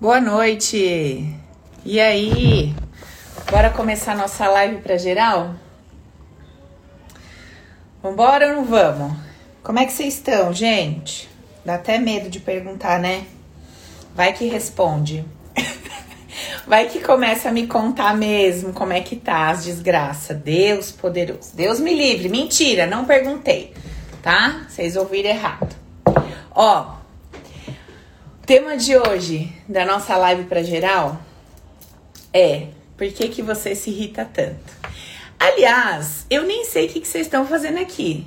Boa 0.00 0.20
noite! 0.20 1.26
E 1.84 1.98
aí? 1.98 2.72
Bora 3.50 3.68
começar 3.68 4.16
nossa 4.16 4.46
live 4.46 4.76
para 4.76 4.96
geral? 4.96 5.56
Vambora 8.00 8.50
ou 8.50 8.54
não 8.54 8.64
vamos? 8.64 9.16
Como 9.60 9.80
é 9.80 9.84
que 9.84 9.92
vocês 9.92 10.14
estão, 10.14 10.52
gente? 10.52 11.28
Dá 11.64 11.74
até 11.74 11.98
medo 11.98 12.30
de 12.30 12.38
perguntar, 12.38 13.00
né? 13.00 13.26
Vai 14.14 14.32
que 14.32 14.46
responde. 14.46 15.24
Vai 16.64 16.86
que 16.88 17.00
começa 17.00 17.48
a 17.48 17.52
me 17.52 17.66
contar 17.66 18.16
mesmo 18.16 18.72
como 18.72 18.92
é 18.92 19.00
que 19.00 19.16
tá 19.16 19.50
as 19.50 19.64
desgraças. 19.64 20.36
Deus 20.36 20.92
poderoso. 20.92 21.56
Deus 21.56 21.80
me 21.80 21.92
livre. 21.92 22.28
Mentira, 22.28 22.86
não 22.86 23.04
perguntei, 23.04 23.74
tá? 24.22 24.64
Vocês 24.68 24.94
ouviram 24.94 25.30
errado. 25.30 25.74
Ó, 26.54 26.97
tema 28.48 28.78
de 28.78 28.96
hoje 28.96 29.52
da 29.68 29.84
nossa 29.84 30.16
live 30.16 30.44
para 30.44 30.62
geral 30.62 31.20
é 32.32 32.68
por 32.96 33.06
que, 33.08 33.28
que 33.28 33.42
você 33.42 33.74
se 33.74 33.90
irrita 33.90 34.24
tanto? 34.24 34.72
Aliás, 35.38 36.24
eu 36.30 36.44
nem 36.44 36.64
sei 36.64 36.86
o 36.86 36.88
que, 36.88 37.00
que 37.00 37.06
vocês 37.06 37.26
estão 37.26 37.46
fazendo 37.46 37.78
aqui. 37.78 38.26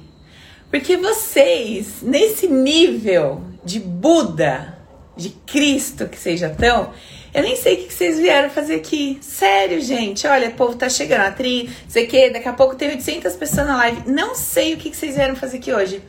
Porque 0.69 0.95
vocês, 0.95 2.03
nesse 2.03 2.47
nível 2.47 3.43
de 3.65 3.79
Buda, 3.79 4.77
de 5.17 5.31
Cristo 5.47 6.07
que 6.07 6.19
vocês 6.19 6.39
já 6.39 6.51
estão, 6.51 6.93
eu 7.33 7.41
nem 7.41 7.55
sei 7.55 7.73
o 7.73 7.77
que 7.87 7.91
vocês 7.91 8.19
vieram 8.19 8.51
fazer 8.51 8.75
aqui. 8.75 9.17
Sério, 9.23 9.81
gente. 9.81 10.27
Olha, 10.27 10.49
o 10.49 10.53
povo 10.53 10.75
tá 10.75 10.87
chegando. 10.87 11.21
A 11.21 11.31
tri, 11.31 11.67
sei 11.87 12.05
que, 12.05 12.29
daqui 12.29 12.47
a 12.47 12.53
pouco 12.53 12.75
tem 12.75 12.89
800 12.89 13.35
pessoas 13.37 13.65
na 13.65 13.75
live. 13.75 14.03
Não 14.05 14.35
sei 14.35 14.75
o 14.75 14.77
que 14.77 14.95
vocês 14.95 15.15
vieram 15.15 15.35
fazer 15.35 15.57
aqui 15.57 15.73
hoje. 15.73 15.99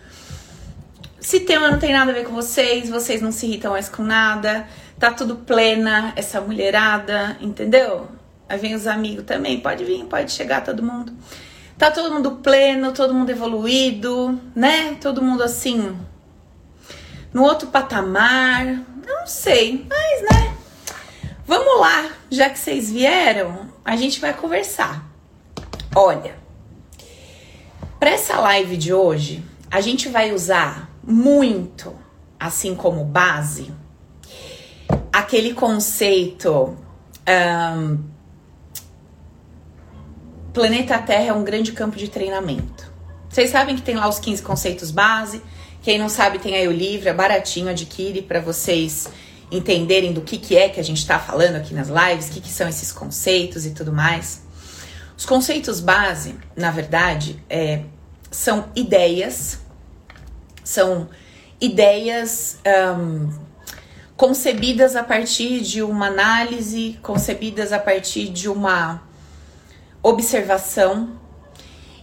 Se 1.22 1.38
tema 1.38 1.70
não 1.70 1.78
tem 1.78 1.92
nada 1.92 2.10
a 2.10 2.14
ver 2.14 2.24
com 2.24 2.34
vocês, 2.34 2.90
vocês 2.90 3.22
não 3.22 3.30
se 3.30 3.46
irritam 3.46 3.70
mais 3.70 3.88
com 3.88 4.02
nada, 4.02 4.66
tá 4.98 5.12
tudo 5.12 5.36
plena, 5.36 6.12
essa 6.16 6.40
mulherada, 6.40 7.36
entendeu? 7.40 8.08
Aí 8.48 8.58
vem 8.58 8.74
os 8.74 8.88
amigos 8.88 9.24
também, 9.24 9.60
pode 9.60 9.84
vir, 9.84 10.04
pode 10.06 10.32
chegar 10.32 10.64
todo 10.64 10.82
mundo. 10.82 11.12
Tá 11.78 11.92
todo 11.92 12.12
mundo 12.12 12.32
pleno, 12.42 12.90
todo 12.90 13.14
mundo 13.14 13.30
evoluído, 13.30 14.36
né? 14.52 14.96
Todo 15.00 15.22
mundo 15.22 15.44
assim, 15.44 15.96
no 17.32 17.44
outro 17.44 17.68
patamar. 17.68 18.66
Não 19.06 19.24
sei, 19.24 19.86
mas 19.88 20.22
né? 20.22 20.56
Vamos 21.46 21.80
lá, 21.80 22.10
já 22.32 22.50
que 22.50 22.58
vocês 22.58 22.90
vieram, 22.90 23.68
a 23.84 23.94
gente 23.94 24.20
vai 24.20 24.34
conversar. 24.34 25.08
Olha, 25.94 26.34
para 28.00 28.10
essa 28.10 28.40
live 28.40 28.76
de 28.76 28.92
hoje, 28.92 29.40
a 29.70 29.80
gente 29.80 30.08
vai 30.08 30.32
usar 30.32 30.91
muito, 31.02 31.94
assim 32.38 32.74
como 32.74 33.04
base, 33.04 33.72
aquele 35.12 35.54
conceito. 35.54 36.76
Um, 37.28 37.98
planeta 40.52 40.98
Terra 40.98 41.26
é 41.26 41.32
um 41.32 41.44
grande 41.44 41.72
campo 41.72 41.96
de 41.96 42.08
treinamento. 42.08 42.92
Vocês 43.28 43.50
sabem 43.50 43.74
que 43.74 43.82
tem 43.82 43.94
lá 43.94 44.08
os 44.08 44.18
15 44.18 44.42
conceitos 44.42 44.90
base. 44.90 45.42
Quem 45.82 45.98
não 45.98 46.08
sabe, 46.08 46.38
tem 46.38 46.54
aí 46.54 46.68
o 46.68 46.72
livro, 46.72 47.08
é 47.08 47.12
baratinho, 47.14 47.68
adquire 47.68 48.22
para 48.22 48.40
vocês 48.40 49.08
entenderem 49.50 50.12
do 50.12 50.22
que, 50.22 50.38
que 50.38 50.56
é 50.56 50.68
que 50.68 50.80
a 50.80 50.84
gente 50.84 50.98
está 50.98 51.18
falando 51.18 51.56
aqui 51.56 51.74
nas 51.74 51.88
lives, 51.88 52.28
o 52.28 52.30
que, 52.30 52.40
que 52.40 52.50
são 52.50 52.68
esses 52.68 52.92
conceitos 52.92 53.66
e 53.66 53.70
tudo 53.70 53.92
mais. 53.92 54.42
Os 55.16 55.26
conceitos 55.26 55.80
base, 55.80 56.36
na 56.56 56.70
verdade, 56.70 57.42
é, 57.48 57.82
são 58.30 58.66
ideias 58.74 59.60
são 60.64 61.08
ideias 61.60 62.58
um, 62.96 63.30
concebidas 64.16 64.96
a 64.96 65.02
partir 65.02 65.60
de 65.60 65.82
uma 65.82 66.06
análise, 66.06 66.98
concebidas 67.02 67.72
a 67.72 67.78
partir 67.78 68.28
de 68.28 68.48
uma 68.48 69.02
observação 70.02 71.20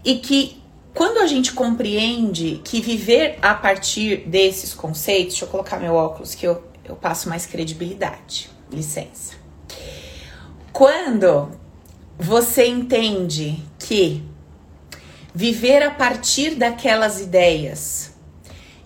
e 0.04 0.16
que 0.20 0.62
quando 0.94 1.20
a 1.20 1.28
gente 1.28 1.54
compreende 1.54 2.62
que 2.64 2.82
viver 2.82 3.38
a 3.42 3.54
partir 3.54 4.28
desses 4.28 4.74
conceitos, 4.74 5.34
deixa 5.34 5.46
eu 5.46 5.50
colocar 5.50 5.78
meu 5.78 5.94
óculos 5.94 6.34
que 6.36 6.46
eu, 6.46 6.64
eu 6.84 6.96
passo 6.96 7.30
mais 7.30 7.46
credibilidade, 7.46 8.50
licença. 8.72 9.36
Quando 10.74 11.52
você 12.18 12.66
entende 12.66 13.64
que 13.78 14.24
viver 15.34 15.84
a 15.84 15.92
partir 15.92 16.56
daquelas 16.56 17.22
ideias 17.22 18.09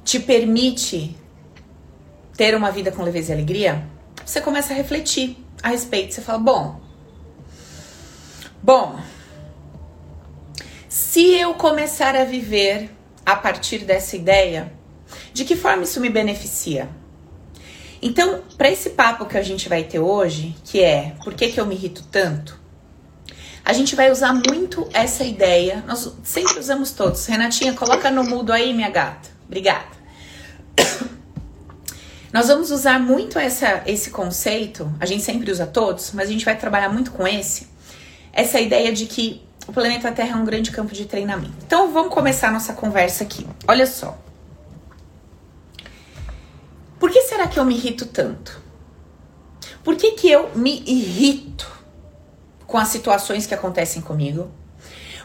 te 0.04 0.20
permite 0.20 1.16
ter 2.36 2.56
uma 2.56 2.72
vida 2.72 2.92
com 2.92 3.04
leveza 3.04 3.32
e 3.32 3.36
alegria, 3.36 3.88
você 4.26 4.42
começa 4.42 4.74
a 4.74 4.76
refletir 4.76 5.38
a 5.62 5.70
respeito. 5.70 6.14
Você 6.14 6.22
fala: 6.22 6.40
bom, 6.40 6.82
bom, 8.62 9.00
se 10.90 11.34
eu 11.36 11.54
começar 11.54 12.16
a 12.16 12.24
viver 12.24 12.90
a 13.26 13.36
partir 13.36 13.80
dessa 13.80 14.16
ideia, 14.16 14.74
de 15.34 15.46
que 15.46 15.56
forma 15.56 15.84
isso 15.84 16.00
me 16.00 16.10
beneficia? 16.10 16.90
Então, 18.02 18.42
para 18.58 18.70
esse 18.70 18.90
papo 18.92 19.26
que 19.26 19.38
a 19.38 19.42
gente 19.42 19.70
vai 19.70 19.84
ter 19.84 20.00
hoje, 20.00 20.54
que 20.66 20.82
é 20.82 21.16
por 21.24 21.34
que, 21.34 21.48
que 21.48 21.60
eu 21.60 21.66
me 21.66 21.74
irrito 21.74 22.04
tanto, 22.12 22.60
a 23.64 23.72
gente 23.72 23.96
vai 23.96 24.12
usar 24.12 24.34
muito 24.34 24.90
essa 24.92 25.24
ideia. 25.24 25.84
Nós 25.88 26.14
sempre 26.22 26.60
usamos 26.60 26.92
todos. 26.92 27.26
Renatinha, 27.26 27.74
coloca 27.74 28.12
no 28.12 28.24
mudo 28.24 28.52
aí, 28.52 28.74
minha 28.74 28.90
gata. 28.90 29.33
Obrigada. 29.48 30.04
Nós 32.34 32.48
vamos 32.48 32.72
usar 32.72 33.00
muito 33.00 33.38
essa, 33.38 33.84
esse 33.86 34.10
conceito, 34.10 34.92
a 35.00 35.06
gente 35.06 35.22
sempre 35.22 35.52
usa 35.52 35.68
todos, 35.68 36.12
mas 36.14 36.28
a 36.28 36.32
gente 36.32 36.44
vai 36.44 36.58
trabalhar 36.58 36.90
muito 36.90 37.12
com 37.12 37.28
esse, 37.28 37.68
essa 38.32 38.60
ideia 38.60 38.92
de 38.92 39.06
que 39.06 39.44
o 39.68 39.72
planeta 39.72 40.12
Terra 40.12 40.32
é 40.32 40.42
um 40.42 40.44
grande 40.44 40.72
campo 40.72 40.94
de 40.94 41.06
treinamento. 41.06 41.54
Então 41.66 41.94
vamos 41.94 42.12
começar 42.12 42.48
a 42.48 42.52
nossa 42.52 42.74
conversa 42.74 43.24
aqui. 43.24 43.46
Olha 43.68 43.86
só. 43.86 44.18
Por 47.00 47.12
que 47.12 47.22
será 47.22 47.48
que 47.48 47.60
eu 47.60 47.66
me 47.66 47.76
irrito 47.76 48.08
tanto? 48.08 48.62
Por 49.84 49.96
que, 49.96 50.14
que 50.14 50.30
eu 50.32 50.50
me 50.56 50.82
irrito 50.88 51.70
com 52.66 52.78
as 52.78 52.88
situações 52.88 53.46
que 53.46 53.54
acontecem 53.54 54.02
comigo? 54.02 54.50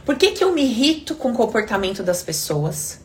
Por 0.05 0.17
que, 0.17 0.33
que 0.33 0.45
eu 0.45 0.53
me 0.53 0.63
irrito 0.63 1.15
com 1.15 1.31
o 1.31 1.35
comportamento 1.35 2.03
das 2.03 2.23
pessoas? 2.23 3.01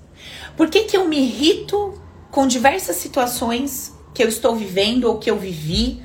Por 0.55 0.69
que, 0.69 0.83
que 0.83 0.97
eu 0.97 1.07
me 1.07 1.17
irrito 1.17 2.01
com 2.31 2.47
diversas 2.47 2.95
situações 2.97 3.93
que 4.13 4.23
eu 4.23 4.29
estou 4.29 4.55
vivendo 4.55 5.05
ou 5.05 5.17
que 5.17 5.29
eu 5.29 5.37
vivi 5.37 6.03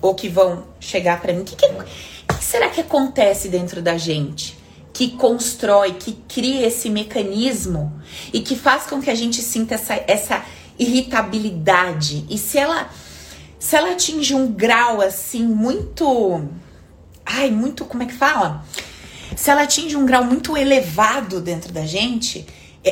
ou 0.00 0.14
que 0.14 0.28
vão 0.28 0.64
chegar 0.80 1.20
para 1.20 1.32
mim? 1.32 1.42
O 1.42 1.44
que, 1.44 1.56
que, 1.56 1.68
que 1.68 2.44
será 2.44 2.68
que 2.68 2.80
acontece 2.80 3.48
dentro 3.48 3.82
da 3.82 3.96
gente? 3.96 4.58
que 4.90 5.10
constrói, 5.10 5.92
que 5.92 6.12
cria 6.26 6.66
esse 6.66 6.90
mecanismo 6.90 8.02
e 8.32 8.40
que 8.40 8.56
faz 8.56 8.84
com 8.84 9.00
que 9.00 9.08
a 9.08 9.14
gente 9.14 9.40
sinta 9.42 9.76
essa, 9.76 9.94
essa 10.08 10.44
irritabilidade. 10.76 12.26
E 12.28 12.36
se 12.36 12.58
ela 12.58 12.90
se 13.60 13.76
ela 13.76 13.92
atinge 13.92 14.34
um 14.34 14.50
grau 14.50 15.00
assim 15.00 15.44
muito 15.44 16.48
ai, 17.24 17.50
muito, 17.50 17.84
como 17.84 18.02
é 18.02 18.06
que 18.06 18.14
fala? 18.14 18.64
Se 19.36 19.50
ela 19.50 19.62
atinge 19.62 19.94
um 19.94 20.06
grau 20.06 20.24
muito 20.24 20.56
elevado 20.56 21.40
dentro 21.40 21.72
da 21.72 21.84
gente, 21.84 22.44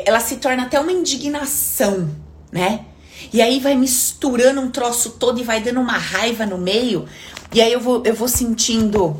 ela 0.04 0.20
se 0.20 0.36
torna 0.36 0.64
até 0.64 0.78
uma 0.78 0.92
indignação, 0.92 2.10
né? 2.50 2.84
E 3.32 3.40
aí 3.40 3.60
vai 3.60 3.74
misturando 3.74 4.60
um 4.60 4.70
troço 4.70 5.10
todo 5.10 5.40
e 5.40 5.44
vai 5.44 5.60
dando 5.60 5.80
uma 5.80 5.96
raiva 5.96 6.44
no 6.44 6.58
meio. 6.58 7.06
E 7.52 7.60
aí 7.60 7.72
eu 7.72 7.80
vou, 7.80 8.02
eu 8.04 8.14
vou 8.14 8.28
sentindo. 8.28 9.16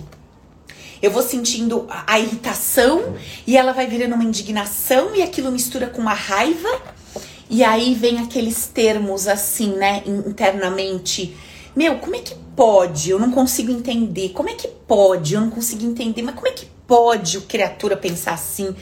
Eu 1.00 1.10
vou 1.10 1.22
sentindo 1.22 1.86
a, 1.88 2.14
a 2.14 2.20
irritação 2.20 3.16
e 3.46 3.56
ela 3.56 3.72
vai 3.72 3.86
virando 3.86 4.14
uma 4.14 4.24
indignação 4.24 5.14
e 5.14 5.22
aquilo 5.22 5.52
mistura 5.52 5.86
com 5.86 6.00
uma 6.00 6.14
raiva. 6.14 6.68
E 7.48 7.62
aí 7.62 7.94
vem 7.94 8.18
aqueles 8.18 8.66
termos 8.66 9.28
assim, 9.28 9.72
né, 9.76 10.02
internamente. 10.06 11.36
Meu, 11.74 11.98
como 11.98 12.16
é 12.16 12.20
que 12.20 12.34
pode? 12.56 13.10
Eu 13.10 13.18
não 13.18 13.30
consigo 13.30 13.70
entender. 13.70 14.30
Como 14.30 14.48
é 14.48 14.54
que 14.54 14.66
pode? 14.66 15.34
Eu 15.34 15.40
não 15.40 15.50
consigo 15.50 15.84
entender. 15.84 16.22
Mas 16.22 16.34
como 16.34 16.48
é 16.48 16.52
que 16.52 16.66
pode 16.86 17.38
o 17.38 17.42
criatura 17.42 17.96
pensar 17.96 18.32
assim? 18.32 18.74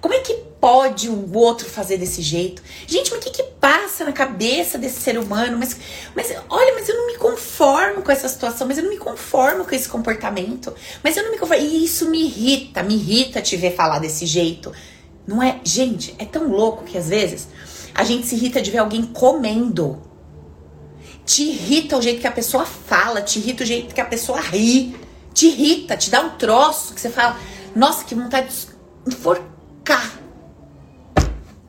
Como 0.00 0.12
é 0.12 0.18
que 0.18 0.49
pode 0.60 1.08
o 1.08 1.32
outro 1.36 1.68
fazer 1.68 1.96
desse 1.96 2.20
jeito? 2.20 2.62
Gente, 2.86 3.10
mas 3.10 3.20
o 3.20 3.22
que, 3.22 3.30
que 3.30 3.42
passa 3.58 4.04
na 4.04 4.12
cabeça 4.12 4.76
desse 4.76 5.00
ser 5.00 5.18
humano? 5.18 5.56
Mas, 5.58 5.76
mas 6.14 6.30
olha, 6.48 6.74
mas 6.74 6.88
eu 6.88 6.96
não 6.96 7.06
me 7.06 7.16
conformo 7.16 8.02
com 8.02 8.12
essa 8.12 8.28
situação, 8.28 8.66
mas 8.66 8.76
eu 8.76 8.84
não 8.84 8.90
me 8.90 8.98
conformo 8.98 9.64
com 9.64 9.74
esse 9.74 9.88
comportamento, 9.88 10.74
mas 11.02 11.16
eu 11.16 11.24
não 11.24 11.32
me 11.32 11.38
conformo. 11.38 11.62
E 11.62 11.84
isso 11.84 12.10
me 12.10 12.24
irrita, 12.24 12.82
me 12.82 12.94
irrita 12.94 13.40
te 13.40 13.56
ver 13.56 13.74
falar 13.74 13.98
desse 13.98 14.26
jeito. 14.26 14.70
Não 15.26 15.42
é? 15.42 15.60
Gente, 15.64 16.14
é 16.18 16.24
tão 16.24 16.48
louco 16.48 16.84
que 16.84 16.98
às 16.98 17.08
vezes 17.08 17.48
a 17.94 18.04
gente 18.04 18.26
se 18.26 18.34
irrita 18.34 18.60
de 18.60 18.70
ver 18.70 18.78
alguém 18.78 19.02
comendo. 19.04 20.02
Te 21.24 21.44
irrita 21.44 21.96
o 21.96 22.02
jeito 22.02 22.20
que 22.20 22.26
a 22.26 22.32
pessoa 22.32 22.66
fala, 22.66 23.22
te 23.22 23.38
irrita 23.38 23.62
o 23.62 23.66
jeito 23.66 23.94
que 23.94 24.00
a 24.00 24.04
pessoa 24.04 24.40
ri. 24.40 24.94
Te 25.32 25.46
irrita, 25.46 25.96
te 25.96 26.10
dá 26.10 26.20
um 26.20 26.30
troço 26.30 26.92
que 26.92 27.00
você 27.00 27.08
fala, 27.08 27.38
nossa, 27.74 28.04
que 28.04 28.14
vontade 28.14 28.48
de 28.48 29.14
enforcar 29.14 30.19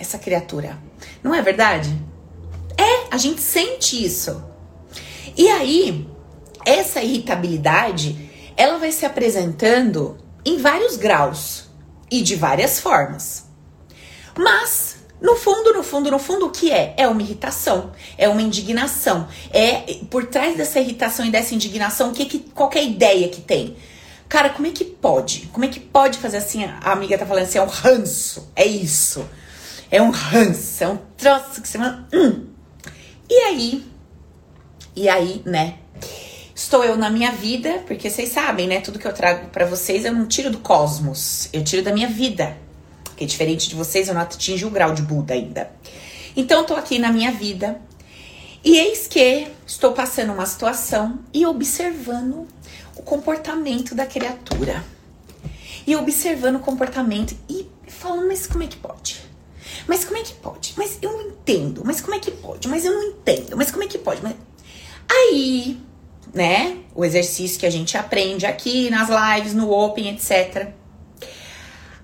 essa 0.01 0.17
criatura. 0.17 0.77
Não 1.23 1.33
é 1.33 1.41
verdade? 1.41 1.95
É, 2.77 3.07
a 3.11 3.17
gente 3.17 3.41
sente 3.41 4.03
isso. 4.03 4.43
E 5.37 5.47
aí, 5.47 6.07
essa 6.65 7.01
irritabilidade, 7.01 8.29
ela 8.57 8.77
vai 8.77 8.91
se 8.91 9.05
apresentando 9.05 10.17
em 10.43 10.57
vários 10.57 10.97
graus 10.97 11.69
e 12.09 12.21
de 12.21 12.35
várias 12.35 12.79
formas. 12.79 13.45
Mas 14.37 14.97
no 15.21 15.35
fundo, 15.35 15.71
no 15.71 15.83
fundo, 15.83 16.09
no 16.09 16.17
fundo, 16.17 16.47
o 16.47 16.49
que 16.49 16.71
é? 16.71 16.95
É 16.97 17.07
uma 17.07 17.21
irritação, 17.21 17.91
é 18.17 18.27
uma 18.27 18.41
indignação. 18.41 19.27
É 19.51 19.99
por 20.09 20.25
trás 20.25 20.57
dessa 20.57 20.79
irritação 20.79 21.25
e 21.25 21.29
dessa 21.29 21.53
indignação, 21.53 22.09
o 22.09 22.13
que, 22.13 22.25
que 22.25 22.39
qualquer 22.39 22.83
ideia 22.83 23.29
que 23.29 23.41
tem? 23.41 23.77
Cara, 24.27 24.49
como 24.49 24.65
é 24.65 24.71
que 24.71 24.85
pode? 24.85 25.49
Como 25.53 25.65
é 25.65 25.67
que 25.67 25.79
pode 25.79 26.17
fazer 26.17 26.37
assim? 26.37 26.63
A 26.63 26.91
amiga 26.91 27.17
tá 27.17 27.25
falando 27.25 27.43
assim, 27.43 27.59
é 27.59 27.61
um 27.61 27.67
ranço. 27.67 28.49
É 28.55 28.65
isso. 28.65 29.29
É 29.91 30.01
um 30.01 30.09
ranço, 30.09 30.85
é 30.85 30.87
um 30.87 30.97
troço 31.17 31.61
que 31.61 31.67
você 31.67 31.77
manda. 31.77 32.07
Hum. 32.13 32.47
E 33.29 33.33
aí? 33.33 33.85
E 34.95 35.09
aí, 35.09 35.41
né? 35.45 35.79
Estou 36.55 36.81
eu 36.85 36.95
na 36.95 37.09
minha 37.09 37.33
vida, 37.33 37.83
porque 37.85 38.09
vocês 38.09 38.29
sabem, 38.29 38.67
né? 38.67 38.79
Tudo 38.79 38.97
que 38.97 39.05
eu 39.05 39.13
trago 39.13 39.49
para 39.49 39.65
vocês 39.65 40.05
eu 40.05 40.13
não 40.13 40.25
tiro 40.25 40.49
do 40.49 40.59
cosmos, 40.59 41.49
eu 41.51 41.61
tiro 41.61 41.83
da 41.83 41.91
minha 41.91 42.07
vida. 42.07 42.57
Porque 43.03 43.25
diferente 43.25 43.67
de 43.67 43.75
vocês, 43.75 44.07
eu 44.07 44.13
não 44.13 44.21
atingi 44.21 44.63
o 44.63 44.69
grau 44.69 44.93
de 44.93 45.01
Buda 45.01 45.33
ainda. 45.33 45.69
Então, 46.37 46.63
tô 46.63 46.73
aqui 46.73 46.97
na 46.97 47.11
minha 47.11 47.31
vida. 47.31 47.81
E 48.63 48.77
eis 48.77 49.07
que 49.07 49.47
estou 49.67 49.91
passando 49.91 50.31
uma 50.31 50.45
situação 50.45 51.19
e 51.33 51.45
observando 51.45 52.47
o 52.95 53.01
comportamento 53.01 53.93
da 53.93 54.05
criatura. 54.05 54.81
E 55.85 55.95
observando 55.97 56.55
o 56.55 56.59
comportamento 56.59 57.35
e 57.49 57.67
falando, 57.87 58.27
mas 58.27 58.47
como 58.47 58.63
é 58.63 58.67
que 58.67 58.77
pode? 58.77 59.30
Mas 59.87 60.05
como 60.05 60.17
é 60.17 60.23
que 60.23 60.33
pode? 60.33 60.73
Mas 60.77 60.97
eu 61.01 61.11
não 61.11 61.21
entendo. 61.21 61.81
Mas 61.85 62.01
como 62.01 62.15
é 62.15 62.19
que 62.19 62.31
pode? 62.31 62.67
Mas 62.67 62.85
eu 62.85 62.93
não 62.93 63.03
entendo. 63.03 63.57
Mas 63.57 63.71
como 63.71 63.83
é 63.83 63.87
que 63.87 63.97
pode? 63.97 64.21
Mas... 64.23 64.35
Aí, 65.09 65.79
né? 66.33 66.77
O 66.95 67.03
exercício 67.03 67.59
que 67.59 67.65
a 67.65 67.69
gente 67.69 67.97
aprende 67.97 68.45
aqui 68.45 68.89
nas 68.89 69.09
lives, 69.09 69.53
no 69.53 69.71
Open, 69.71 70.09
etc 70.09 70.73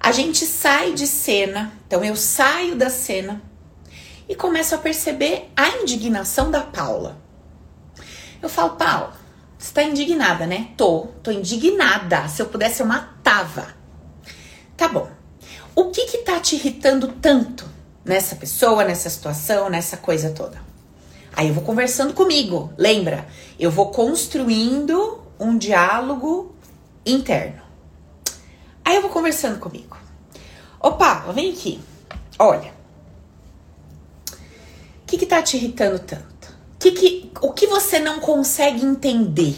a 0.07 0.11
gente 0.13 0.45
sai 0.45 0.93
de 0.93 1.05
cena, 1.05 1.73
então 1.85 2.01
eu 2.01 2.15
saio 2.15 2.77
da 2.77 2.89
cena 2.89 3.41
e 4.29 4.35
começo 4.35 4.73
a 4.73 4.77
perceber 4.77 5.49
a 5.53 5.67
indignação 5.81 6.49
da 6.49 6.61
Paula. 6.61 7.17
Eu 8.41 8.47
falo, 8.47 8.77
Paula, 8.77 9.13
você 9.57 9.73
tá 9.73 9.83
indignada, 9.83 10.45
né? 10.45 10.69
Tô, 10.77 11.07
tô 11.21 11.29
indignada. 11.29 12.25
Se 12.29 12.41
eu 12.41 12.45
pudesse, 12.45 12.81
eu 12.81 12.85
matava. 12.85 13.75
Tá 14.77 14.87
bom. 14.87 15.09
O 15.77 15.91
que 15.91 16.07
que 16.07 16.17
tá 16.17 16.39
te 16.39 16.55
irritando 16.55 17.07
tanto 17.21 17.63
nessa 18.03 18.35
pessoa, 18.35 18.83
nessa 18.83 19.11
situação, 19.11 19.69
nessa 19.69 19.95
coisa 19.95 20.31
toda? 20.31 20.59
Aí 21.31 21.49
eu 21.49 21.53
vou 21.53 21.63
conversando 21.63 22.15
comigo, 22.15 22.73
lembra? 22.75 23.27
Eu 23.59 23.69
vou 23.69 23.91
construindo 23.91 25.21
um 25.39 25.55
diálogo 25.55 26.55
interno. 27.05 27.61
Aí 28.83 28.95
eu 28.95 29.03
vou 29.03 29.11
conversando 29.11 29.59
comigo. 29.59 29.95
Opa, 30.79 31.31
vem 31.31 31.51
aqui. 31.51 31.79
Olha. 32.39 32.73
O 34.31 35.05
que, 35.05 35.15
que 35.15 35.27
tá 35.27 35.43
te 35.43 35.57
irritando 35.57 35.99
tanto? 35.99 36.57
Que 36.79 36.89
que, 36.89 37.31
o 37.39 37.53
que 37.53 37.67
você 37.67 37.99
não 37.99 38.19
consegue 38.19 38.83
entender? 38.83 39.55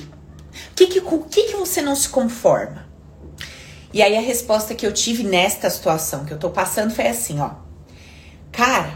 O 0.72 0.76
que, 0.76 0.88
que, 0.88 1.00
que 1.00 1.56
você 1.56 1.82
não 1.82 1.96
se 1.96 2.10
conforma? 2.10 2.89
E 3.92 4.02
aí 4.02 4.16
a 4.16 4.22
resposta 4.22 4.76
que 4.76 4.86
eu 4.86 4.94
tive 4.94 5.24
nesta 5.24 5.70
situação 5.70 6.26
que 6.26 6.34
eu 6.34 6.38
tô 6.38 6.50
passando 6.50 6.94
foi 6.94 7.08
assim, 7.08 7.40
ó. 7.40 7.52
Cara, 8.52 8.94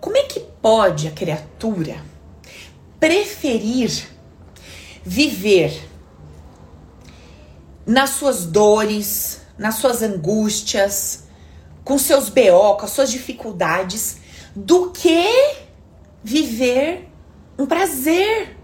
como 0.00 0.16
é 0.16 0.22
que 0.22 0.40
pode 0.40 1.08
a 1.08 1.10
criatura 1.10 1.96
preferir 2.98 4.08
viver 5.04 5.88
nas 7.86 8.10
suas 8.10 8.46
dores, 8.46 9.42
nas 9.56 9.76
suas 9.76 10.02
angústias, 10.02 11.24
com 11.84 11.96
seus 11.96 12.28
BO, 12.28 12.76
com 12.76 12.84
as 12.84 12.90
suas 12.90 13.10
dificuldades, 13.10 14.18
do 14.56 14.90
que 14.90 15.54
viver 16.24 17.08
um 17.56 17.64
prazer, 17.64 18.56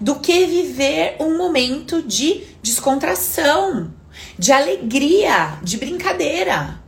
do 0.00 0.20
que 0.20 0.46
viver 0.46 1.16
um 1.18 1.36
momento 1.36 2.00
de 2.00 2.44
descontração, 2.62 3.92
de 4.38 4.52
alegria, 4.52 5.58
de 5.62 5.76
brincadeira. 5.76 6.80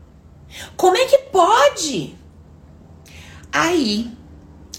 Como 0.77 0.97
é 0.97 1.05
que 1.07 1.19
pode? 1.19 2.17
Aí 3.53 4.11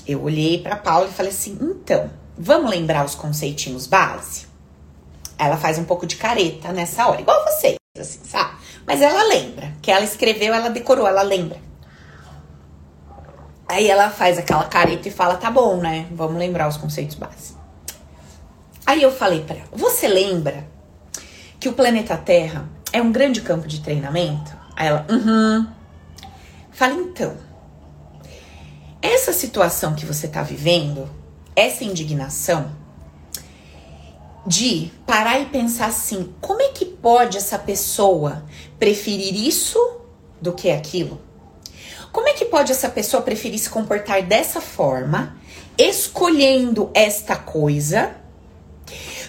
eu 0.08 0.24
olhei 0.24 0.62
para 0.62 0.76
Paula 0.76 1.08
e 1.08 1.12
falei 1.12 1.32
assim: 1.32 1.58
então, 1.62 2.10
vamos 2.38 2.70
lembrar 2.70 3.06
os 3.06 3.16
conceitinhos 3.16 3.88
base? 3.88 4.48
Ela 5.38 5.58
faz 5.58 5.78
um 5.78 5.84
pouco 5.84 6.06
de 6.06 6.16
careta 6.16 6.72
nessa 6.72 7.08
hora, 7.08 7.22
igual 7.22 7.44
vocês, 7.46 7.76
assim, 7.98 8.20
sabe? 8.24 8.58
Mas 8.86 9.02
ela 9.02 9.24
lembra, 9.24 9.74
que 9.82 9.92
ela 9.92 10.04
escreveu, 10.04 10.54
ela 10.54 10.70
decorou, 10.70 11.08
ela 11.08 11.22
lembra. 11.22 11.60
Aí 13.68 13.90
ela 13.90 14.10
faz 14.10 14.38
aquela 14.38 14.64
careta 14.64 15.08
e 15.08 15.12
fala: 15.12 15.36
tá 15.36 15.52
bom, 15.52 15.78
né? 15.78 16.08
Vamos 16.12 16.38
lembrar 16.38 16.68
os 16.68 16.78
conceitos 16.78 17.16
básicos. 17.16 17.56
Aí 18.86 19.02
eu 19.02 19.12
falei 19.12 19.44
para 19.44 19.58
ela: 19.58 19.70
você 19.74 20.08
lembra 20.08 20.66
que 21.60 21.70
o 21.70 21.74
planeta 21.74 22.18
Terra 22.18 22.68
é 22.92 23.02
um 23.02 23.12
grande 23.12 23.42
campo 23.42 23.68
de 23.68 23.82
treinamento? 23.82 24.56
Aí 24.76 24.88
ela: 24.88 25.06
uhum. 25.10 25.68
Fala 26.72 26.94
então. 26.94 27.36
Essa 29.02 29.32
situação 29.32 29.96
que 29.96 30.06
você 30.06 30.28
tá 30.28 30.44
vivendo, 30.44 31.10
essa 31.56 31.84
indignação, 31.84 32.72
de 34.46 34.92
parar 35.06 35.40
e 35.40 35.46
pensar 35.46 35.88
assim: 35.88 36.34
como 36.40 36.62
é 36.62 36.70
que 36.70 36.86
pode 36.86 37.38
essa 37.38 37.60
pessoa 37.60 38.46
preferir 38.80 39.36
isso 39.36 39.80
do 40.42 40.54
que 40.54 40.72
aquilo? 40.72 41.20
Como 42.12 42.30
é 42.30 42.34
que 42.34 42.46
pode 42.46 42.72
essa 42.72 42.90
pessoa 42.90 43.22
preferir 43.22 43.60
se 43.60 43.70
comportar 43.70 44.24
dessa 44.24 44.62
forma, 44.62 45.38
escolhendo 45.78 46.90
esta 46.94 47.36
coisa, 47.36 48.16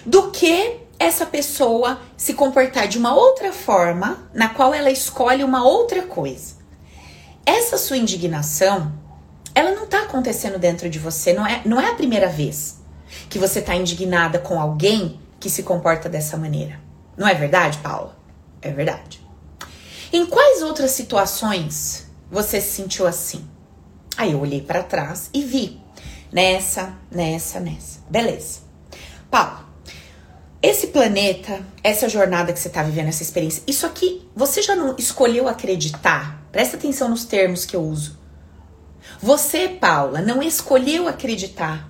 do 0.05 0.31
que 0.31 0.78
essa 0.99 1.25
pessoa 1.25 2.01
se 2.17 2.33
comportar 2.33 2.87
de 2.89 2.97
uma 2.97 3.15
outra 3.15 3.53
forma, 3.53 4.29
na 4.33 4.49
qual 4.49 4.73
ela 4.73 4.91
escolhe 4.91 5.45
uma 5.45 5.63
outra 5.63 6.03
coisa? 6.03 6.55
Essa 7.45 7.77
sua 7.77 7.95
indignação, 7.95 8.91
ela 9.55 9.71
não 9.71 9.85
está 9.85 10.03
acontecendo 10.03 10.59
dentro 10.59 10.89
de 10.89 10.99
você, 10.99 11.31
não 11.31 11.47
é, 11.47 11.61
não 11.65 11.79
é 11.79 11.89
a 11.89 11.95
primeira 11.95 12.27
vez 12.27 12.79
que 13.29 13.39
você 13.39 13.59
está 13.59 13.73
indignada 13.73 14.39
com 14.39 14.59
alguém 14.59 15.19
que 15.39 15.49
se 15.49 15.63
comporta 15.63 16.09
dessa 16.09 16.35
maneira. 16.35 16.79
Não 17.17 17.27
é 17.27 17.33
verdade, 17.33 17.77
Paula? 17.79 18.17
É 18.61 18.69
verdade. 18.69 19.25
Em 20.11 20.25
quais 20.25 20.61
outras 20.61 20.91
situações 20.91 22.09
você 22.29 22.59
se 22.59 22.75
sentiu 22.75 23.07
assim? 23.07 23.47
Aí 24.17 24.33
eu 24.33 24.41
olhei 24.41 24.61
para 24.61 24.83
trás 24.83 25.29
e 25.33 25.41
vi 25.41 25.79
nessa, 26.31 26.93
nessa, 27.09 27.59
nessa. 27.59 27.99
Beleza. 28.09 28.59
Paula, 29.31 29.68
esse 30.61 30.87
planeta, 30.87 31.65
essa 31.81 32.09
jornada 32.09 32.51
que 32.51 32.59
você 32.59 32.67
está 32.67 32.83
vivendo, 32.83 33.07
essa 33.07 33.23
experiência, 33.23 33.63
isso 33.65 33.85
aqui, 33.85 34.27
você 34.35 34.61
já 34.61 34.75
não 34.75 34.95
escolheu 34.97 35.47
acreditar? 35.47 36.43
Presta 36.51 36.75
atenção 36.75 37.07
nos 37.07 37.23
termos 37.23 37.65
que 37.65 37.75
eu 37.75 37.81
uso. 37.81 38.19
Você, 39.21 39.69
Paula, 39.69 40.21
não 40.21 40.43
escolheu 40.43 41.07
acreditar 41.07 41.89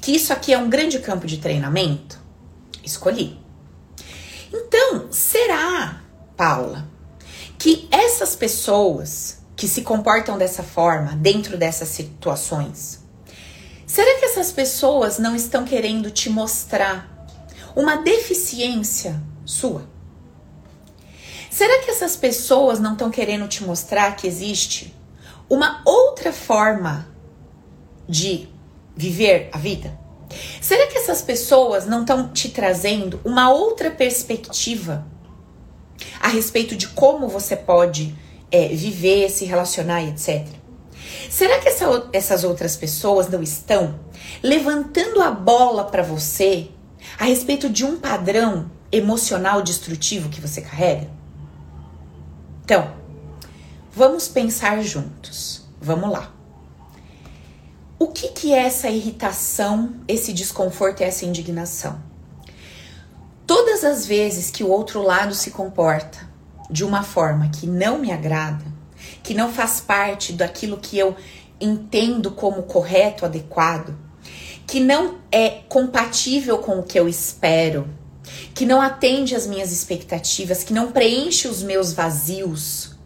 que 0.00 0.14
isso 0.14 0.32
aqui 0.32 0.52
é 0.52 0.58
um 0.58 0.68
grande 0.68 0.98
campo 0.98 1.26
de 1.26 1.38
treinamento? 1.38 2.20
Escolhi. 2.84 3.40
Então, 4.52 5.10
será, 5.10 6.02
Paula, 6.36 6.86
que 7.58 7.88
essas 7.90 8.36
pessoas 8.36 9.38
que 9.56 9.66
se 9.66 9.82
comportam 9.82 10.36
dessa 10.36 10.62
forma 10.62 11.14
dentro 11.16 11.56
dessas 11.56 11.88
situações, 11.88 13.00
será 13.86 14.18
que 14.18 14.26
essas 14.26 14.52
pessoas 14.52 15.18
não 15.18 15.34
estão 15.34 15.64
querendo 15.64 16.10
te 16.10 16.28
mostrar 16.28 17.11
uma 17.74 17.96
deficiência 17.96 19.22
sua? 19.44 19.90
Será 21.50 21.82
que 21.82 21.90
essas 21.90 22.16
pessoas 22.16 22.80
não 22.80 22.92
estão 22.92 23.10
querendo 23.10 23.46
te 23.46 23.62
mostrar 23.62 24.16
que 24.16 24.26
existe 24.26 24.94
uma 25.50 25.82
outra 25.84 26.32
forma 26.32 27.08
de 28.08 28.48
viver 28.96 29.50
a 29.52 29.58
vida? 29.58 29.98
Será 30.60 30.86
que 30.86 30.96
essas 30.96 31.20
pessoas 31.20 31.86
não 31.86 32.00
estão 32.00 32.28
te 32.28 32.48
trazendo 32.48 33.20
uma 33.22 33.50
outra 33.50 33.90
perspectiva 33.90 35.06
a 36.20 36.28
respeito 36.28 36.74
de 36.74 36.88
como 36.88 37.28
você 37.28 37.54
pode 37.54 38.16
é, 38.50 38.68
viver, 38.68 39.28
se 39.28 39.44
relacionar 39.44 40.02
etc? 40.04 40.46
Será 41.28 41.58
que 41.58 41.68
essa, 41.68 42.08
essas 42.12 42.44
outras 42.44 42.76
pessoas 42.76 43.28
não 43.28 43.42
estão 43.42 44.00
levantando 44.42 45.20
a 45.20 45.30
bola 45.30 45.84
para 45.84 46.02
você 46.02 46.70
a 47.18 47.24
respeito 47.24 47.68
de 47.68 47.84
um 47.84 47.98
padrão 47.98 48.70
emocional 48.90 49.62
destrutivo 49.62 50.28
que 50.28 50.40
você 50.40 50.60
carrega? 50.60 51.10
Então, 52.64 52.92
vamos 53.92 54.28
pensar 54.28 54.82
juntos. 54.82 55.62
Vamos 55.80 56.10
lá. 56.10 56.32
O 57.98 58.08
que, 58.08 58.28
que 58.28 58.52
é 58.52 58.64
essa 58.64 58.88
irritação, 58.88 59.94
esse 60.06 60.32
desconforto 60.32 61.00
e 61.00 61.04
essa 61.04 61.24
indignação? 61.24 62.12
todas 63.46 63.84
as 63.84 64.06
vezes 64.06 64.50
que 64.50 64.64
o 64.64 64.68
outro 64.70 65.02
lado 65.02 65.34
se 65.34 65.50
comporta 65.50 66.26
de 66.70 66.84
uma 66.84 67.02
forma 67.02 67.50
que 67.50 67.66
não 67.66 67.98
me 67.98 68.10
agrada, 68.10 68.64
que 69.22 69.34
não 69.34 69.52
faz 69.52 69.78
parte 69.78 70.32
daquilo 70.32 70.78
que 70.78 70.98
eu 70.98 71.14
entendo 71.60 72.30
como 72.30 72.62
correto, 72.62 73.26
adequado, 73.26 73.94
que 74.66 74.80
não 74.80 75.18
é 75.30 75.62
compatível 75.68 76.58
com 76.58 76.78
o 76.78 76.82
que 76.82 76.98
eu 76.98 77.08
espero, 77.08 77.88
que 78.54 78.64
não 78.64 78.80
atende 78.80 79.34
às 79.34 79.46
minhas 79.46 79.72
expectativas, 79.72 80.62
que 80.62 80.72
não 80.72 80.92
preenche 80.92 81.48
os 81.48 81.62
meus 81.62 81.92
vazios, 81.92 82.96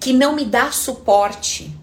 que 0.00 0.12
não 0.12 0.34
me 0.34 0.44
dá 0.44 0.70
suporte, 0.72 1.74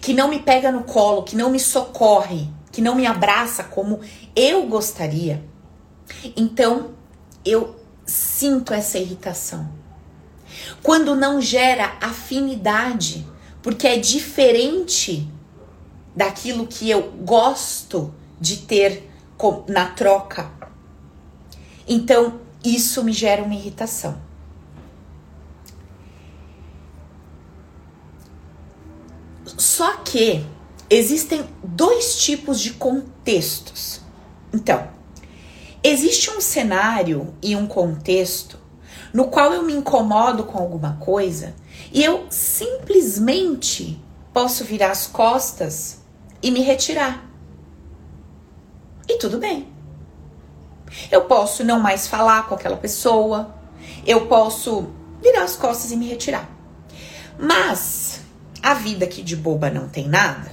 que 0.00 0.12
não 0.12 0.28
me 0.28 0.38
pega 0.40 0.72
no 0.72 0.84
colo, 0.84 1.22
que 1.22 1.36
não 1.36 1.50
me 1.50 1.60
socorre, 1.60 2.48
que 2.72 2.80
não 2.80 2.94
me 2.94 3.06
abraça 3.06 3.64
como 3.64 4.00
eu 4.34 4.66
gostaria. 4.66 5.44
Então, 6.36 6.90
eu 7.44 7.76
sinto 8.04 8.72
essa 8.72 8.98
irritação. 8.98 9.68
Quando 10.82 11.14
não 11.14 11.40
gera 11.40 11.96
afinidade, 12.00 13.26
porque 13.62 13.86
é 13.86 13.98
diferente 13.98 15.28
daquilo 16.14 16.66
que 16.66 16.88
eu 16.90 17.12
gosto 17.24 18.14
de 18.44 18.58
ter 18.58 19.10
na 19.66 19.86
troca. 19.86 20.50
Então, 21.88 22.40
isso 22.62 23.02
me 23.02 23.12
gera 23.12 23.42
uma 23.42 23.54
irritação. 23.54 24.18
Só 29.56 29.96
que 29.96 30.44
existem 30.90 31.44
dois 31.62 32.18
tipos 32.18 32.60
de 32.60 32.74
contextos. 32.74 34.00
Então, 34.52 34.88
existe 35.82 36.30
um 36.30 36.40
cenário 36.40 37.34
e 37.42 37.56
um 37.56 37.66
contexto 37.66 38.58
no 39.12 39.28
qual 39.28 39.52
eu 39.54 39.62
me 39.62 39.72
incomodo 39.72 40.44
com 40.44 40.58
alguma 40.58 40.96
coisa 40.96 41.54
e 41.92 42.04
eu 42.04 42.26
simplesmente 42.28 44.00
posso 44.32 44.64
virar 44.64 44.90
as 44.90 45.06
costas 45.06 46.00
e 46.42 46.50
me 46.50 46.60
retirar. 46.60 47.23
E 49.08 49.18
tudo 49.18 49.38
bem. 49.38 49.68
Eu 51.10 51.22
posso 51.22 51.64
não 51.64 51.80
mais 51.80 52.06
falar 52.06 52.48
com 52.48 52.54
aquela 52.54 52.76
pessoa, 52.76 53.54
eu 54.06 54.26
posso 54.26 54.88
virar 55.22 55.44
as 55.44 55.56
costas 55.56 55.90
e 55.90 55.96
me 55.96 56.08
retirar. 56.08 56.48
Mas 57.38 58.20
a 58.62 58.74
vida 58.74 59.06
que 59.06 59.22
de 59.22 59.36
boba 59.36 59.70
não 59.70 59.88
tem 59.88 60.08
nada, 60.08 60.50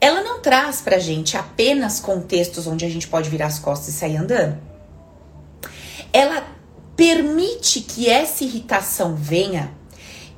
ela 0.00 0.22
não 0.22 0.40
traz 0.40 0.80
pra 0.80 0.98
gente 0.98 1.36
apenas 1.36 1.98
contextos 2.00 2.66
onde 2.66 2.84
a 2.84 2.88
gente 2.88 3.08
pode 3.08 3.30
virar 3.30 3.46
as 3.46 3.58
costas 3.58 3.88
e 3.88 3.92
sair 3.92 4.16
andando. 4.16 4.58
Ela 6.12 6.46
permite 6.94 7.80
que 7.80 8.08
essa 8.08 8.44
irritação 8.44 9.16
venha 9.16 9.72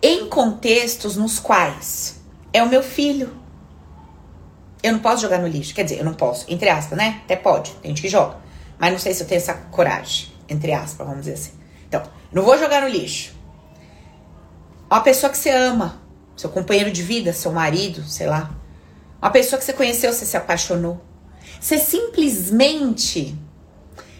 em 0.00 0.28
contextos 0.28 1.16
nos 1.16 1.38
quais 1.38 2.20
é 2.52 2.62
o 2.62 2.68
meu 2.68 2.82
filho. 2.82 3.45
Eu 4.82 4.92
não 4.92 5.00
posso 5.00 5.22
jogar 5.22 5.38
no 5.38 5.48
lixo. 5.48 5.74
Quer 5.74 5.84
dizer, 5.84 5.98
eu 5.98 6.04
não 6.04 6.14
posso, 6.14 6.44
entre 6.48 6.68
aspas, 6.68 6.96
né? 6.96 7.20
Até 7.24 7.36
pode, 7.36 7.72
tem 7.82 7.90
gente 7.90 8.02
que 8.02 8.08
joga. 8.08 8.36
Mas 8.78 8.92
não 8.92 8.98
sei 8.98 9.14
se 9.14 9.22
eu 9.22 9.26
tenho 9.26 9.38
essa 9.38 9.54
coragem, 9.54 10.28
entre 10.48 10.72
aspas, 10.72 11.06
vamos 11.06 11.24
dizer 11.24 11.34
assim. 11.34 11.52
Então, 11.88 12.02
não 12.32 12.42
vou 12.42 12.58
jogar 12.58 12.82
no 12.82 12.88
lixo. 12.88 13.34
Uma 14.90 15.00
pessoa 15.00 15.30
que 15.30 15.38
você 15.38 15.50
ama, 15.50 16.00
seu 16.36 16.50
companheiro 16.50 16.90
de 16.90 17.02
vida, 17.02 17.32
seu 17.32 17.50
marido, 17.50 18.04
sei 18.04 18.26
lá. 18.26 18.50
Uma 19.20 19.30
pessoa 19.30 19.58
que 19.58 19.64
você 19.64 19.72
conheceu, 19.72 20.12
você 20.12 20.26
se 20.26 20.36
apaixonou. 20.36 21.00
Você 21.60 21.78
simplesmente 21.78 23.36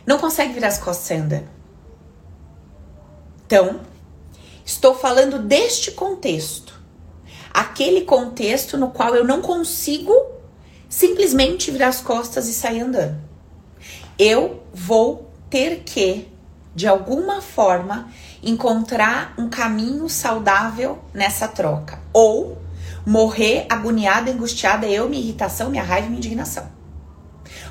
não 0.07 0.19
consegue 0.19 0.53
virar 0.53 0.69
as 0.69 0.79
costas 0.79 1.19
andando. 1.19 1.49
Então, 3.45 3.81
estou 4.65 4.95
falando 4.95 5.39
deste 5.39 5.93
contexto. 5.93 6.81
Aquele 7.53 8.03
contexto 8.03 8.77
no 8.77 8.91
qual 8.91 9.15
eu 9.15 9.25
não 9.25 9.41
consigo 9.41 10.13
simplesmente 10.89 11.71
virar 11.71 11.89
as 11.89 12.01
costas 12.01 12.49
e 12.49 12.55
sair 12.55 12.81
andando. 12.81 13.17
Eu 14.19 14.63
vou 14.73 15.31
ter 15.51 15.83
que, 15.85 16.29
de 16.75 16.87
alguma 16.87 17.41
forma, 17.41 18.11
encontrar 18.43 19.35
um 19.39 19.49
caminho 19.49 20.09
saudável 20.09 20.99
nessa 21.13 21.49
troca. 21.49 21.99
Ou 22.13 22.59
morrer 23.05 23.67
agoniada, 23.69 24.31
angustiada, 24.31 24.87
eu, 24.87 25.09
minha 25.09 25.23
irritação, 25.23 25.71
minha 25.71 25.83
raiva 25.83 26.09
minha 26.09 26.19
indignação. 26.19 26.67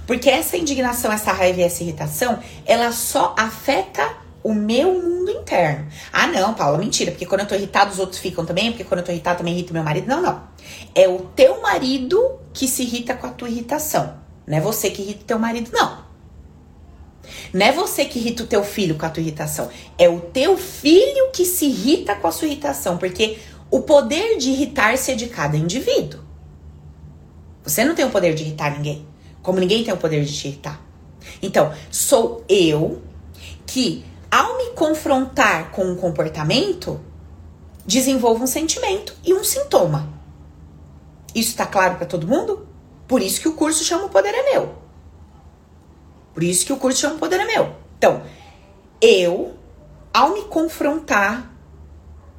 Porque 0.07 0.29
essa 0.29 0.55
indignação, 0.55 1.11
essa 1.11 1.31
raiva 1.31 1.59
e 1.59 1.63
essa 1.63 1.83
irritação, 1.83 2.39
ela 2.65 2.91
só 2.91 3.35
afeta 3.37 4.24
o 4.45 4.53
meu 4.53 5.01
mundo 5.01 5.31
interno. 5.31 5.87
Ah, 6.13 6.27
não, 6.27 6.53
Paula, 6.53 6.77
mentira, 6.77 7.09
porque 7.09 7.25
quando 7.25 7.41
eu 7.41 7.47
tô 7.47 7.55
irritada 7.55 7.89
os 7.89 7.97
outros 7.97 8.19
ficam 8.19 8.45
também, 8.45 8.69
porque 8.69 8.83
quando 8.83 8.99
eu 8.99 9.05
tô 9.07 9.11
irritada 9.11 9.39
também 9.39 9.55
irrita 9.55 9.73
meu 9.73 9.81
marido. 9.81 10.07
Não, 10.07 10.21
não. 10.21 10.43
É 10.93 11.07
o 11.09 11.17
teu 11.35 11.63
marido 11.63 12.39
que 12.53 12.67
se 12.67 12.83
irrita 12.83 13.15
com 13.15 13.25
a 13.25 13.31
tua 13.31 13.49
irritação. 13.49 14.17
Não 14.45 14.55
é 14.55 14.61
você 14.61 14.91
que 14.91 15.01
irrita 15.01 15.23
o 15.23 15.25
teu 15.25 15.39
marido, 15.39 15.71
não. 15.73 15.97
Não 17.51 17.65
é 17.65 17.71
você 17.71 18.05
que 18.05 18.19
irrita 18.19 18.43
o 18.43 18.45
teu 18.45 18.63
filho 18.63 18.93
com 18.93 19.07
a 19.07 19.09
tua 19.09 19.23
irritação. 19.23 19.67
É 19.97 20.07
o 20.07 20.19
teu 20.19 20.55
filho 20.55 21.31
que 21.33 21.43
se 21.43 21.65
irrita 21.65 22.13
com 22.13 22.27
a 22.27 22.31
sua 22.31 22.47
irritação. 22.47 22.99
Porque 22.99 23.39
o 23.71 23.81
poder 23.81 24.37
de 24.37 24.51
irritar-se 24.51 25.11
é 25.11 25.15
de 25.15 25.25
cada 25.25 25.57
indivíduo. 25.57 26.19
Você 27.63 27.83
não 27.83 27.95
tem 27.95 28.05
o 28.05 28.11
poder 28.11 28.35
de 28.35 28.43
irritar 28.43 28.77
ninguém. 28.77 29.07
Como 29.41 29.59
ninguém 29.59 29.83
tem 29.83 29.91
o 29.91 29.97
poder 29.97 30.23
de 30.23 30.31
te 30.31 30.49
irritar. 30.49 30.79
Então, 31.41 31.73
sou 31.89 32.45
eu 32.47 33.01
que 33.65 34.05
ao 34.31 34.57
me 34.57 34.71
confrontar 34.71 35.71
com 35.71 35.85
um 35.85 35.95
comportamento, 35.95 36.99
desenvolvo 37.85 38.43
um 38.43 38.47
sentimento 38.47 39.15
e 39.23 39.33
um 39.33 39.43
sintoma. 39.43 40.09
Isso 41.33 41.49
está 41.49 41.65
claro 41.65 41.95
para 41.95 42.05
todo 42.05 42.27
mundo? 42.27 42.67
Por 43.07 43.21
isso 43.21 43.39
que 43.41 43.47
o 43.47 43.53
curso 43.53 43.83
chama 43.83 44.05
O 44.05 44.09
Poder 44.09 44.33
é 44.33 44.51
Meu. 44.53 44.75
Por 46.33 46.43
isso 46.43 46.65
que 46.65 46.73
o 46.73 46.77
curso 46.77 46.99
chama 46.99 47.15
O 47.15 47.19
Poder 47.19 47.39
é 47.39 47.45
Meu. 47.45 47.75
Então, 47.97 48.23
eu, 49.01 49.53
ao 50.13 50.33
me 50.33 50.43
confrontar 50.43 51.51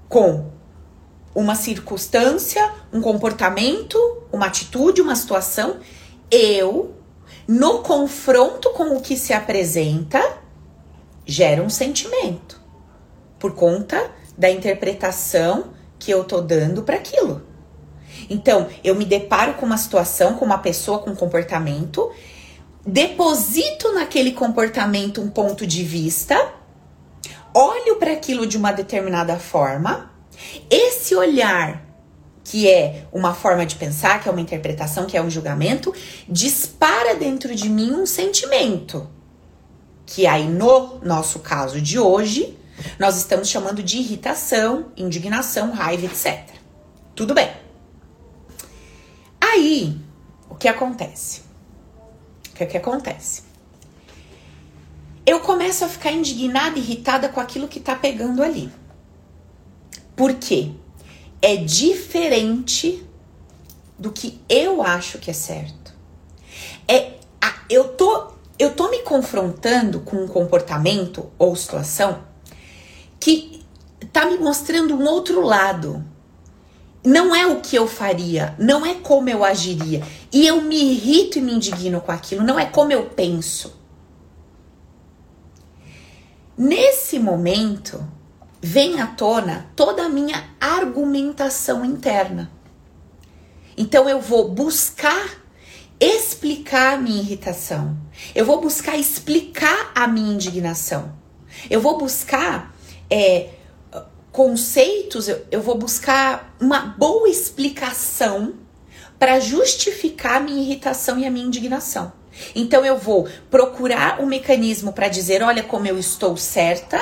com 0.09 0.51
uma 1.35 1.55
circunstância, 1.55 2.73
um 2.93 3.01
comportamento, 3.01 3.99
uma 4.33 4.47
atitude, 4.47 5.03
uma 5.03 5.15
situação, 5.15 5.79
eu, 6.31 6.95
no 7.47 7.81
confronto 7.81 8.71
com 8.71 8.97
o 8.97 9.01
que 9.01 9.17
se 9.17 9.33
apresenta, 9.33 10.21
gera 11.27 11.61
um 11.63 11.69
sentimento 11.69 12.61
por 13.39 13.55
conta 13.55 14.11
da 14.39 14.49
interpretação 14.49 15.73
que 15.99 16.11
eu 16.11 16.25
tô 16.25 16.41
dando 16.41 16.83
para 16.83 16.97
aquilo. 16.97 17.43
Então, 18.31 18.69
eu 18.83 18.95
me 18.95 19.05
deparo 19.05 19.55
com 19.55 19.67
uma 19.67 19.77
situação, 19.77 20.35
com 20.35 20.45
uma 20.45 20.59
pessoa 20.59 21.01
com 21.01 21.11
um 21.11 21.17
comportamento, 21.17 22.11
deposito 22.85 23.93
naquele 23.93 24.33
comportamento 24.33 25.21
um 25.21 25.29
ponto 25.29 25.67
de 25.67 25.83
vista, 25.83 26.53
olho 27.53 27.97
para 27.97 28.13
aquilo 28.13 28.47
de 28.47 28.57
uma 28.57 28.73
determinada 28.73 29.39
forma. 29.39 30.11
Esse 30.71 31.15
olhar, 31.15 31.85
que 32.45 32.69
é 32.69 33.07
uma 33.13 33.35
forma 33.35 33.67
de 33.67 33.77
pensar, 33.77 34.23
que 34.23 34.29
é 34.29 34.33
uma 34.33 34.41
interpretação, 34.41 35.07
que 35.07 35.17
é 35.17 35.23
um 35.23 35.31
julgamento, 35.31 35.93
dispara 36.29 37.15
dentro 37.15 37.55
de 37.55 37.69
mim 37.69 37.93
um 37.93 38.07
sentimento 38.07 39.16
que 40.07 40.27
aí 40.27 40.49
no 40.49 41.01
nosso 41.01 41.41
caso 41.41 41.81
de 41.81 41.99
hoje, 41.99 42.57
nós 42.99 43.17
estamos 43.17 43.49
chamando 43.49 43.83
de 43.83 43.99
irritação, 43.99 44.93
indignação, 44.97 45.73
raiva, 45.73 46.07
etc. 46.07 46.49
Tudo 47.15 47.35
bem. 47.35 47.51
Aí, 49.41 50.01
o 50.49 50.55
que 50.55 50.69
acontece? 50.69 51.43
O 52.51 52.55
que, 52.55 52.63
é 52.63 52.67
que 52.67 52.77
acontece? 52.77 53.43
Eu 55.27 55.41
começo 55.41 55.85
a 55.85 55.89
ficar 55.89 56.13
indignada, 56.13 56.79
irritada 56.79 57.29
com 57.29 57.41
aquilo 57.41 57.67
que 57.67 57.81
tá 57.81 57.97
pegando 57.97 58.43
ali. 58.43 58.71
Por 60.15 60.35
quê? 60.35 60.73
É 61.43 61.57
diferente 61.57 63.05
do 63.99 64.13
que 64.13 64.41
eu 64.49 64.83
acho 64.83 65.19
que 65.19 65.31
é 65.31 65.35
certo. 65.35 65.93
É, 66.87 67.15
eu 67.69 67.89
tô 67.89 68.36
eu 68.59 68.75
tô 68.75 68.89
me 68.91 69.03
confrontando 69.03 70.01
com 70.01 70.17
um 70.17 70.29
comportamento 70.29 71.31
ou 71.39 71.55
situação 71.55 72.25
que 73.21 73.65
tá 74.13 74.27
me 74.27 74.39
mostrando 74.39 74.95
um 74.95 75.05
outro 75.05 75.43
lado. 75.43 76.05
Não 77.05 77.35
é 77.35 77.47
o 77.47 77.61
que 77.61 77.77
eu 77.77 77.87
faria, 77.87 78.55
não 78.59 78.85
é 78.85 78.95
como 78.95 79.29
eu 79.29 79.45
agiria. 79.45 80.03
E 80.33 80.47
eu 80.47 80.61
me 80.61 80.77
irrito 80.77 81.39
e 81.39 81.43
me 81.43 81.53
indigno 81.53 82.01
com 82.01 82.11
aquilo, 82.11 82.43
não 82.43 82.59
é 82.59 82.67
como 82.67 82.93
eu 82.93 83.07
penso. 83.11 83.79
Nesse 86.59 87.19
momento, 87.19 88.03
vem 88.61 89.01
à 89.01 89.07
tona 89.07 89.67
toda 89.77 90.05
a 90.05 90.09
minha 90.09 90.43
argumentação 90.59 91.85
interna. 91.85 92.51
Então 93.77 94.09
eu 94.09 94.21
vou 94.21 94.49
buscar 94.49 95.46
explicar 96.01 96.95
a 96.95 96.97
minha 96.99 97.21
irritação. 97.21 97.97
Eu 98.35 98.45
vou 98.45 98.61
buscar 98.61 98.97
explicar 98.97 99.93
a 99.95 100.07
minha 100.07 100.35
indignação. 100.35 101.13
Eu 101.71 101.81
vou 101.81 101.99
buscar 101.99 102.75
é, 103.11 103.51
conceitos, 104.31 105.29
eu, 105.29 105.47
eu 105.51 105.63
vou 105.63 105.79
buscar 105.79 106.55
uma 106.61 106.81
boa 106.81 107.29
explicação 107.29 108.55
para 109.19 109.41
justificar 109.41 110.37
a 110.37 110.41
minha 110.41 110.61
irritação 110.61 111.19
e 111.19 111.25
a 111.25 111.31
minha 111.31 111.47
indignação. 111.47 112.13
Então 112.55 112.85
eu 112.85 112.99
vou 112.99 113.27
procurar 113.51 114.21
um 114.21 114.27
mecanismo 114.27 114.93
para 114.93 115.09
dizer, 115.09 115.43
olha 115.43 115.63
como 115.63 115.87
eu 115.87 115.99
estou 115.99 116.37
certa 116.37 117.01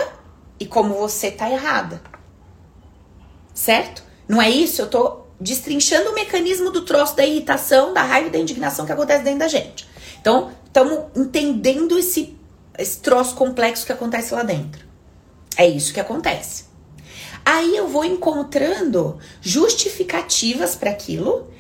e 0.61 0.67
como 0.67 0.95
você 0.95 1.29
está 1.29 1.51
errada. 1.51 2.01
Certo? 3.53 4.05
Não 4.29 4.41
é 4.41 4.49
isso? 4.49 4.81
Eu 4.83 4.89
tô 4.89 5.24
destrinchando 5.45 6.09
o 6.09 6.15
mecanismo 6.15 6.71
do 6.71 6.81
troço 6.87 7.15
da 7.15 7.25
irritação, 7.25 7.93
da 7.93 8.03
raiva 8.03 8.29
e 8.29 8.33
da 8.33 8.39
indignação 8.39 8.87
que 8.87 8.93
acontece 8.93 9.23
dentro 9.23 9.41
da 9.41 9.49
gente. 9.49 9.87
Então, 10.19 10.51
estamos 10.65 11.01
entendendo 11.15 11.99
esse, 11.99 12.35
esse 12.79 12.99
troço 13.01 13.35
complexo 13.35 13.85
que 13.85 13.93
acontece 13.93 14.33
lá 14.33 14.43
dentro. 14.43 14.87
É 15.55 15.69
isso 15.69 15.93
que 15.93 16.01
acontece. 16.01 16.65
Aí 17.45 17.77
eu 17.77 17.87
vou 17.87 18.07
encontrando 18.07 19.19
justificativas 19.43 20.75
para 20.75 20.91
aquilo 20.91 21.51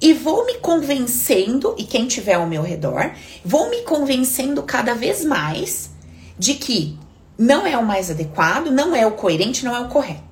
e 0.00 0.12
vou 0.12 0.44
me 0.44 0.54
convencendo, 0.54 1.76
e 1.78 1.84
quem 1.84 2.08
tiver 2.08 2.34
ao 2.34 2.46
meu 2.46 2.62
redor, 2.62 3.12
vou 3.44 3.70
me 3.70 3.82
convencendo 3.82 4.64
cada 4.64 4.94
vez 4.94 5.24
mais 5.24 5.90
de 6.36 6.54
que 6.54 6.98
não 7.38 7.64
é 7.64 7.78
o 7.78 7.86
mais 7.86 8.10
adequado, 8.10 8.66
não 8.72 8.96
é 8.96 9.06
o 9.06 9.12
coerente, 9.12 9.64
não 9.64 9.76
é 9.76 9.80
o 9.80 9.88
correto. 9.88 10.27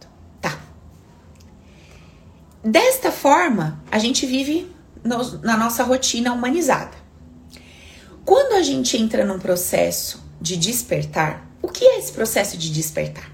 Desta 2.66 3.12
forma, 3.12 3.80
a 3.92 3.96
gente 3.96 4.26
vive 4.26 4.68
no, 5.04 5.38
na 5.38 5.56
nossa 5.56 5.84
rotina 5.84 6.32
humanizada. 6.32 6.96
Quando 8.24 8.54
a 8.54 8.62
gente 8.62 8.96
entra 8.96 9.24
num 9.24 9.38
processo 9.38 10.28
de 10.40 10.56
despertar, 10.56 11.48
o 11.62 11.68
que 11.68 11.84
é 11.84 11.96
esse 11.96 12.10
processo 12.10 12.58
de 12.58 12.72
despertar? 12.72 13.30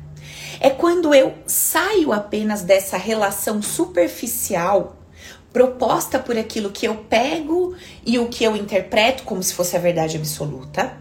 É 0.61 0.69
quando 0.69 1.15
eu 1.15 1.33
saio 1.47 2.13
apenas 2.13 2.61
dessa 2.61 2.99
relação 2.99 3.63
superficial 3.63 4.99
proposta 5.51 6.19
por 6.19 6.37
aquilo 6.37 6.71
que 6.71 6.87
eu 6.87 6.97
pego 6.97 7.75
e 8.05 8.19
o 8.19 8.29
que 8.29 8.45
eu 8.45 8.55
interpreto 8.55 9.23
como 9.23 9.43
se 9.43 9.55
fosse 9.55 9.75
a 9.75 9.81
verdade 9.81 10.19
absoluta 10.19 10.95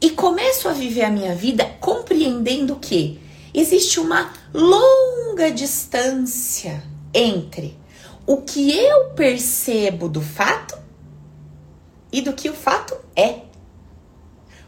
e 0.00 0.08
começo 0.08 0.70
a 0.70 0.72
viver 0.72 1.04
a 1.04 1.10
minha 1.10 1.34
vida 1.34 1.66
compreendendo 1.80 2.76
que 2.76 3.20
existe 3.52 4.00
uma 4.00 4.32
longa 4.54 5.50
distância 5.50 6.95
entre 7.12 7.78
o 8.26 8.38
que 8.38 8.72
eu 8.76 9.10
percebo 9.10 10.08
do 10.08 10.20
fato 10.20 10.76
e 12.12 12.20
do 12.20 12.32
que 12.32 12.48
o 12.48 12.54
fato 12.54 12.96
é. 13.14 13.42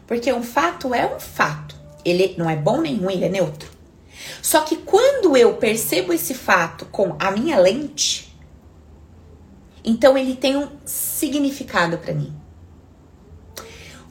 Porque 0.07 0.31
um 0.31 0.43
fato 0.43 0.93
é 0.93 1.05
um 1.05 1.19
fato. 1.19 1.75
Ele 2.03 2.35
não 2.37 2.49
é 2.49 2.55
bom 2.55 2.81
nem 2.81 2.97
ruim, 2.97 3.15
ele 3.15 3.25
é 3.25 3.29
neutro. 3.29 3.69
Só 4.41 4.61
que 4.61 4.77
quando 4.77 5.35
eu 5.35 5.55
percebo 5.55 6.13
esse 6.13 6.33
fato 6.33 6.85
com 6.85 7.15
a 7.19 7.31
minha 7.31 7.59
lente, 7.59 8.35
então 9.83 10.17
ele 10.17 10.35
tem 10.35 10.57
um 10.57 10.67
significado 10.85 11.97
para 11.97 12.13
mim. 12.13 12.33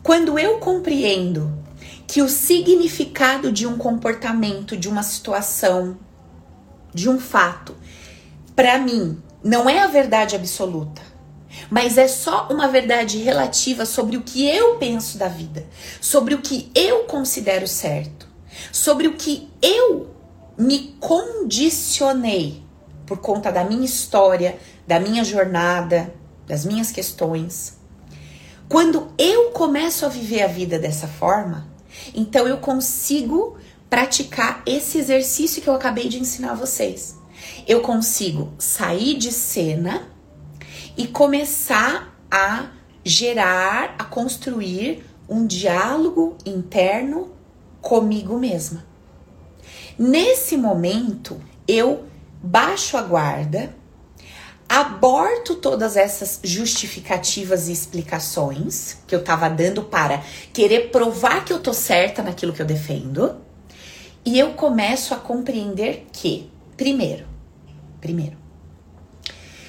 Quando 0.03 0.39
eu 0.39 0.59
compreendo 0.59 1.53
que 2.07 2.23
o 2.23 2.29
significado 2.29 3.53
de 3.53 3.67
um 3.67 3.77
comportamento, 3.77 4.77
de 4.77 4.89
uma 4.89 5.03
situação, 5.03 5.99
de 6.95 7.09
um 7.09 7.21
fato, 7.21 7.77
para 8.59 8.77
mim 8.77 9.23
não 9.41 9.71
é 9.71 9.79
a 9.79 9.87
verdade 9.87 10.35
absoluta, 10.35 11.01
mas 11.71 11.97
é 11.97 12.09
só 12.09 12.49
uma 12.51 12.67
verdade 12.67 13.19
relativa 13.19 13.87
sobre 13.87 14.17
o 14.17 14.23
que 14.25 14.45
eu 14.45 14.75
penso 14.79 15.17
da 15.17 15.29
vida, 15.29 15.65
sobre 16.01 16.35
o 16.35 16.43
que 16.43 16.69
eu 16.75 17.05
considero 17.05 17.69
certo, 17.69 18.27
sobre 18.73 19.07
o 19.07 19.15
que 19.15 19.49
eu 19.63 20.11
me 20.59 20.97
condicionei 20.99 22.61
por 23.07 23.19
conta 23.19 23.53
da 23.53 23.63
minha 23.63 23.85
história, 23.85 24.59
da 24.85 24.99
minha 24.99 25.23
jornada, 25.23 26.13
das 26.45 26.65
minhas 26.65 26.91
questões. 26.91 27.79
Quando 28.69 29.13
eu 29.17 29.53
começo 29.53 30.05
a 30.05 30.09
viver 30.09 30.43
a 30.43 30.49
vida 30.49 30.81
dessa 30.81 31.07
forma, 31.07 31.69
então 32.13 32.49
eu 32.49 32.59
consigo 32.59 33.57
praticar 33.89 34.65
esse 34.67 34.99
exercício 34.99 35.63
que 35.63 35.69
eu 35.69 35.75
acabei 35.75 36.09
de 36.09 36.19
ensinar 36.19 36.51
a 36.51 36.57
vocês. 36.57 37.19
Eu 37.67 37.81
consigo 37.81 38.53
sair 38.59 39.17
de 39.17 39.33
cena 39.33 40.09
e 40.97 41.07
começar 41.07 42.17
a 42.31 42.67
gerar, 43.05 43.95
a 43.99 44.05
construir 44.05 45.05
um 45.29 45.47
diálogo 45.47 46.37
interno 46.45 47.33
comigo 47.81 48.39
mesma. 48.39 48.85
Nesse 49.99 50.57
momento, 50.57 51.41
eu 51.67 52.05
baixo 52.43 52.97
a 52.97 53.03
guarda, 53.03 53.75
aborto 54.69 55.55
todas 55.55 55.97
essas 55.97 56.41
justificativas 56.45 57.69
e 57.69 57.73
explicações 57.73 58.99
que 59.07 59.15
eu 59.15 59.25
tava 59.25 59.49
dando 59.49 59.83
para 59.83 60.23
querer 60.53 60.91
provar 60.91 61.45
que 61.45 61.53
eu 61.53 61.61
tô 61.61 61.73
certa 61.73 62.23
naquilo 62.23 62.53
que 62.53 62.61
eu 62.61 62.67
defendo, 62.67 63.37
e 64.25 64.39
eu 64.39 64.53
começo 64.53 65.15
a 65.15 65.17
compreender 65.17 66.07
que, 66.13 66.51
primeiro, 66.79 67.27
primeiro, 68.01 68.39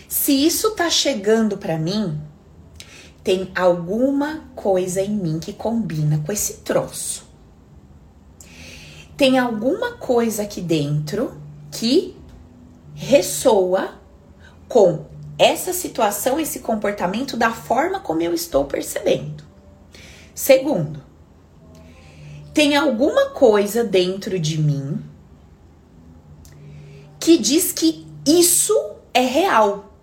se 0.08 0.32
isso 0.32 0.72
tá 0.72 0.90
chegando 0.90 1.58
para 1.58 1.78
mim, 1.78 2.18
tem 3.22 3.52
alguma 3.54 4.46
coisa 4.56 5.02
em 5.02 5.12
mim 5.12 5.40
que 5.40 5.52
combina 5.52 6.24
com 6.26 6.32
esse 6.32 6.60
troço 6.60 7.28
tem 9.20 9.38
alguma 9.38 9.98
coisa 9.98 10.44
aqui 10.44 10.62
dentro 10.62 11.34
que 11.70 12.16
ressoa 12.96 14.00
com 14.66 15.08
essa 15.38 15.74
situação, 15.74 16.40
esse 16.40 16.62
comportamento 16.62 17.36
da 17.36 17.52
forma 17.52 18.00
como 18.00 18.22
eu 18.22 18.34
estou 18.34 18.64
percebendo. 18.64 19.44
Segundo, 20.34 21.04
tem 22.54 22.78
alguma 22.78 23.32
coisa 23.32 23.84
dentro 23.84 24.40
de 24.40 24.58
mim 24.58 25.04
que 27.20 27.38
diz 27.38 27.72
que 27.72 28.06
isso 28.26 28.74
é 29.14 29.22
real. 29.22 29.94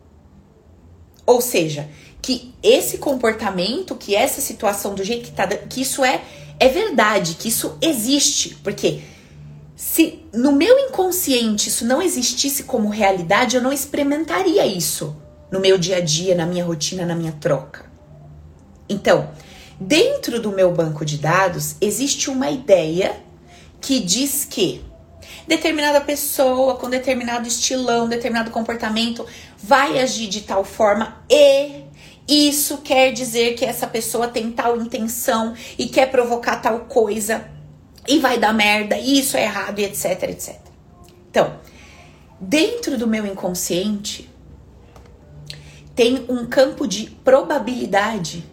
Ou 1.24 1.40
seja, 1.40 1.88
que 2.20 2.54
esse 2.62 2.98
comportamento, 2.98 3.94
que 3.94 4.14
essa 4.14 4.40
situação 4.40 4.94
do 4.94 5.04
jeito 5.04 5.24
que 5.24 5.32
tá, 5.32 5.46
que 5.46 5.80
isso 5.80 6.04
é 6.04 6.22
é 6.58 6.68
verdade 6.68 7.34
que 7.34 7.48
isso 7.48 7.76
existe, 7.82 8.56
porque 8.64 9.00
se 9.76 10.22
no 10.32 10.52
meu 10.52 10.78
inconsciente 10.88 11.68
isso 11.68 11.84
não 11.84 12.00
existisse 12.00 12.62
como 12.62 12.88
realidade, 12.88 13.56
eu 13.56 13.62
não 13.62 13.72
experimentaria 13.72 14.66
isso 14.66 15.14
no 15.50 15.60
meu 15.60 15.76
dia 15.76 15.98
a 15.98 16.00
dia, 16.00 16.34
na 16.34 16.46
minha 16.46 16.64
rotina, 16.64 17.04
na 17.04 17.14
minha 17.14 17.32
troca. 17.32 17.84
Então, 18.88 19.28
dentro 19.78 20.40
do 20.40 20.50
meu 20.50 20.72
banco 20.72 21.04
de 21.04 21.18
dados 21.18 21.76
existe 21.80 22.30
uma 22.30 22.50
ideia 22.50 23.20
que 23.80 24.00
diz 24.00 24.44
que 24.44 24.82
determinada 25.46 26.00
pessoa 26.00 26.76
com 26.76 26.90
determinado 26.90 27.46
estilão, 27.46 28.08
determinado 28.08 28.50
comportamento 28.50 29.24
vai 29.56 29.98
agir 29.98 30.28
de 30.28 30.42
tal 30.42 30.64
forma 30.64 31.24
e 31.28 31.86
isso 32.28 32.78
quer 32.78 33.12
dizer 33.12 33.54
que 33.54 33.64
essa 33.64 33.86
pessoa 33.86 34.26
tem 34.26 34.50
tal 34.50 34.76
intenção 34.76 35.54
e 35.78 35.86
quer 35.86 36.10
provocar 36.10 36.56
tal 36.56 36.80
coisa 36.80 37.48
e 38.06 38.18
vai 38.18 38.38
dar 38.38 38.52
merda, 38.52 38.96
e 38.96 39.18
isso 39.18 39.36
é 39.36 39.44
errado, 39.44 39.78
e 39.78 39.84
etc, 39.84 40.22
etc. 40.24 40.56
Então, 41.30 41.58
dentro 42.40 42.96
do 42.96 43.06
meu 43.06 43.26
inconsciente 43.26 44.30
tem 45.94 46.24
um 46.28 46.46
campo 46.46 46.86
de 46.86 47.10
probabilidade 47.24 48.44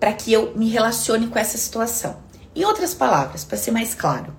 para 0.00 0.12
que 0.12 0.32
eu 0.32 0.52
me 0.56 0.68
relacione 0.68 1.28
com 1.28 1.38
essa 1.38 1.56
situação. 1.56 2.16
Em 2.54 2.64
outras 2.64 2.92
palavras, 2.94 3.44
para 3.44 3.56
ser 3.56 3.70
mais 3.70 3.94
claro, 3.94 4.34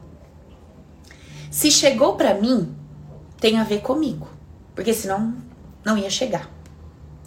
se 1.49 1.71
chegou 1.71 2.15
para 2.15 2.33
mim, 2.33 2.75
tem 3.39 3.57
a 3.57 3.63
ver 3.63 3.81
comigo, 3.81 4.27
porque 4.75 4.93
senão 4.93 5.33
não 5.83 5.97
ia 5.97 6.09
chegar. 6.09 6.49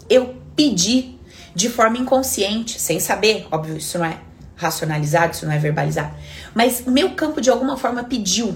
Eu 0.09 0.35
pedir 0.55 1.19
de 1.55 1.69
forma 1.69 1.97
inconsciente, 1.97 2.79
sem 2.79 2.99
saber, 2.99 3.47
óbvio, 3.51 3.77
isso 3.77 3.97
não 3.97 4.05
é 4.05 4.19
racionalizado, 4.55 5.33
isso 5.33 5.45
não 5.45 5.53
é 5.53 5.57
verbalizado, 5.57 6.13
mas 6.53 6.85
meu 6.85 7.15
campo 7.15 7.41
de 7.41 7.49
alguma 7.49 7.77
forma 7.77 8.03
pediu 8.03 8.55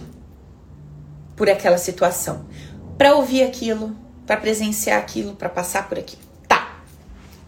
por 1.36 1.50
aquela 1.50 1.78
situação, 1.78 2.46
para 2.98 3.16
ouvir 3.16 3.44
aquilo, 3.44 3.96
para 4.26 4.38
presenciar 4.38 5.00
aquilo, 5.00 5.36
para 5.36 5.50
passar 5.50 5.90
por 5.90 6.00
aquilo. 6.00 6.22
Tá. 6.48 6.80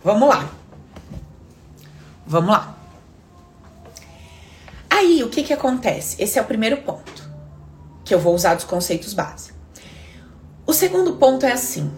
Vamos 0.04 0.28
lá. 0.28 0.50
Vamos 2.26 2.50
lá. 2.50 2.78
Aí, 4.90 5.24
o 5.24 5.30
que 5.30 5.44
que 5.44 5.54
acontece? 5.54 6.22
Esse 6.22 6.40
é 6.40 6.42
o 6.42 6.46
primeiro 6.46 6.78
ponto, 6.78 7.27
que 8.08 8.14
eu 8.14 8.20
vou 8.20 8.34
usar 8.34 8.56
dos 8.56 8.64
conceitos 8.64 9.14
básicos. 9.14 9.58
O 10.66 10.74
segundo 10.74 11.18
ponto 11.18 11.46
é 11.46 11.52
assim: 11.52 11.92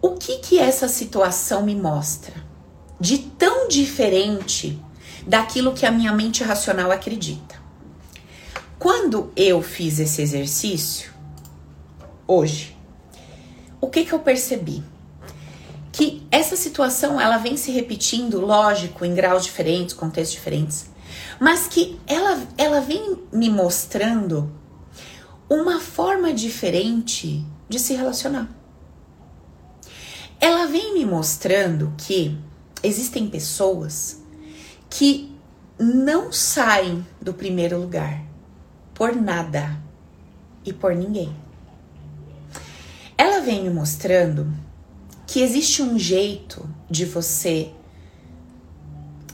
o 0.00 0.12
que 0.12 0.38
que 0.38 0.58
essa 0.58 0.88
situação 0.88 1.62
me 1.62 1.76
mostra 1.76 2.34
de 2.98 3.18
tão 3.18 3.68
diferente 3.68 4.82
daquilo 5.26 5.72
que 5.72 5.86
a 5.86 5.90
minha 5.90 6.12
mente 6.12 6.42
racional 6.42 6.90
acredita. 6.90 7.62
Quando 8.78 9.32
eu 9.36 9.62
fiz 9.62 9.98
esse 9.98 10.20
exercício, 10.20 11.12
hoje, 12.26 12.76
o 13.80 13.88
que, 13.88 14.04
que 14.04 14.12
eu 14.12 14.18
percebi? 14.18 14.82
Que 15.92 16.26
essa 16.30 16.56
situação 16.56 17.20
ela 17.20 17.38
vem 17.38 17.56
se 17.56 17.70
repetindo, 17.70 18.40
lógico, 18.40 19.04
em 19.04 19.14
graus 19.14 19.44
diferentes, 19.44 19.94
contextos 19.94 20.34
diferentes, 20.34 20.90
mas 21.44 21.66
que 21.66 22.00
ela, 22.06 22.42
ela 22.56 22.80
vem 22.80 23.18
me 23.30 23.50
mostrando 23.50 24.50
uma 25.46 25.78
forma 25.78 26.32
diferente 26.32 27.44
de 27.68 27.78
se 27.78 27.92
relacionar. 27.92 28.48
Ela 30.40 30.64
vem 30.64 30.94
me 30.94 31.04
mostrando 31.04 31.92
que 31.98 32.34
existem 32.82 33.28
pessoas 33.28 34.22
que 34.88 35.36
não 35.78 36.32
saem 36.32 37.06
do 37.20 37.34
primeiro 37.34 37.78
lugar 37.78 38.24
por 38.94 39.14
nada 39.14 39.78
e 40.64 40.72
por 40.72 40.94
ninguém. 40.94 41.36
Ela 43.18 43.40
vem 43.40 43.64
me 43.64 43.70
mostrando 43.70 44.50
que 45.26 45.42
existe 45.42 45.82
um 45.82 45.98
jeito 45.98 46.66
de 46.88 47.04
você 47.04 47.70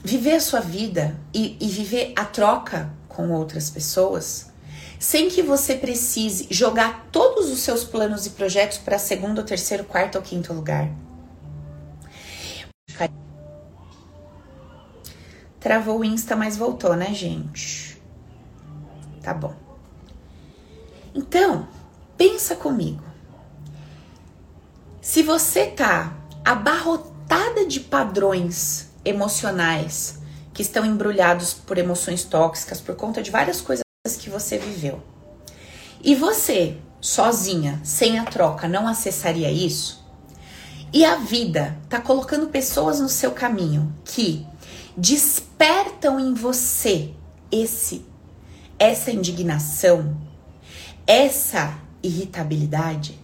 viver 0.03 0.33
a 0.33 0.39
sua 0.39 0.59
vida 0.59 1.19
e, 1.33 1.57
e 1.59 1.67
viver 1.67 2.13
a 2.15 2.25
troca 2.25 2.91
com 3.07 3.31
outras 3.31 3.69
pessoas 3.69 4.51
sem 5.01 5.29
que 5.29 5.41
você 5.41 5.73
precise 5.73 6.47
jogar 6.51 7.07
todos 7.11 7.49
os 7.49 7.61
seus 7.61 7.83
planos 7.83 8.27
e 8.27 8.29
projetos 8.29 8.77
para 8.77 8.99
segundo, 8.99 9.43
terceiro, 9.43 9.83
quarto 9.83 10.15
ou 10.17 10.21
quinto 10.21 10.53
lugar. 10.53 10.91
Travou 15.59 15.99
o 15.99 16.05
Insta, 16.05 16.35
mas 16.35 16.55
voltou, 16.55 16.95
né, 16.95 17.13
gente? 17.15 17.99
Tá 19.23 19.33
bom. 19.33 19.55
Então, 21.15 21.67
pensa 22.15 22.55
comigo. 22.55 23.03
Se 25.01 25.23
você 25.23 25.65
tá 25.65 26.15
abarrotada 26.45 27.65
de 27.65 27.79
padrões 27.79 28.90
emocionais 29.03 30.19
que 30.53 30.61
estão 30.61 30.85
embrulhados 30.85 31.53
por 31.53 31.77
emoções 31.77 32.23
tóxicas 32.23 32.81
por 32.81 32.95
conta 32.95 33.21
de 33.21 33.31
várias 33.31 33.61
coisas 33.61 33.83
que 34.19 34.29
você 34.29 34.57
viveu. 34.57 35.01
E 36.03 36.15
você, 36.15 36.77
sozinha, 36.99 37.79
sem 37.83 38.19
a 38.19 38.25
troca, 38.25 38.67
não 38.67 38.87
acessaria 38.87 39.51
isso? 39.51 40.03
E 40.93 41.05
a 41.05 41.15
vida 41.15 41.77
tá 41.87 42.01
colocando 42.01 42.47
pessoas 42.47 42.99
no 42.99 43.07
seu 43.07 43.31
caminho 43.31 43.93
que 44.03 44.45
despertam 44.97 46.19
em 46.19 46.33
você 46.33 47.13
esse 47.51 48.05
essa 48.81 49.11
indignação, 49.11 50.17
essa 51.05 51.77
irritabilidade. 52.01 53.20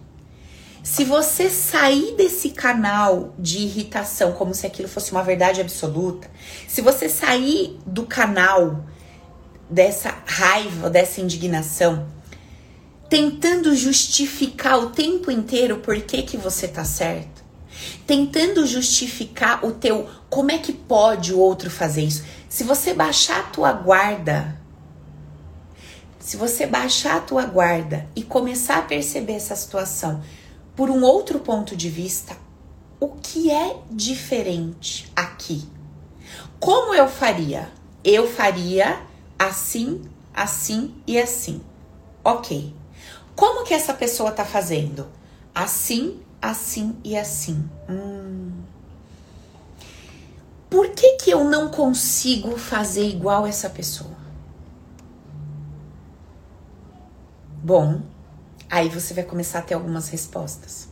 Se 0.90 1.04
você 1.04 1.50
sair 1.50 2.16
desse 2.16 2.48
canal 2.48 3.34
de 3.38 3.58
irritação 3.58 4.32
como 4.32 4.54
se 4.54 4.66
aquilo 4.66 4.88
fosse 4.88 5.12
uma 5.12 5.22
verdade 5.22 5.60
absoluta, 5.60 6.30
se 6.66 6.80
você 6.80 7.10
sair 7.10 7.78
do 7.84 8.06
canal 8.06 8.86
dessa 9.68 10.16
raiva, 10.24 10.88
dessa 10.88 11.20
indignação, 11.20 12.08
tentando 13.06 13.76
justificar 13.76 14.78
o 14.78 14.88
tempo 14.88 15.30
inteiro 15.30 15.76
por 15.76 16.00
que 16.00 16.22
que 16.22 16.38
você 16.38 16.66
tá 16.66 16.86
certo, 16.86 17.44
tentando 18.06 18.66
justificar 18.66 19.66
o 19.66 19.72
teu 19.72 20.08
como 20.30 20.50
é 20.50 20.56
que 20.56 20.72
pode 20.72 21.34
o 21.34 21.38
outro 21.38 21.70
fazer 21.70 22.04
isso. 22.04 22.24
Se 22.48 22.64
você 22.64 22.94
baixar 22.94 23.40
a 23.40 23.50
tua 23.50 23.72
guarda, 23.74 24.58
se 26.18 26.38
você 26.38 26.66
baixar 26.66 27.18
a 27.18 27.20
tua 27.20 27.44
guarda 27.44 28.08
e 28.16 28.22
começar 28.22 28.78
a 28.78 28.82
perceber 28.82 29.34
essa 29.34 29.54
situação 29.54 30.22
por 30.78 30.90
um 30.90 31.02
outro 31.02 31.40
ponto 31.40 31.74
de 31.74 31.90
vista, 31.90 32.36
o 33.00 33.08
que 33.08 33.50
é 33.50 33.82
diferente 33.90 35.10
aqui? 35.16 35.68
Como 36.60 36.94
eu 36.94 37.08
faria? 37.08 37.68
Eu 38.04 38.28
faria 38.28 39.02
assim, 39.36 40.08
assim 40.32 40.94
e 41.04 41.18
assim. 41.18 41.60
Ok. 42.22 42.72
Como 43.34 43.64
que 43.64 43.74
essa 43.74 43.92
pessoa 43.92 44.30
tá 44.30 44.44
fazendo? 44.44 45.08
Assim, 45.52 46.20
assim 46.40 46.96
e 47.02 47.18
assim. 47.18 47.68
Hum. 47.90 48.52
Por 50.70 50.90
que 50.90 51.16
que 51.16 51.30
eu 51.32 51.42
não 51.42 51.72
consigo 51.72 52.56
fazer 52.56 53.08
igual 53.08 53.44
essa 53.48 53.68
pessoa? 53.68 54.16
Bom, 57.64 58.00
aí 58.70 58.88
você 58.88 59.14
vai 59.14 59.24
começar 59.24 59.60
a 59.60 59.62
ter 59.62 59.74
algumas 59.74 60.08
respostas. 60.08 60.88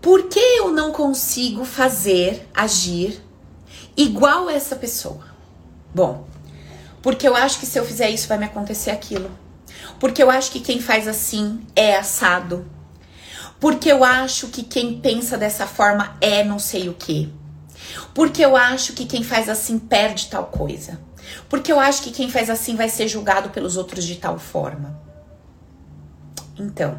Por 0.00 0.28
que 0.28 0.38
eu 0.38 0.70
não 0.70 0.92
consigo 0.92 1.64
fazer, 1.64 2.48
agir 2.54 3.22
igual 3.96 4.48
essa 4.48 4.76
pessoa? 4.76 5.26
Bom, 5.94 6.26
porque 7.02 7.26
eu 7.26 7.34
acho 7.34 7.58
que 7.58 7.66
se 7.66 7.78
eu 7.78 7.84
fizer 7.84 8.10
isso 8.10 8.28
vai 8.28 8.38
me 8.38 8.44
acontecer 8.44 8.90
aquilo. 8.90 9.30
Porque 9.98 10.22
eu 10.22 10.30
acho 10.30 10.50
que 10.50 10.60
quem 10.60 10.80
faz 10.80 11.08
assim 11.08 11.60
é 11.74 11.96
assado. 11.96 12.66
Porque 13.58 13.90
eu 13.90 14.04
acho 14.04 14.48
que 14.48 14.62
quem 14.62 15.00
pensa 15.00 15.36
dessa 15.36 15.66
forma 15.66 16.16
é 16.20 16.44
não 16.44 16.58
sei 16.58 16.88
o 16.88 16.94
que. 16.94 17.32
Porque 18.14 18.44
eu 18.44 18.56
acho 18.56 18.92
que 18.92 19.04
quem 19.04 19.24
faz 19.24 19.48
assim 19.48 19.78
perde 19.78 20.28
tal 20.28 20.46
coisa. 20.46 21.00
Porque 21.48 21.72
eu 21.72 21.80
acho 21.80 22.02
que 22.02 22.10
quem 22.10 22.30
faz 22.30 22.48
assim 22.48 22.76
vai 22.76 22.88
ser 22.88 23.08
julgado 23.08 23.50
pelos 23.50 23.76
outros 23.76 24.04
de 24.04 24.16
tal 24.16 24.38
forma. 24.38 25.07
Então, 26.58 26.98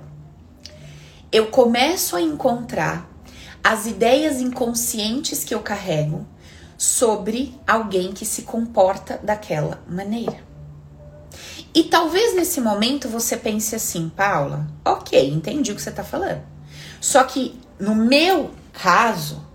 eu 1.32 1.48
começo 1.48 2.16
a 2.16 2.22
encontrar 2.22 3.10
as 3.64 3.86
ideias 3.86 4.40
inconscientes 4.40 5.44
que 5.44 5.54
eu 5.54 5.60
carrego 5.60 6.26
sobre 6.78 7.60
alguém 7.68 8.14
que 8.14 8.26
se 8.26 8.44
comporta 8.44 9.20
daquela 9.22 9.84
maneira. 9.88 10.38
E 11.74 11.84
talvez 11.84 12.36
nesse 12.36 12.60
momento 12.60 13.08
você 13.10 13.38
pense 13.38 13.76
assim, 13.76 14.10
Paula, 14.10 14.66
ok, 14.84 15.30
entendi 15.30 15.72
o 15.72 15.76
que 15.76 15.82
você 15.82 15.90
está 15.90 16.04
falando. 16.04 16.42
Só 17.00 17.24
que 17.26 17.60
no 17.80 17.94
meu 17.94 18.52
caso, 18.74 19.46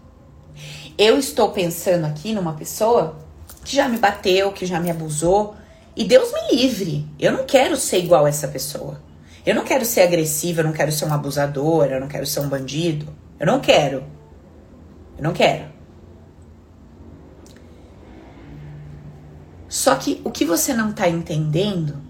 eu 0.96 1.18
estou 1.18 1.50
pensando 1.50 2.04
aqui 2.04 2.32
numa 2.32 2.52
pessoa 2.52 3.18
que 3.64 3.74
já 3.74 3.88
me 3.88 3.98
bateu, 3.98 4.52
que 4.52 4.66
já 4.66 4.78
me 4.78 4.90
abusou, 4.90 5.56
e 5.96 6.04
Deus 6.04 6.30
me 6.32 6.56
livre. 6.56 7.08
Eu 7.18 7.32
não 7.32 7.44
quero 7.44 7.76
ser 7.76 7.98
igual 7.98 8.26
a 8.26 8.28
essa 8.28 8.46
pessoa. 8.48 9.00
Eu 9.44 9.54
não 9.54 9.64
quero 9.64 9.84
ser 9.84 10.02
agressiva, 10.02 10.60
eu 10.60 10.64
não 10.64 10.72
quero 10.72 10.90
ser 10.90 11.04
um 11.04 11.12
abusador, 11.12 11.86
eu 11.86 12.00
não 12.00 12.08
quero 12.08 12.26
ser 12.26 12.40
um 12.40 12.48
bandido. 12.48 13.06
Eu 13.38 13.46
não 13.46 13.60
quero. 13.60 14.04
Eu 15.16 15.22
não 15.22 15.32
quero. 15.32 15.66
Só 19.68 19.96
que 19.96 20.20
o 20.24 20.30
que 20.30 20.44
você 20.44 20.72
não 20.72 20.90
está 20.90 21.08
entendendo 21.08 22.00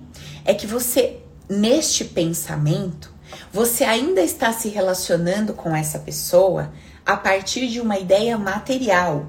é 0.45 0.55
que 0.55 0.67
você, 0.67 1.21
neste 1.49 2.05
pensamento, 2.05 3.13
você 3.53 3.85
ainda 3.85 4.21
está 4.21 4.53
se 4.53 4.69
relacionando 4.69 5.55
com 5.55 5.75
essa 5.75 5.99
pessoa 5.99 6.73
a 7.05 7.17
partir 7.17 7.69
de 7.69 7.81
uma 7.81 7.99
ideia 7.99 8.39
material. 8.39 9.27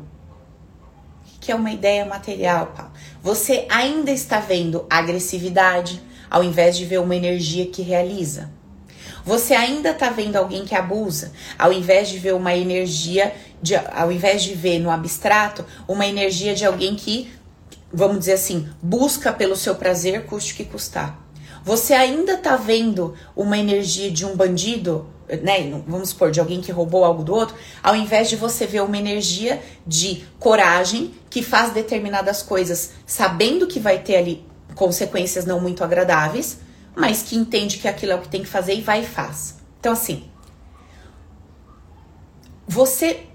O 1.36 1.40
que 1.40 1.52
é 1.52 1.56
uma 1.56 1.72
ideia 1.72 2.06
material, 2.06 2.68
Paulo? 2.76 2.92
Você 3.24 3.66
ainda 3.70 4.12
está 4.12 4.40
vendo 4.40 4.86
agressividade 4.90 6.02
ao 6.30 6.44
invés 6.44 6.78
de 6.78 6.86
ver 6.86 7.00
uma 7.00 7.16
energia 7.16 7.66
que 7.68 7.82
realiza. 7.82 8.50
Você 9.24 9.54
ainda 9.56 9.90
está 9.90 10.10
vendo 10.10 10.36
alguém 10.36 10.66
que 10.66 10.76
abusa, 10.76 11.32
ao 11.58 11.74
invés 11.74 12.10
de 12.10 12.20
ver 12.20 12.36
uma 12.36 12.56
energia, 12.56 13.34
de, 13.62 13.76
ao 13.76 14.12
invés 14.12 14.44
de 14.44 14.54
ver 14.54 14.80
no 14.80 14.92
abstrato, 14.92 15.66
uma 15.88 16.06
energia 16.06 16.54
de 16.54 16.64
alguém 16.64 16.96
que 16.96 17.32
vamos 17.96 18.20
dizer 18.20 18.34
assim, 18.34 18.68
busca 18.82 19.32
pelo 19.32 19.56
seu 19.56 19.74
prazer, 19.76 20.26
custe 20.26 20.54
o 20.54 20.56
que 20.58 20.66
custar. 20.66 21.18
Você 21.64 21.94
ainda 21.94 22.38
tá 22.38 22.56
vendo 22.56 23.16
uma 23.36 23.58
energia 23.58 24.12
de 24.12 24.26
um 24.26 24.36
bandido, 24.36 25.08
né? 25.42 25.82
Vamos 25.88 26.10
supor, 26.10 26.30
de 26.30 26.40
alguém 26.40 26.62
que 26.62 26.72
roubou 26.72 27.04
algo 27.04 27.24
do 27.24 27.34
outro, 27.34 27.56
ao 27.82 27.96
invés 27.96 28.30
de 28.30 28.36
você 28.36 28.68
ver 28.68 28.84
uma 28.84 28.98
energia 28.98 29.62
de 29.88 30.26
coragem 30.38 31.14
que 31.30 31.42
faz 31.42 31.74
determinadas 31.74 32.44
coisas 32.44 32.92
sabendo 33.06 33.66
que 33.66 33.80
vai 33.80 33.98
ter 33.98 34.18
ali 34.18 34.46
consequências 34.74 35.46
não 35.46 35.60
muito 35.60 35.84
agradáveis, 35.84 36.60
mas 36.96 37.22
que 37.22 37.36
entende 37.36 37.78
que 37.78 37.88
aquilo 37.88 38.14
é 38.14 38.16
o 38.16 38.22
que 38.22 38.30
tem 38.30 38.42
que 38.42 38.48
fazer 38.48 38.74
e 38.74 38.82
vai 38.82 39.02
e 39.02 39.06
faz. 39.06 39.58
Então, 39.80 39.94
assim, 39.94 40.26
você 42.68 43.28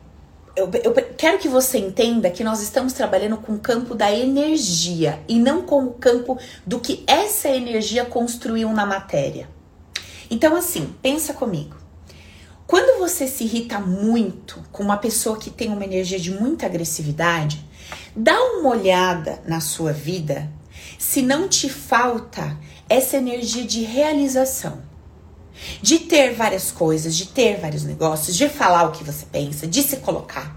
eu, 0.56 0.68
eu, 0.82 0.92
quero 1.16 1.38
que 1.38 1.48
você 1.48 1.78
entenda 1.78 2.28
que 2.28 2.42
nós 2.42 2.60
estamos 2.60 2.92
trabalhando 2.92 3.36
com 3.36 3.52
o 3.52 3.58
campo 3.58 3.94
da 3.94 4.12
energia 4.12 5.22
e 5.28 5.38
não 5.38 5.62
com 5.62 5.84
o 5.84 5.94
campo 5.94 6.38
do 6.66 6.80
que 6.80 7.04
essa 7.06 7.48
energia 7.48 8.04
construiu 8.04 8.70
na 8.72 8.84
matéria. 8.84 9.48
Então, 10.28 10.56
assim, 10.56 10.92
pensa 11.00 11.32
comigo. 11.32 11.76
Quando 12.66 12.98
você 12.98 13.26
se 13.26 13.44
irrita 13.44 13.78
muito 13.78 14.62
com 14.72 14.82
uma 14.82 14.96
pessoa 14.96 15.38
que 15.38 15.50
tem 15.50 15.68
uma 15.68 15.84
energia 15.84 16.18
de 16.18 16.30
muita 16.30 16.66
agressividade, 16.66 17.64
Dá 18.14 18.40
uma 18.42 18.70
olhada 18.70 19.40
na 19.46 19.60
sua 19.60 19.92
vida 19.92 20.50
se 21.00 21.22
não 21.22 21.48
te 21.48 21.70
falta 21.70 22.58
essa 22.86 23.16
energia 23.16 23.64
de 23.64 23.80
realização. 23.80 24.82
De 25.80 26.00
ter 26.00 26.34
várias 26.34 26.70
coisas, 26.70 27.16
de 27.16 27.26
ter 27.26 27.58
vários 27.58 27.84
negócios, 27.84 28.36
de 28.36 28.50
falar 28.50 28.84
o 28.84 28.92
que 28.92 29.02
você 29.02 29.24
pensa, 29.24 29.66
de 29.66 29.82
se 29.82 29.96
colocar. 29.96 30.54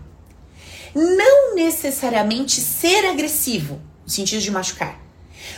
Não 0.93 1.55
necessariamente 1.55 2.59
ser 2.59 3.05
agressivo, 3.05 3.81
no 4.03 4.09
sentido 4.09 4.41
de 4.41 4.51
machucar. 4.51 4.99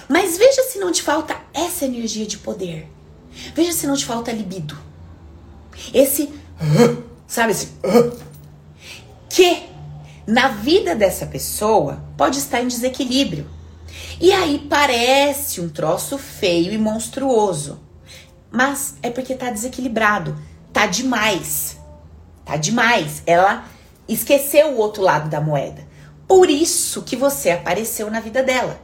Mas 0.07 0.37
veja 0.37 0.61
se 0.61 0.77
não 0.77 0.91
te 0.91 1.01
falta 1.01 1.35
essa 1.51 1.85
energia 1.85 2.27
de 2.27 2.37
poder. 2.37 2.87
Veja 3.55 3.71
se 3.71 3.87
não 3.87 3.95
te 3.95 4.05
falta 4.05 4.31
libido. 4.31 4.77
Esse, 5.95 6.31
sabe, 7.27 7.53
esse 7.53 7.69
que 9.29 9.63
na 10.27 10.49
vida 10.49 10.95
dessa 10.95 11.25
pessoa 11.25 12.03
pode 12.15 12.37
estar 12.37 12.61
em 12.61 12.67
desequilíbrio. 12.67 13.55
E 14.19 14.31
aí 14.31 14.65
parece 14.69 15.59
um 15.59 15.69
troço 15.69 16.17
feio 16.17 16.71
e 16.71 16.77
monstruoso. 16.77 17.81
Mas 18.49 18.95
é 19.03 19.09
porque 19.09 19.35
tá 19.35 19.49
desequilibrado, 19.49 20.37
tá 20.71 20.85
demais. 20.85 21.77
Tá 22.45 22.55
demais. 22.55 23.21
Ela 23.25 23.65
esqueceu 24.07 24.69
o 24.69 24.77
outro 24.77 25.03
lado 25.03 25.29
da 25.29 25.41
moeda. 25.41 25.85
Por 26.27 26.49
isso 26.49 27.01
que 27.01 27.15
você 27.15 27.51
apareceu 27.51 28.09
na 28.09 28.19
vida 28.19 28.41
dela. 28.41 28.79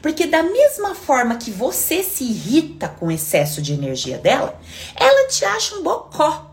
Porque 0.00 0.26
da 0.26 0.42
mesma 0.42 0.94
forma 0.94 1.36
que 1.36 1.50
você 1.50 2.02
se 2.02 2.24
irrita 2.24 2.88
com 2.88 3.06
o 3.06 3.10
excesso 3.12 3.62
de 3.62 3.72
energia 3.72 4.18
dela, 4.18 4.60
ela 4.94 5.28
te 5.28 5.44
acha 5.44 5.76
um 5.76 5.82
bocó. 5.82 6.51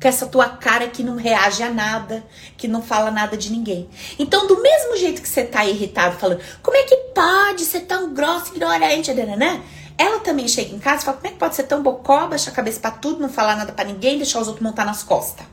Com 0.00 0.08
essa 0.08 0.26
tua 0.26 0.48
cara 0.48 0.88
que 0.88 1.02
não 1.02 1.16
reage 1.16 1.62
a 1.62 1.68
nada, 1.68 2.24
que 2.56 2.66
não 2.66 2.82
fala 2.82 3.10
nada 3.10 3.36
de 3.36 3.52
ninguém. 3.52 3.88
Então, 4.18 4.46
do 4.46 4.62
mesmo 4.62 4.96
jeito 4.96 5.20
que 5.20 5.28
você 5.28 5.44
tá 5.44 5.64
irritado, 5.64 6.16
falando, 6.16 6.40
como 6.62 6.76
é 6.76 6.84
que 6.84 6.96
pode 7.14 7.64
ser 7.64 7.80
tão 7.80 8.14
grossa, 8.14 8.50
ignorante, 8.50 9.12
né? 9.12 9.62
Ela 9.98 10.20
também 10.20 10.48
chega 10.48 10.74
em 10.74 10.78
casa 10.78 11.02
e 11.02 11.04
fala, 11.04 11.16
como 11.18 11.28
é 11.28 11.30
que 11.32 11.38
pode 11.38 11.54
ser 11.54 11.64
tão 11.64 11.82
bocó, 11.82 12.26
baixar 12.26 12.50
a 12.52 12.54
cabeça 12.54 12.80
pra 12.80 12.90
tudo, 12.90 13.20
não 13.20 13.28
falar 13.28 13.56
nada 13.56 13.72
para 13.72 13.84
ninguém, 13.84 14.16
deixar 14.16 14.40
os 14.40 14.48
outros 14.48 14.64
montar 14.64 14.86
nas 14.86 15.02
costas. 15.02 15.44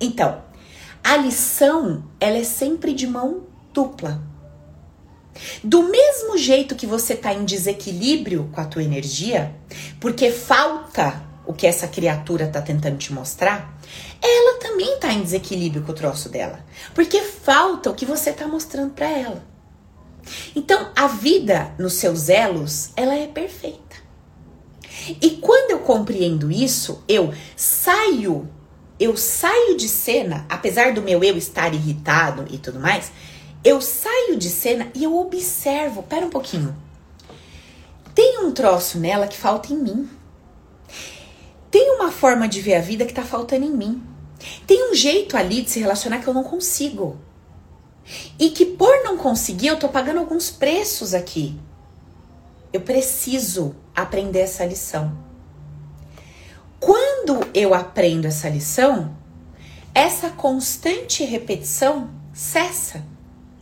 Então, 0.00 0.42
a 1.04 1.16
lição, 1.16 2.02
ela 2.18 2.38
é 2.38 2.44
sempre 2.44 2.92
de 2.92 3.06
mão 3.06 3.44
dupla. 3.72 4.20
Do 5.62 5.84
mesmo 5.84 6.36
jeito 6.36 6.74
que 6.74 6.86
você 6.86 7.12
está 7.14 7.32
em 7.32 7.44
desequilíbrio 7.44 8.50
com 8.52 8.60
a 8.60 8.64
tua 8.64 8.82
energia, 8.82 9.54
porque 10.00 10.32
falta 10.32 11.29
o 11.46 11.52
que 11.52 11.66
essa 11.66 11.88
criatura 11.88 12.44
está 12.44 12.60
tentando 12.60 12.98
te 12.98 13.12
mostrar, 13.12 13.76
ela 14.22 14.58
também 14.60 14.94
está 14.94 15.12
em 15.12 15.22
desequilíbrio 15.22 15.82
com 15.82 15.92
o 15.92 15.94
troço 15.94 16.28
dela, 16.28 16.64
porque 16.94 17.22
falta 17.22 17.90
o 17.90 17.94
que 17.94 18.06
você 18.06 18.30
está 18.30 18.46
mostrando 18.46 18.92
para 18.92 19.08
ela. 19.08 19.44
Então, 20.54 20.90
a 20.94 21.06
vida 21.06 21.72
nos 21.78 21.94
seus 21.94 22.28
elos, 22.28 22.90
ela 22.96 23.14
é 23.14 23.26
perfeita. 23.26 23.96
E 25.20 25.30
quando 25.30 25.70
eu 25.72 25.80
compreendo 25.80 26.50
isso, 26.50 27.02
eu 27.08 27.32
saio, 27.56 28.48
eu 28.98 29.16
saio 29.16 29.76
de 29.76 29.88
cena, 29.88 30.44
apesar 30.48 30.92
do 30.92 31.02
meu 31.02 31.24
eu 31.24 31.36
estar 31.36 31.72
irritado 31.72 32.44
e 32.50 32.58
tudo 32.58 32.78
mais, 32.78 33.10
eu 33.64 33.80
saio 33.80 34.36
de 34.36 34.48
cena 34.48 34.88
e 34.94 35.04
eu 35.04 35.18
observo, 35.18 36.02
pera 36.02 36.26
um 36.26 36.30
pouquinho. 36.30 36.76
Tem 38.14 38.44
um 38.44 38.52
troço 38.52 38.98
nela 38.98 39.26
que 39.26 39.36
falta 39.36 39.72
em 39.72 39.76
mim. 39.76 40.08
Tem 41.70 41.92
uma 41.92 42.10
forma 42.10 42.48
de 42.48 42.60
ver 42.60 42.74
a 42.74 42.80
vida 42.80 43.04
que 43.04 43.14
tá 43.14 43.22
faltando 43.22 43.64
em 43.64 43.70
mim. 43.70 44.02
Tem 44.66 44.90
um 44.90 44.94
jeito 44.94 45.36
ali 45.36 45.62
de 45.62 45.70
se 45.70 45.80
relacionar 45.80 46.18
que 46.18 46.26
eu 46.26 46.34
não 46.34 46.42
consigo. 46.42 47.18
E 48.38 48.50
que 48.50 48.66
por 48.66 49.04
não 49.04 49.16
conseguir, 49.16 49.68
eu 49.68 49.78
tô 49.78 49.88
pagando 49.88 50.18
alguns 50.18 50.50
preços 50.50 51.14
aqui. 51.14 51.58
Eu 52.72 52.80
preciso 52.80 53.74
aprender 53.94 54.40
essa 54.40 54.64
lição. 54.64 55.16
Quando 56.78 57.46
eu 57.52 57.74
aprendo 57.74 58.26
essa 58.26 58.48
lição, 58.48 59.14
essa 59.94 60.30
constante 60.30 61.24
repetição 61.24 62.10
cessa. 62.32 63.04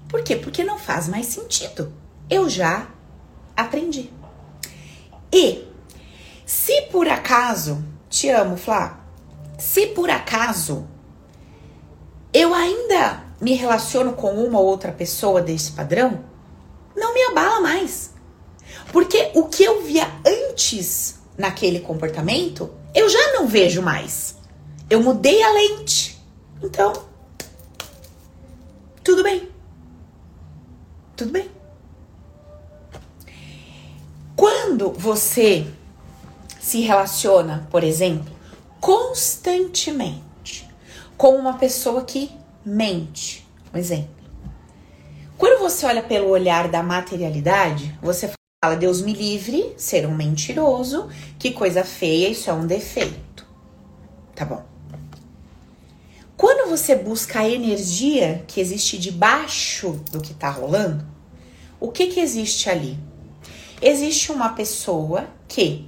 Por 0.08 0.22
quê? 0.22 0.36
Porque 0.36 0.62
não 0.62 0.78
faz 0.78 1.08
mais 1.08 1.26
sentido. 1.26 1.92
Eu 2.30 2.48
já 2.48 2.88
aprendi. 3.56 4.10
E 5.32 5.64
se 6.46 6.82
por 6.90 7.08
acaso, 7.08 7.84
te 8.08 8.30
amo, 8.30 8.56
Flá, 8.56 9.00
se 9.58 9.88
por 9.88 10.10
acaso 10.10 10.86
eu 12.32 12.54
ainda 12.54 13.24
me 13.40 13.54
relaciono 13.54 14.12
com 14.12 14.32
uma 14.32 14.58
ou 14.58 14.66
outra 14.66 14.92
pessoa 14.92 15.40
desse 15.40 15.72
padrão, 15.72 16.24
não 16.96 17.14
me 17.14 17.22
abala 17.24 17.60
mais. 17.60 18.12
Porque 18.92 19.30
o 19.34 19.48
que 19.48 19.64
eu 19.64 19.82
via 19.82 20.06
antes 20.26 21.20
naquele 21.36 21.80
comportamento, 21.80 22.70
eu 22.94 23.08
já 23.08 23.32
não 23.34 23.46
vejo 23.46 23.82
mais. 23.82 24.36
Eu 24.90 25.02
mudei 25.02 25.42
a 25.42 25.52
lente. 25.52 26.18
Então, 26.62 26.92
tudo 29.04 29.22
bem. 29.22 29.48
Tudo 31.16 31.30
bem. 31.30 31.50
Quando 34.34 34.92
você 34.92 35.66
se 36.68 36.82
relaciona, 36.82 37.66
por 37.70 37.82
exemplo, 37.82 38.30
constantemente 38.78 40.68
com 41.16 41.34
uma 41.34 41.54
pessoa 41.54 42.04
que 42.04 42.30
mente, 42.62 43.48
um 43.72 43.78
exemplo. 43.78 44.10
Quando 45.38 45.60
você 45.60 45.86
olha 45.86 46.02
pelo 46.02 46.28
olhar 46.28 46.68
da 46.68 46.82
materialidade, 46.82 47.98
você 48.02 48.30
fala: 48.62 48.76
Deus 48.76 49.00
me 49.00 49.14
livre, 49.14 49.72
ser 49.78 50.06
um 50.06 50.14
mentiroso, 50.14 51.08
que 51.38 51.52
coisa 51.52 51.82
feia, 51.84 52.28
isso 52.28 52.50
é 52.50 52.52
um 52.52 52.66
defeito. 52.66 53.46
Tá 54.34 54.44
bom. 54.44 54.62
Quando 56.36 56.68
você 56.68 56.94
busca 56.94 57.40
a 57.40 57.48
energia 57.48 58.44
que 58.46 58.60
existe 58.60 58.98
debaixo 58.98 60.02
do 60.12 60.20
que 60.20 60.32
está 60.32 60.50
rolando, 60.50 61.02
o 61.80 61.90
que, 61.90 62.08
que 62.08 62.20
existe 62.20 62.68
ali? 62.68 62.98
Existe 63.80 64.30
uma 64.30 64.50
pessoa 64.50 65.28
que 65.48 65.87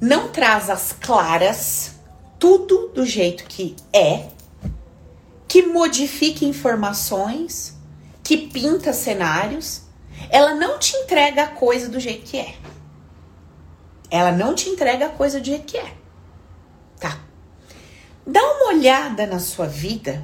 não 0.00 0.28
traz 0.28 0.68
as 0.68 0.92
claras 0.92 1.94
tudo 2.38 2.88
do 2.88 3.04
jeito 3.04 3.44
que 3.44 3.74
é, 3.92 4.28
que 5.48 5.62
modifica 5.62 6.44
informações, 6.44 7.74
que 8.22 8.36
pinta 8.36 8.92
cenários, 8.92 9.82
ela 10.30 10.54
não 10.54 10.78
te 10.78 10.96
entrega 10.96 11.44
a 11.44 11.48
coisa 11.48 11.88
do 11.88 12.00
jeito 12.00 12.24
que 12.24 12.38
é. 12.38 12.54
Ela 14.10 14.32
não 14.32 14.54
te 14.54 14.68
entrega 14.68 15.06
a 15.06 15.10
coisa 15.10 15.40
do 15.40 15.46
jeito 15.46 15.64
que 15.64 15.78
é. 15.78 15.94
Tá. 16.98 17.18
Dá 18.26 18.40
uma 18.40 18.68
olhada 18.68 19.26
na 19.26 19.38
sua 19.38 19.66
vida. 19.66 20.22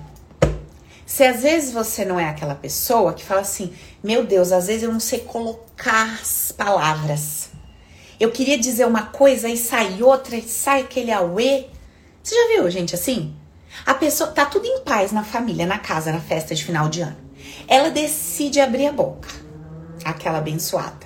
Se 1.07 1.25
às 1.25 1.43
vezes 1.43 1.73
você 1.73 2.05
não 2.05 2.19
é 2.19 2.29
aquela 2.29 2.55
pessoa 2.55 3.13
que 3.13 3.25
fala 3.25 3.41
assim: 3.41 3.75
Meu 4.03 4.25
Deus, 4.25 4.51
às 4.51 4.67
vezes 4.67 4.83
eu 4.83 4.93
não 4.93 5.01
sei 5.01 5.21
colocar 5.21 6.19
as 6.21 6.53
palavras. 6.53 7.52
Eu 8.23 8.31
queria 8.31 8.57
dizer 8.57 8.87
uma 8.87 9.03
coisa 9.07 9.49
e 9.49 9.57
sai 9.57 10.01
outra, 10.01 10.37
e 10.37 10.43
sai 10.43 10.83
aquele 10.83 11.11
auê. 11.11 11.65
Você 12.23 12.37
já 12.37 12.55
viu, 12.55 12.71
gente, 12.71 12.95
assim? 12.95 13.35
A 13.85 13.95
pessoa 13.95 14.31
tá 14.31 14.47
tudo 14.47 14.65
em 14.65 14.79
paz 14.85 15.11
na 15.11 15.25
família, 15.25 15.67
na 15.67 15.77
casa, 15.77 16.13
na 16.13 16.21
festa 16.21 16.55
de 16.55 16.65
final 16.65 16.89
de 16.89 17.01
ano. 17.01 17.17
Ela 17.67 17.91
decide 17.91 18.61
abrir 18.61 18.87
a 18.87 18.93
boca, 18.93 19.29
aquela 20.05 20.39
abençoada. 20.39 21.05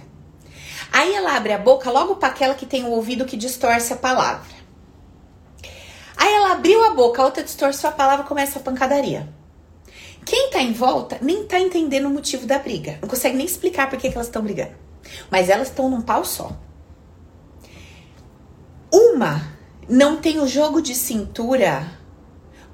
Aí 0.92 1.14
ela 1.14 1.34
abre 1.34 1.54
a 1.54 1.58
boca 1.58 1.90
logo 1.90 2.16
para 2.16 2.28
aquela 2.28 2.54
que 2.54 2.66
tem 2.66 2.84
o 2.84 2.90
ouvido 2.90 3.24
que 3.24 3.34
distorce 3.34 3.94
a 3.94 3.96
palavra. 3.96 4.54
Aí 6.18 6.34
ela 6.34 6.52
abriu 6.52 6.84
a 6.84 6.90
boca, 6.90 7.22
a 7.22 7.24
outra 7.24 7.42
distorceu 7.42 7.88
a 7.88 7.94
palavra 7.94 8.26
começa 8.26 8.58
a 8.58 8.62
pancadaria. 8.62 9.26
Quem 10.22 10.50
tá 10.50 10.60
em 10.60 10.74
volta 10.74 11.16
nem 11.22 11.46
tá 11.46 11.58
entendendo 11.58 12.08
o 12.08 12.10
motivo 12.10 12.46
da 12.46 12.58
briga. 12.58 12.98
Não 13.00 13.08
consegue 13.08 13.38
nem 13.38 13.46
explicar 13.46 13.88
por 13.88 13.98
que, 13.98 14.10
que 14.10 14.14
elas 14.14 14.26
estão 14.26 14.42
brigando. 14.42 14.74
Mas 15.30 15.48
elas 15.48 15.68
estão 15.68 15.88
num 15.88 16.02
pau 16.02 16.22
só. 16.22 16.54
Uma 18.96 19.46
não 19.86 20.16
tem 20.16 20.40
o 20.40 20.48
jogo 20.48 20.80
de 20.80 20.94
cintura 20.94 21.86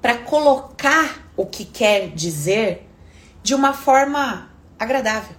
para 0.01 0.19
colocar 0.19 1.29
o 1.37 1.45
que 1.45 1.65
quer 1.65 2.11
dizer 2.11 2.89
de 3.43 3.57
uma 3.57 3.73
forma 3.73 4.49
agradável. 4.79 5.35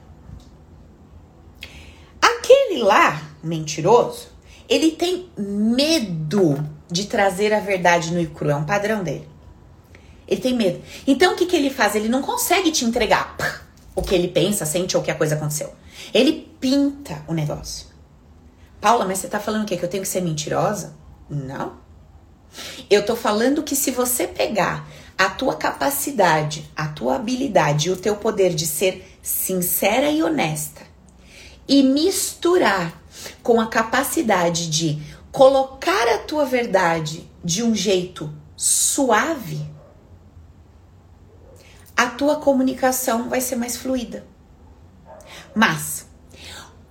Aquele 2.22 2.84
lá, 2.84 3.32
mentiroso, 3.42 4.28
ele 4.68 4.92
tem 4.92 5.30
medo 5.38 6.62
de 6.92 7.06
trazer 7.06 7.54
a 7.54 7.62
verdade 7.62 8.14
no 8.14 8.20
e 8.20 8.28
cru, 8.28 8.50
é 8.50 8.56
um 8.56 8.66
padrão 8.66 9.06
dele. 9.06 9.30
Ele 10.28 10.42
tem 10.42 10.54
medo. 10.54 10.84
Então 11.08 11.32
o 11.32 11.38
que, 11.38 11.46
que 11.46 11.56
ele 11.56 11.70
faz? 11.70 11.96
Ele 11.96 12.10
não 12.10 12.22
consegue 12.22 12.74
te 12.74 12.84
entregar 12.84 13.38
o 13.96 14.02
que 14.02 14.14
ele 14.14 14.28
pensa, 14.28 14.66
sente 14.66 14.98
ou 14.98 15.04
que 15.04 15.12
a 15.12 15.16
coisa 15.16 15.36
aconteceu. 15.36 15.74
Ele 16.14 16.54
pinta 16.60 17.24
o 17.26 17.34
negócio. 17.34 17.93
Paula, 18.84 19.06
mas 19.06 19.20
você 19.20 19.30
tá 19.30 19.40
falando 19.40 19.64
o 19.64 19.66
quê? 19.66 19.78
Que 19.78 19.86
eu 19.86 19.90
tenho 19.90 20.04
que 20.04 20.10
ser 20.10 20.20
mentirosa? 20.20 20.94
Não. 21.30 21.78
Eu 22.90 23.06
tô 23.06 23.16
falando 23.16 23.64
que 23.64 23.78
se 23.78 23.92
você 23.92 24.28
pegar 24.28 24.86
a 25.18 25.30
tua 25.30 25.56
capacidade, 25.56 26.70
a 26.76 26.90
tua 26.90 27.16
habilidade 27.16 27.88
e 27.88 27.92
o 27.94 27.96
teu 27.96 28.18
poder 28.18 28.54
de 28.54 28.68
ser 28.68 29.18
sincera 29.22 30.12
e 30.12 30.22
honesta 30.22 30.82
e 31.66 31.82
misturar 31.82 33.02
com 33.42 33.62
a 33.62 33.68
capacidade 33.68 34.70
de 34.70 35.02
colocar 35.32 36.10
a 36.10 36.18
tua 36.18 36.44
verdade 36.44 37.26
de 37.42 37.64
um 37.64 37.74
jeito 37.74 38.34
suave, 38.54 39.66
a 41.96 42.08
tua 42.08 42.36
comunicação 42.36 43.30
vai 43.30 43.40
ser 43.40 43.56
mais 43.56 43.78
fluida. 43.78 44.28
Mas 45.56 46.03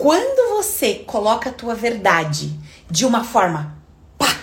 quando 0.02 0.56
você 0.56 0.96
coloca 0.96 1.50
a 1.50 1.52
tua 1.52 1.76
verdade 1.76 2.52
de 2.90 3.06
uma 3.06 3.22
forma 3.22 3.78
pá, 4.18 4.36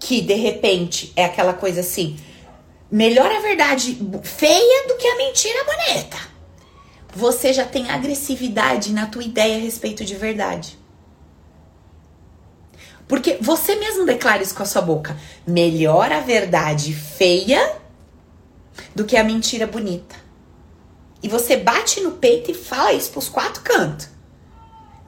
que 0.00 0.20
de 0.20 0.34
repente 0.34 1.12
é 1.14 1.24
aquela 1.24 1.54
coisa 1.54 1.78
assim, 1.78 2.18
melhor 2.90 3.30
a 3.30 3.38
verdade 3.38 3.96
feia 4.24 4.88
do 4.88 4.96
que 4.96 5.06
a 5.06 5.16
mentira 5.16 5.64
bonita. 5.64 6.18
Você 7.14 7.52
já 7.52 7.64
tem 7.64 7.88
agressividade 7.88 8.92
na 8.92 9.06
tua 9.06 9.22
ideia 9.22 9.58
a 9.58 9.60
respeito 9.60 10.04
de 10.04 10.16
verdade. 10.16 10.76
Porque 13.06 13.38
você 13.40 13.76
mesmo 13.76 14.06
declara 14.06 14.42
isso 14.42 14.56
com 14.56 14.64
a 14.64 14.66
sua 14.66 14.82
boca. 14.82 15.16
Melhor 15.46 16.10
a 16.10 16.18
verdade 16.18 16.92
feia 16.92 17.76
do 18.92 19.04
que 19.04 19.16
a 19.16 19.22
mentira 19.22 19.68
bonita. 19.68 20.27
E 21.22 21.28
você 21.28 21.56
bate 21.56 22.00
no 22.00 22.12
peito 22.12 22.50
e 22.50 22.54
fala 22.54 22.92
isso 22.92 23.10
pros 23.10 23.28
quatro 23.28 23.62
cantos. 23.62 24.08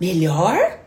Melhor 0.01 0.81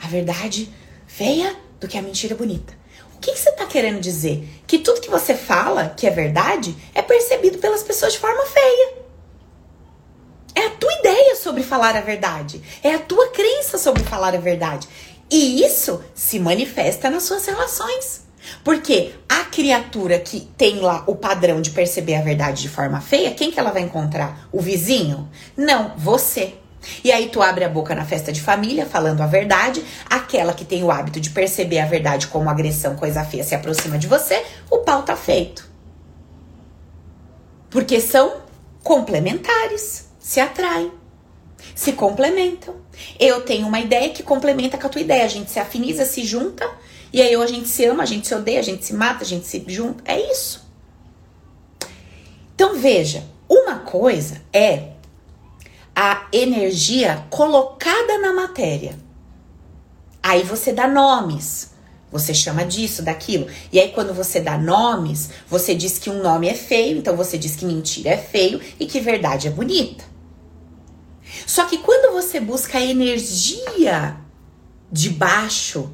a 0.00 0.06
verdade 0.06 0.72
feia 1.06 1.56
do 1.80 1.88
que 1.88 1.98
a 1.98 2.02
mentira 2.02 2.34
bonita. 2.34 2.78
O 3.16 3.18
que, 3.20 3.32
que 3.32 3.38
você 3.38 3.50
está 3.50 3.66
querendo 3.66 4.00
dizer? 4.00 4.48
Que 4.66 4.78
tudo 4.78 5.00
que 5.00 5.10
você 5.10 5.34
fala 5.34 5.90
que 5.90 6.06
é 6.06 6.10
verdade 6.10 6.74
é 6.94 7.02
percebido 7.02 7.58
pelas 7.58 7.82
pessoas 7.82 8.14
de 8.14 8.18
forma 8.18 8.46
feia. 8.46 8.94
É 10.54 10.66
a 10.66 10.70
tua 10.70 10.92
ideia 10.94 11.36
sobre 11.36 11.62
falar 11.62 11.96
a 11.96 12.00
verdade. 12.00 12.62
É 12.82 12.94
a 12.94 12.98
tua 12.98 13.28
crença 13.28 13.76
sobre 13.76 14.02
falar 14.04 14.34
a 14.34 14.40
verdade. 14.40 14.88
E 15.30 15.62
isso 15.62 16.02
se 16.14 16.38
manifesta 16.38 17.08
nas 17.10 17.24
suas 17.24 17.44
relações. 17.46 18.22
Porque 18.62 19.12
a 19.28 19.44
criatura 19.44 20.18
que 20.18 20.40
tem 20.56 20.80
lá 20.80 21.04
o 21.06 21.14
padrão 21.14 21.60
de 21.60 21.70
perceber 21.70 22.16
a 22.16 22.22
verdade 22.22 22.62
de 22.62 22.68
forma 22.68 23.00
feia, 23.00 23.32
quem 23.32 23.50
que 23.50 23.58
ela 23.58 23.70
vai 23.70 23.82
encontrar? 23.82 24.48
O 24.52 24.60
vizinho? 24.60 25.28
Não, 25.56 25.94
você. 25.96 26.54
E 27.04 27.12
aí 27.12 27.28
tu 27.28 27.42
abre 27.42 27.64
a 27.64 27.68
boca 27.68 27.94
na 27.94 28.04
festa 28.04 28.32
de 28.32 28.40
família 28.40 28.86
falando 28.86 29.20
a 29.20 29.26
verdade, 29.26 29.84
aquela 30.08 30.52
que 30.52 30.64
tem 30.64 30.82
o 30.82 30.90
hábito 30.90 31.20
de 31.20 31.30
perceber 31.30 31.78
a 31.78 31.86
verdade 31.86 32.26
como 32.26 32.48
agressão, 32.48 32.96
coisa 32.96 33.24
feia, 33.24 33.44
se 33.44 33.54
aproxima 33.54 33.98
de 33.98 34.06
você, 34.06 34.42
o 34.70 34.78
pau 34.78 35.02
tá 35.02 35.16
feito. 35.16 35.68
Porque 37.68 38.00
são 38.00 38.38
complementares, 38.82 40.08
se 40.18 40.40
atraem, 40.40 40.90
se 41.74 41.92
complementam. 41.92 42.76
Eu 43.18 43.42
tenho 43.42 43.66
uma 43.66 43.80
ideia 43.80 44.10
que 44.10 44.22
complementa 44.22 44.78
com 44.78 44.86
a 44.86 44.90
tua 44.90 45.00
ideia, 45.00 45.24
a 45.24 45.28
gente 45.28 45.50
se 45.50 45.58
afiniza, 45.58 46.04
se 46.04 46.24
junta, 46.24 46.68
e 47.12 47.20
aí 47.20 47.36
ou 47.36 47.42
a 47.42 47.46
gente 47.46 47.68
se 47.68 47.84
ama, 47.84 48.02
a 48.02 48.06
gente 48.06 48.26
se 48.26 48.34
odeia, 48.34 48.60
a 48.60 48.62
gente 48.62 48.84
se 48.84 48.94
mata, 48.94 49.24
a 49.24 49.26
gente 49.26 49.46
se 49.46 49.64
junta, 49.66 50.02
é 50.04 50.30
isso. 50.30 50.68
Então 52.54 52.76
veja, 52.76 53.24
uma 53.48 53.80
coisa 53.80 54.42
é 54.52 54.90
a 55.94 56.28
energia 56.32 57.26
colocada 57.30 58.18
na 58.18 58.32
matéria. 58.32 58.98
Aí 60.22 60.42
você 60.42 60.72
dá 60.72 60.86
nomes. 60.86 61.70
Você 62.12 62.34
chama 62.34 62.64
disso, 62.64 63.02
daquilo. 63.02 63.46
E 63.72 63.78
aí, 63.78 63.90
quando 63.90 64.12
você 64.12 64.40
dá 64.40 64.58
nomes, 64.58 65.30
você 65.48 65.74
diz 65.74 65.98
que 65.98 66.10
um 66.10 66.20
nome 66.22 66.48
é 66.48 66.54
feio, 66.54 66.98
então 66.98 67.16
você 67.16 67.38
diz 67.38 67.54
que 67.54 67.64
mentira 67.64 68.10
é 68.10 68.16
feio 68.16 68.60
e 68.80 68.86
que 68.86 69.00
verdade 69.00 69.46
é 69.46 69.50
bonita. 69.50 70.04
Só 71.46 71.66
que 71.66 71.78
quando 71.78 72.12
você 72.12 72.40
busca 72.40 72.78
a 72.78 72.84
energia 72.84 74.16
de 74.90 75.10
baixo 75.10 75.92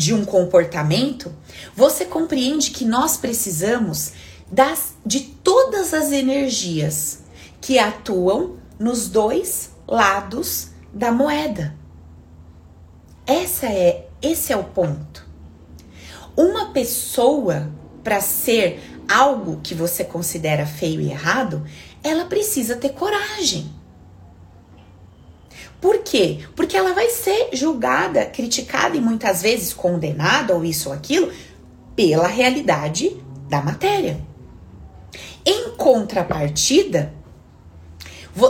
de 0.00 0.14
um 0.14 0.24
comportamento, 0.24 1.30
você 1.76 2.06
compreende 2.06 2.70
que 2.70 2.86
nós 2.86 3.18
precisamos 3.18 4.12
das, 4.50 4.94
de 5.04 5.20
todas 5.20 5.92
as 5.92 6.10
energias 6.10 7.18
que 7.60 7.78
atuam 7.78 8.56
nos 8.78 9.10
dois 9.10 9.72
lados 9.86 10.68
da 10.90 11.12
moeda. 11.12 11.76
Essa 13.26 13.66
é, 13.66 14.08
esse 14.22 14.54
é 14.54 14.56
o 14.56 14.64
ponto. 14.64 15.28
Uma 16.34 16.72
pessoa 16.72 17.70
para 18.02 18.22
ser 18.22 18.82
algo 19.06 19.60
que 19.62 19.74
você 19.74 20.02
considera 20.02 20.64
feio 20.64 21.02
e 21.02 21.10
errado, 21.10 21.62
ela 22.02 22.24
precisa 22.24 22.74
ter 22.74 22.94
coragem. 22.94 23.70
Por 25.80 25.98
quê? 25.98 26.40
Porque 26.54 26.76
ela 26.76 26.92
vai 26.92 27.08
ser 27.08 27.50
julgada, 27.52 28.26
criticada 28.26 28.96
e 28.96 29.00
muitas 29.00 29.40
vezes 29.40 29.72
condenada 29.72 30.54
ou 30.54 30.64
isso 30.64 30.90
ou 30.90 30.94
aquilo 30.94 31.32
pela 31.96 32.26
realidade 32.26 33.16
da 33.48 33.62
matéria. 33.62 34.20
Em 35.44 35.70
contrapartida, 35.76 37.14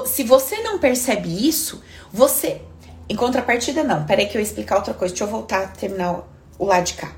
se 0.06 0.24
você 0.24 0.60
não 0.62 0.78
percebe 0.78 1.48
isso, 1.48 1.82
você. 2.12 2.60
Em 3.08 3.14
contrapartida, 3.16 3.82
não. 3.82 4.04
Peraí 4.04 4.26
que 4.26 4.36
eu 4.36 4.40
ia 4.40 4.46
explicar 4.46 4.76
outra 4.76 4.94
coisa. 4.94 5.14
Deixa 5.14 5.24
eu 5.24 5.28
voltar 5.28 5.62
a 5.62 5.68
terminar 5.68 6.28
o 6.58 6.64
lado 6.64 6.84
de 6.84 6.94
cá. 6.94 7.12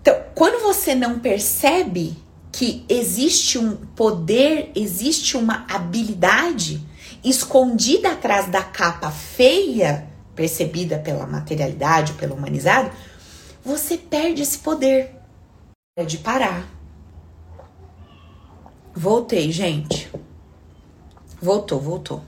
Então, 0.00 0.14
quando 0.34 0.62
você 0.62 0.94
não 0.94 1.18
percebe 1.18 2.16
que 2.52 2.84
existe 2.88 3.58
um 3.58 3.74
poder, 3.74 4.70
existe 4.74 5.36
uma 5.36 5.66
habilidade 5.68 6.80
escondida 7.24 8.12
atrás 8.12 8.48
da 8.48 8.62
capa 8.62 9.10
feia, 9.10 10.06
percebida 10.34 10.98
pela 10.98 11.26
materialidade, 11.26 12.12
pelo 12.14 12.34
humanizado, 12.34 12.90
você 13.64 13.96
perde 13.96 14.42
esse 14.42 14.58
poder 14.58 15.14
de 16.06 16.18
parar. 16.18 16.68
Voltei, 18.94 19.50
gente. 19.50 20.10
Voltou, 21.40 21.80
voltou. 21.80 22.22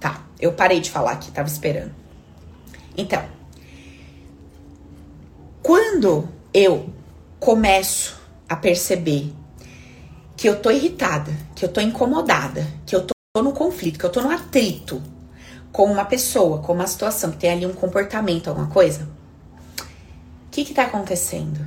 Tá, 0.00 0.24
eu 0.40 0.52
parei 0.52 0.80
de 0.80 0.90
falar 0.90 1.12
aqui, 1.12 1.30
tava 1.30 1.48
esperando. 1.48 1.94
Então, 2.96 3.24
quando 5.62 6.28
eu 6.52 6.90
começo 7.38 8.20
a 8.48 8.56
perceber 8.56 9.32
que 10.36 10.48
eu 10.48 10.60
tô 10.60 10.70
irritada, 10.70 11.32
que 11.54 11.64
eu 11.64 11.68
tô 11.68 11.80
incomodada, 11.80 12.66
que 12.84 12.96
eu 12.96 13.06
tô 13.06 13.12
no 13.40 13.54
conflito, 13.54 13.98
que 13.98 14.04
eu 14.04 14.10
tô 14.10 14.20
no 14.20 14.30
atrito 14.30 15.02
com 15.72 15.90
uma 15.90 16.04
pessoa, 16.04 16.58
com 16.58 16.74
uma 16.74 16.86
situação, 16.86 17.30
que 17.30 17.38
tem 17.38 17.50
ali 17.50 17.64
um 17.64 17.72
comportamento, 17.72 18.48
alguma 18.48 18.66
coisa, 18.66 19.08
o 19.78 20.50
que 20.50 20.66
que 20.66 20.74
tá 20.74 20.82
acontecendo? 20.82 21.66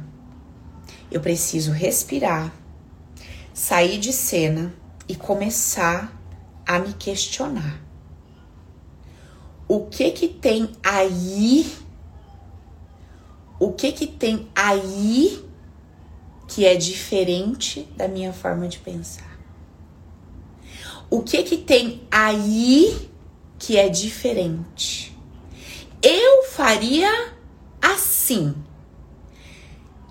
Eu 1.10 1.21
preciso 1.21 1.71
respirar, 1.71 2.54
sair 3.51 3.97
de 3.97 4.13
cena 4.13 4.71
e 5.10 5.15
começar 5.15 6.15
a 6.67 6.78
me 6.78 6.93
questionar. 6.93 7.82
O 9.67 9.88
que 9.88 10.12
que 10.12 10.28
tem 10.28 10.69
aí? 10.84 11.75
O 13.60 13.73
que 13.73 13.91
que 13.91 14.06
tem 14.06 14.47
aí 14.54 15.43
que 16.47 16.63
é 16.63 16.75
diferente 16.75 17.91
da 17.97 18.08
minha 18.08 18.32
forma 18.32 18.67
de 18.67 18.78
pensar? 18.78 19.24
O 21.15 21.23
que 21.23 21.43
que 21.43 21.56
tem 21.56 22.06
aí 22.12 23.10
que 23.58 23.78
é 23.78 23.88
diferente? 23.88 25.17
Eu 26.04 26.43
faria 26.43 27.10
assim. 27.82 28.54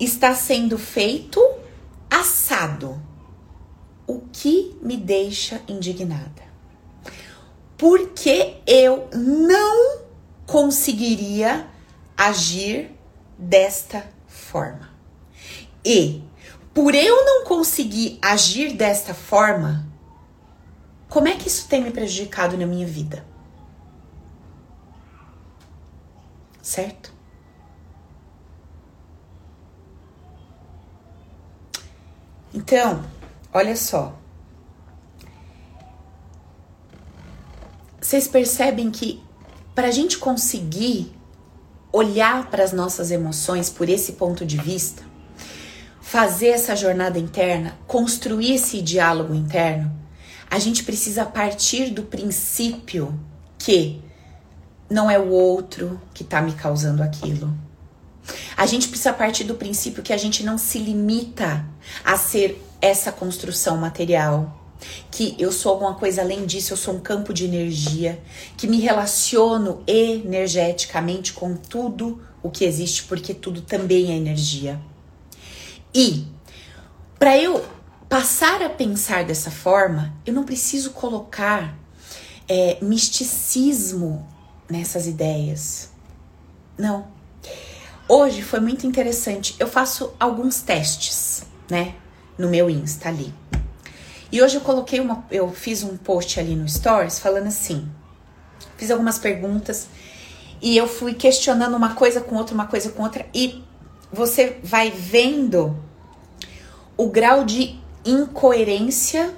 Está 0.01 0.35
sendo 0.35 0.79
feito 0.79 1.39
assado. 2.11 2.99
O 4.07 4.23
que 4.33 4.79
me 4.81 4.97
deixa 4.97 5.61
indignada? 5.69 6.43
Porque 7.77 8.63
eu 8.67 9.07
não 9.13 10.05
conseguiria 10.47 11.69
agir 12.17 12.93
desta 13.39 14.11
forma. 14.27 14.89
E 15.85 16.23
por 16.73 16.95
eu 16.95 17.27
não 17.27 17.45
conseguir 17.45 18.19
agir 18.23 18.73
desta 18.73 19.13
forma, 19.13 19.93
como 21.15 21.29
é 21.29 21.37
que 21.37 21.47
isso 21.47 21.69
tem 21.69 21.81
me 21.81 21.93
prejudicado 21.93 22.59
na 22.59 22.67
minha 22.67 22.89
vida? 22.89 23.25
Certo? 26.61 27.13
Então, 32.53 33.05
olha 33.53 33.77
só. 33.77 34.19
Vocês 38.01 38.27
percebem 38.27 38.91
que 38.91 39.23
para 39.73 39.87
a 39.87 39.93
gente 39.93 40.19
conseguir 40.19 41.15
olhar 41.93 42.51
para 42.51 42.65
as 42.65 42.73
nossas 42.73 43.13
emoções 43.13 43.71
por 43.71 43.89
esse 43.89 44.15
ponto 44.15 44.45
de 44.45 44.57
vista, 44.57 45.05
fazer 46.01 46.49
essa 46.49 46.75
jornada 46.75 47.21
interna, 47.21 47.79
construir 47.87 48.55
esse 48.55 48.83
diálogo 48.83 49.33
interno, 49.33 50.04
a 50.51 50.59
gente 50.59 50.85
precisa 50.85 51.25
partir 51.25 51.91
do 51.91 52.03
princípio 52.03 53.19
que 53.59 54.01
não 54.89 55.11
é 55.11 55.19
o 55.19 55.29
outro 55.29 56.01
que 56.13 56.23
está 56.23 56.41
me 56.41 56.53
causando 56.53 57.03
aquilo. 57.03 57.53
A 58.57 58.67
gente 58.67 58.89
precisa 58.89 59.13
partir 59.13 59.45
do 59.45 59.55
princípio 59.55 60.03
que 60.03 60.13
a 60.13 60.17
gente 60.17 60.43
não 60.43 60.57
se 60.57 60.79
limita 60.79 61.65
a 62.05 62.17
ser 62.17 62.63
essa 62.81 63.11
construção 63.11 63.77
material. 63.77 64.61
Que 65.11 65.35
eu 65.39 65.51
sou 65.51 65.73
alguma 65.73 65.95
coisa 65.95 66.21
além 66.21 66.45
disso, 66.45 66.73
eu 66.73 66.77
sou 66.77 66.95
um 66.95 67.01
campo 67.01 67.33
de 67.33 67.45
energia, 67.45 68.21
que 68.57 68.67
me 68.67 68.81
relaciono 68.81 69.83
energeticamente 69.87 71.33
com 71.33 71.57
tudo 71.57 72.21
o 72.43 72.51
que 72.51 72.65
existe, 72.65 73.05
porque 73.05 73.33
tudo 73.33 73.63
também 73.63 74.13
é 74.13 74.17
energia. 74.17 74.79
E 75.95 76.27
para 77.19 77.39
eu 77.39 77.65
passar 78.15 78.63
a 78.63 78.71
pensar 78.71 79.25
dessa 79.25 79.51
forma, 79.51 80.15
eu 80.25 80.33
não 80.33 80.45
preciso 80.45 80.93
colocar 80.93 81.77
é, 82.49 82.79
misticismo 82.81 84.25
nessas 84.71 85.09
ideias. 85.09 85.91
Não. 86.79 87.09
Hoje 88.09 88.41
foi 88.41 88.61
muito 88.61 88.87
interessante. 88.87 89.57
Eu 89.59 89.67
faço 89.67 90.15
alguns 90.21 90.61
testes, 90.61 91.43
né, 91.69 91.97
no 92.39 92.49
meu 92.49 92.71
Insta 92.71 93.09
ali. 93.09 93.35
E 94.31 94.41
hoje 94.41 94.59
eu 94.59 94.61
coloquei 94.61 95.01
uma, 95.01 95.27
eu 95.29 95.51
fiz 95.53 95.83
um 95.83 95.97
post 95.97 96.39
ali 96.39 96.55
no 96.55 96.69
Stories 96.69 97.19
falando 97.19 97.49
assim, 97.49 97.91
fiz 98.77 98.93
algumas 98.93 99.19
perguntas 99.19 99.89
e 100.63 100.77
eu 100.77 100.87
fui 100.87 101.15
questionando 101.15 101.77
uma 101.77 101.97
coisa 101.97 102.21
com 102.21 102.37
outra, 102.37 102.55
uma 102.55 102.69
coisa 102.69 102.91
com 102.91 103.03
outra 103.03 103.27
e 103.35 103.65
você 104.13 104.61
vai 104.63 104.93
vendo 104.93 105.77
o 106.97 107.09
grau 107.09 107.45
de 107.45 107.83
incoerência 108.05 109.35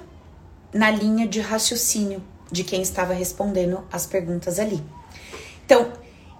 na 0.73 0.91
linha 0.91 1.27
de 1.27 1.39
raciocínio 1.39 2.21
de 2.51 2.63
quem 2.63 2.81
estava 2.81 3.13
respondendo 3.13 3.83
as 3.91 4.05
perguntas 4.05 4.59
ali. 4.59 4.83
Então, 5.65 5.91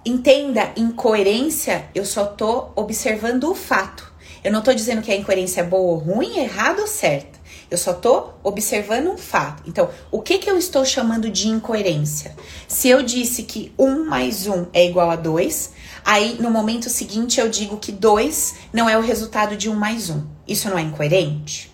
entenda, 0.04 0.72
incoerência, 0.76 1.86
eu 1.94 2.04
só 2.04 2.24
tô 2.24 2.68
observando 2.76 3.44
o 3.44 3.54
fato. 3.54 4.12
Eu 4.42 4.52
não 4.52 4.62
tô 4.62 4.72
dizendo 4.72 5.02
que 5.02 5.10
a 5.10 5.16
incoerência 5.16 5.60
é 5.60 5.64
boa 5.64 5.92
ou 5.92 5.98
ruim, 5.98 6.38
errado 6.38 6.80
ou 6.80 6.86
certa. 6.86 7.38
Eu 7.70 7.76
só 7.76 7.92
tô 7.92 8.30
observando 8.42 9.08
um 9.08 9.18
fato. 9.18 9.62
Então, 9.66 9.90
o 10.10 10.22
que 10.22 10.38
que 10.38 10.50
eu 10.50 10.56
estou 10.56 10.84
chamando 10.84 11.28
de 11.28 11.48
incoerência? 11.48 12.34
Se 12.66 12.88
eu 12.88 13.02
disse 13.02 13.42
que 13.42 13.72
1 13.78 14.06
mais 14.06 14.46
1 14.46 14.66
é 14.72 14.86
igual 14.86 15.10
a 15.10 15.16
2, 15.16 15.72
aí 16.04 16.38
no 16.40 16.50
momento 16.50 16.88
seguinte 16.88 17.40
eu 17.40 17.48
digo 17.50 17.76
que 17.76 17.92
2 17.92 18.54
não 18.72 18.88
é 18.88 18.96
o 18.96 19.02
resultado 19.02 19.56
de 19.56 19.68
1 19.68 19.74
mais 19.74 20.08
1. 20.08 20.24
Isso 20.46 20.70
não 20.70 20.78
é 20.78 20.82
incoerente? 20.82 21.70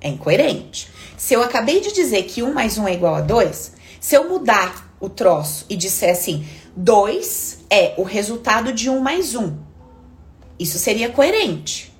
É 0.00 0.08
incoerente. 0.08 0.88
Se 1.16 1.34
eu 1.34 1.42
acabei 1.42 1.80
de 1.80 1.92
dizer 1.92 2.22
que 2.24 2.42
1 2.42 2.52
mais 2.52 2.78
1 2.78 2.88
é 2.88 2.94
igual 2.94 3.14
a 3.14 3.20
2, 3.20 3.72
se 4.00 4.14
eu 4.14 4.28
mudar 4.28 4.94
o 4.98 5.08
troço 5.08 5.66
e 5.68 5.76
disser 5.76 6.10
assim, 6.10 6.46
2 6.76 7.58
é 7.68 7.94
o 7.96 8.02
resultado 8.02 8.72
de 8.72 8.88
1 8.88 9.00
mais 9.00 9.34
1, 9.34 9.56
isso 10.58 10.78
seria 10.78 11.10
coerente. 11.10 11.92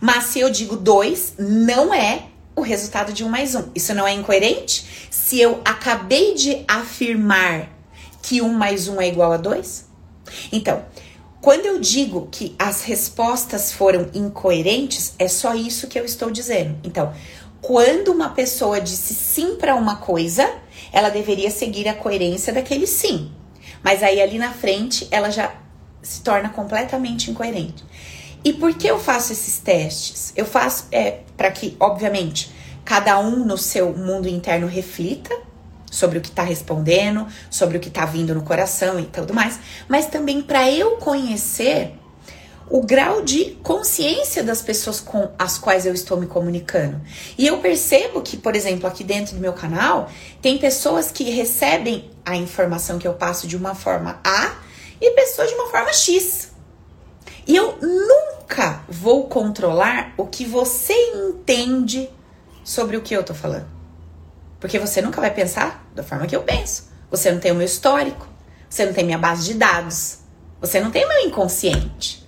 Mas 0.00 0.24
se 0.24 0.40
eu 0.40 0.50
digo 0.50 0.76
2, 0.76 1.34
não 1.38 1.92
é 1.94 2.26
o 2.56 2.60
resultado 2.60 3.12
de 3.12 3.24
1 3.24 3.28
mais 3.28 3.54
1. 3.54 3.70
Isso 3.74 3.94
não 3.94 4.06
é 4.06 4.12
incoerente? 4.12 5.08
Se 5.10 5.40
eu 5.40 5.60
acabei 5.64 6.34
de 6.34 6.64
afirmar 6.68 7.68
que 8.22 8.40
1 8.40 8.48
mais 8.52 8.88
1 8.88 9.00
é 9.00 9.08
igual 9.08 9.32
a 9.32 9.36
2? 9.36 9.86
Então, 10.52 10.84
quando 11.44 11.66
eu 11.66 11.78
digo 11.78 12.26
que 12.32 12.56
as 12.58 12.84
respostas 12.84 13.70
foram 13.70 14.08
incoerentes, 14.14 15.14
é 15.18 15.28
só 15.28 15.54
isso 15.54 15.88
que 15.88 16.00
eu 16.00 16.04
estou 16.06 16.30
dizendo. 16.30 16.78
Então, 16.82 17.12
quando 17.60 18.08
uma 18.08 18.30
pessoa 18.30 18.80
disse 18.80 19.12
sim 19.12 19.56
para 19.56 19.74
uma 19.74 19.96
coisa, 19.96 20.50
ela 20.90 21.10
deveria 21.10 21.50
seguir 21.50 21.86
a 21.86 21.92
coerência 21.92 22.50
daquele 22.50 22.86
sim. 22.86 23.30
Mas 23.82 24.02
aí 24.02 24.22
ali 24.22 24.38
na 24.38 24.52
frente 24.52 25.06
ela 25.10 25.28
já 25.28 25.54
se 26.00 26.22
torna 26.22 26.48
completamente 26.48 27.30
incoerente. 27.30 27.84
E 28.42 28.54
por 28.54 28.72
que 28.72 28.86
eu 28.86 28.98
faço 28.98 29.30
esses 29.30 29.58
testes? 29.58 30.32
Eu 30.34 30.46
faço 30.46 30.86
é 30.90 31.20
para 31.36 31.50
que, 31.50 31.76
obviamente, 31.78 32.50
cada 32.86 33.18
um 33.20 33.44
no 33.44 33.58
seu 33.58 33.94
mundo 33.94 34.26
interno 34.26 34.66
reflita 34.66 35.38
sobre 35.94 36.18
o 36.18 36.20
que 36.20 36.28
está 36.28 36.42
respondendo, 36.42 37.26
sobre 37.48 37.76
o 37.76 37.80
que 37.80 37.88
está 37.88 38.04
vindo 38.04 38.34
no 38.34 38.42
coração 38.42 38.98
e 38.98 39.04
tudo 39.04 39.32
mais, 39.32 39.60
mas 39.88 40.06
também 40.06 40.42
para 40.42 40.68
eu 40.68 40.96
conhecer 40.96 41.94
o 42.68 42.80
grau 42.80 43.22
de 43.22 43.52
consciência 43.62 44.42
das 44.42 44.60
pessoas 44.60 44.98
com 44.98 45.30
as 45.38 45.56
quais 45.58 45.86
eu 45.86 45.94
estou 45.94 46.18
me 46.18 46.26
comunicando. 46.26 47.00
E 47.38 47.46
eu 47.46 47.58
percebo 47.58 48.22
que, 48.22 48.36
por 48.36 48.56
exemplo, 48.56 48.88
aqui 48.88 49.04
dentro 49.04 49.36
do 49.36 49.40
meu 49.40 49.52
canal, 49.52 50.10
tem 50.42 50.58
pessoas 50.58 51.12
que 51.12 51.24
recebem 51.24 52.10
a 52.24 52.34
informação 52.34 52.98
que 52.98 53.06
eu 53.06 53.14
passo 53.14 53.46
de 53.46 53.56
uma 53.56 53.74
forma 53.74 54.18
A 54.24 54.54
e 55.00 55.10
pessoas 55.12 55.48
de 55.48 55.54
uma 55.54 55.68
forma 55.68 55.92
X. 55.92 56.52
E 57.46 57.54
eu 57.54 57.78
nunca 57.80 58.82
vou 58.88 59.28
controlar 59.28 60.14
o 60.16 60.26
que 60.26 60.46
você 60.46 60.94
entende 61.12 62.08
sobre 62.64 62.96
o 62.96 63.02
que 63.02 63.14
eu 63.14 63.22
tô 63.22 63.34
falando. 63.34 63.73
Porque 64.64 64.78
você 64.78 65.02
nunca 65.02 65.20
vai 65.20 65.30
pensar 65.30 65.86
da 65.94 66.02
forma 66.02 66.26
que 66.26 66.34
eu 66.34 66.42
penso. 66.42 66.88
Você 67.10 67.30
não 67.30 67.38
tem 67.38 67.52
o 67.52 67.54
meu 67.54 67.66
histórico, 67.66 68.26
você 68.66 68.86
não 68.86 68.94
tem 68.94 69.04
minha 69.04 69.18
base 69.18 69.44
de 69.44 69.52
dados, 69.58 70.20
você 70.58 70.80
não 70.80 70.90
tem 70.90 71.04
o 71.04 71.08
meu 71.08 71.26
inconsciente. 71.26 72.26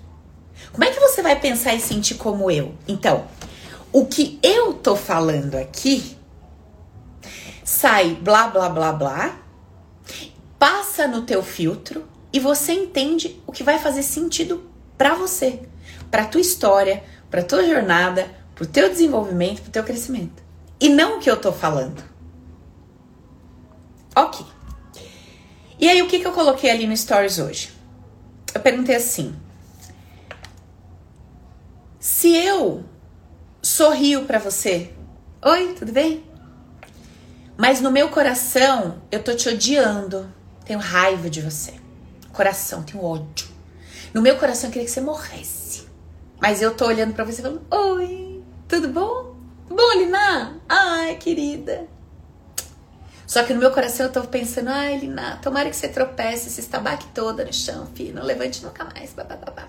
Como 0.70 0.84
é 0.84 0.90
que 0.90 1.00
você 1.00 1.22
vai 1.22 1.40
pensar 1.40 1.72
e 1.72 1.80
sentir 1.80 2.16
como 2.16 2.50
eu? 2.50 2.74
Então, 2.86 3.24
o 3.90 4.04
que 4.04 4.38
eu 4.42 4.74
tô 4.74 4.94
falando 4.94 5.54
aqui 5.54 6.14
sai 7.64 8.14
blá 8.16 8.48
blá 8.48 8.68
blá 8.68 8.92
blá, 8.92 9.38
passa 10.58 11.08
no 11.08 11.22
teu 11.22 11.42
filtro 11.42 12.06
e 12.34 12.38
você 12.38 12.74
entende 12.74 13.42
o 13.46 13.52
que 13.52 13.64
vai 13.64 13.78
fazer 13.78 14.02
sentido 14.02 14.70
para 14.98 15.14
você, 15.14 15.62
para 16.10 16.26
tua 16.26 16.42
história, 16.42 17.02
para 17.30 17.42
tua 17.42 17.66
jornada, 17.66 18.30
pro 18.54 18.66
teu 18.66 18.90
desenvolvimento, 18.90 19.62
pro 19.62 19.70
teu 19.70 19.82
crescimento. 19.82 20.42
E 20.78 20.90
não 20.90 21.16
o 21.16 21.18
que 21.18 21.30
eu 21.30 21.38
tô 21.38 21.50
falando. 21.50 22.15
OK. 24.16 24.46
E 25.78 25.88
aí 25.90 26.00
o 26.00 26.08
que 26.08 26.18
que 26.18 26.26
eu 26.26 26.32
coloquei 26.32 26.70
ali 26.70 26.86
no 26.86 26.96
stories 26.96 27.38
hoje? 27.38 27.70
Eu 28.54 28.60
perguntei 28.62 28.96
assim: 28.96 29.36
se 32.00 32.34
eu 32.34 32.82
sorrio 33.60 34.24
para 34.24 34.38
você, 34.38 34.90
oi, 35.44 35.74
tudo 35.74 35.92
bem? 35.92 36.24
Mas 37.58 37.80
no 37.82 37.90
meu 37.90 38.08
coração 38.08 39.02
eu 39.10 39.22
tô 39.22 39.34
te 39.34 39.50
odiando, 39.50 40.32
tenho 40.64 40.78
raiva 40.78 41.28
de 41.28 41.42
você. 41.42 41.74
Coração, 42.32 42.82
tenho 42.82 43.04
ódio. 43.04 43.48
No 44.14 44.22
meu 44.22 44.38
coração 44.38 44.68
eu 44.68 44.72
queria 44.72 44.86
que 44.86 44.92
você 44.92 45.00
morresse. 45.02 45.86
Mas 46.40 46.62
eu 46.62 46.74
tô 46.74 46.86
olhando 46.86 47.12
para 47.12 47.24
você 47.24 47.42
falando: 47.42 47.66
Oi, 47.70 48.42
tudo 48.66 48.88
bom? 48.88 49.36
Bom, 49.68 49.98
Lina? 49.98 50.58
Ai, 50.66 51.16
querida. 51.16 51.86
Só 53.26 53.42
que 53.42 53.52
no 53.52 53.60
meu 53.60 53.70
coração 53.72 54.06
eu 54.06 54.12
tô 54.12 54.22
pensando: 54.22 54.68
Ai, 54.68 54.98
Lina, 54.98 55.38
tomara 55.42 55.68
que 55.68 55.76
você 55.76 55.88
tropece, 55.88 56.50
se 56.50 56.60
estabaque 56.60 57.06
toda 57.14 57.44
no 57.44 57.52
chão, 57.52 57.86
filho. 57.94 58.14
Não 58.14 58.22
levante 58.22 58.62
nunca 58.62 58.84
mais. 58.84 59.12
Babá. 59.12 59.68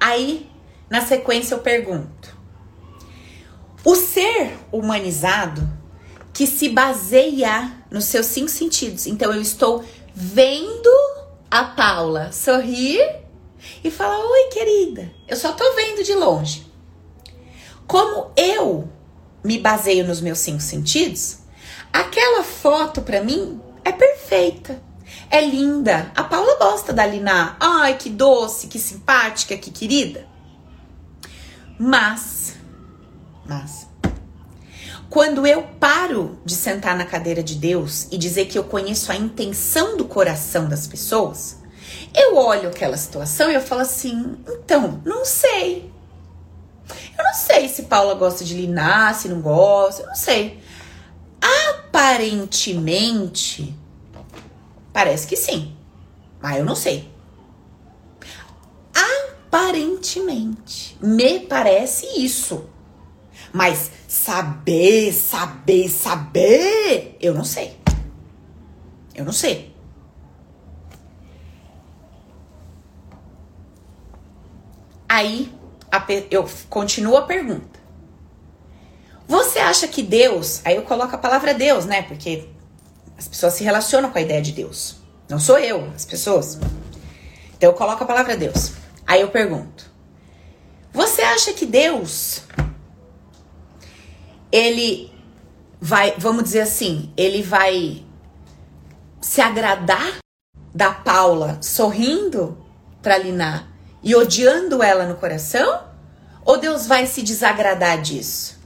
Aí 0.00 0.52
na 0.92 1.00
sequência, 1.00 1.54
eu 1.54 1.60
pergunto: 1.60 2.36
o 3.82 3.96
ser 3.96 4.58
humanizado 4.70 5.66
que 6.34 6.46
se 6.46 6.68
baseia 6.68 7.72
nos 7.90 8.04
seus 8.04 8.26
cinco 8.26 8.50
sentidos. 8.50 9.06
Então, 9.06 9.32
eu 9.32 9.40
estou 9.40 9.82
vendo 10.14 10.90
a 11.50 11.64
Paula 11.64 12.30
sorrir 12.30 13.00
e 13.82 13.90
falar: 13.90 14.18
Oi, 14.18 14.48
querida. 14.52 15.10
Eu 15.26 15.38
só 15.38 15.52
tô 15.52 15.64
vendo 15.74 16.04
de 16.04 16.12
longe. 16.12 16.66
Como 17.86 18.30
eu 18.36 18.86
me 19.42 19.58
baseio 19.58 20.06
nos 20.06 20.20
meus 20.20 20.40
cinco 20.40 20.60
sentidos, 20.60 21.38
aquela 21.92 22.42
foto 22.42 23.02
para 23.02 23.22
mim 23.22 23.60
é 23.84 23.92
perfeita. 23.92 24.80
É 25.30 25.40
linda. 25.44 26.10
A 26.14 26.24
Paula 26.24 26.56
gosta 26.58 26.92
da 26.92 27.06
Lina. 27.06 27.56
Ai, 27.58 27.96
que 27.96 28.10
doce, 28.10 28.66
que 28.66 28.78
simpática, 28.78 29.56
que 29.56 29.70
querida. 29.70 30.26
Mas, 31.78 32.54
mas, 33.46 33.86
quando 35.10 35.46
eu 35.46 35.62
paro 35.80 36.38
de 36.44 36.54
sentar 36.54 36.96
na 36.96 37.04
cadeira 37.04 37.42
de 37.42 37.54
Deus 37.54 38.08
e 38.10 38.16
dizer 38.16 38.46
que 38.46 38.58
eu 38.58 38.64
conheço 38.64 39.10
a 39.10 39.16
intenção 39.16 39.96
do 39.96 40.04
coração 40.04 40.68
das 40.68 40.86
pessoas, 40.86 41.58
eu 42.14 42.36
olho 42.36 42.68
aquela 42.68 42.96
situação 42.96 43.50
e 43.50 43.54
eu 43.54 43.60
falo 43.60 43.82
assim: 43.82 44.38
então, 44.48 45.02
não 45.04 45.24
sei. 45.24 45.92
Eu 47.18 47.24
não 47.24 47.34
sei 47.34 47.68
se 47.68 47.82
Paula 47.84 48.14
gosta 48.14 48.44
de 48.44 48.54
Linar, 48.54 49.14
se 49.14 49.28
não 49.28 49.40
gosta, 49.40 50.02
eu 50.02 50.06
não 50.06 50.14
sei. 50.14 50.61
Aparentemente, 51.92 53.76
parece 54.94 55.26
que 55.26 55.36
sim, 55.36 55.76
mas 56.40 56.56
eu 56.56 56.64
não 56.64 56.74
sei 56.74 57.12
aparentemente. 59.52 60.96
Me 61.00 61.40
parece 61.40 62.06
isso. 62.18 62.68
Mas 63.52 63.90
saber, 64.08 65.12
saber, 65.12 65.88
saber, 65.90 67.16
eu 67.20 67.34
não 67.34 67.44
sei. 67.44 67.76
Eu 69.14 69.26
não 69.26 69.32
sei. 69.32 69.74
Aí 75.06 75.52
eu 76.30 76.48
continuo 76.70 77.18
a 77.18 77.22
pergunta. 77.22 77.71
Você 79.32 79.60
acha 79.60 79.88
que 79.88 80.02
Deus, 80.02 80.60
aí 80.62 80.76
eu 80.76 80.82
coloco 80.82 81.14
a 81.14 81.18
palavra 81.18 81.54
Deus, 81.54 81.86
né? 81.86 82.02
Porque 82.02 82.50
as 83.16 83.26
pessoas 83.26 83.54
se 83.54 83.64
relacionam 83.64 84.10
com 84.10 84.18
a 84.18 84.20
ideia 84.20 84.42
de 84.42 84.52
Deus. 84.52 84.96
Não 85.26 85.40
sou 85.40 85.58
eu, 85.58 85.90
as 85.96 86.04
pessoas. 86.04 86.58
Então 87.56 87.70
eu 87.70 87.72
coloco 87.72 88.04
a 88.04 88.06
palavra 88.06 88.36
Deus. 88.36 88.72
Aí 89.06 89.22
eu 89.22 89.30
pergunto: 89.30 89.90
Você 90.92 91.22
acha 91.22 91.54
que 91.54 91.64
Deus 91.64 92.42
ele 94.52 95.10
vai, 95.80 96.14
vamos 96.18 96.44
dizer 96.44 96.60
assim, 96.60 97.10
ele 97.16 97.42
vai 97.42 98.04
se 99.18 99.40
agradar 99.40 100.18
da 100.74 100.92
Paula 100.92 101.56
sorrindo 101.62 102.62
para 103.00 103.16
Liná 103.16 103.64
e 104.02 104.14
odiando 104.14 104.82
ela 104.82 105.06
no 105.06 105.14
coração? 105.14 105.84
Ou 106.44 106.58
Deus 106.58 106.86
vai 106.86 107.06
se 107.06 107.22
desagradar 107.22 107.98
disso? 108.02 108.60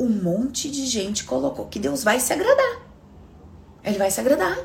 Um 0.00 0.08
monte 0.08 0.70
de 0.70 0.86
gente 0.86 1.24
colocou 1.24 1.68
que 1.68 1.78
Deus 1.78 2.02
vai 2.02 2.18
se 2.18 2.32
agradar. 2.32 2.80
Ele 3.84 3.98
vai 3.98 4.10
se 4.10 4.18
agradar. 4.18 4.56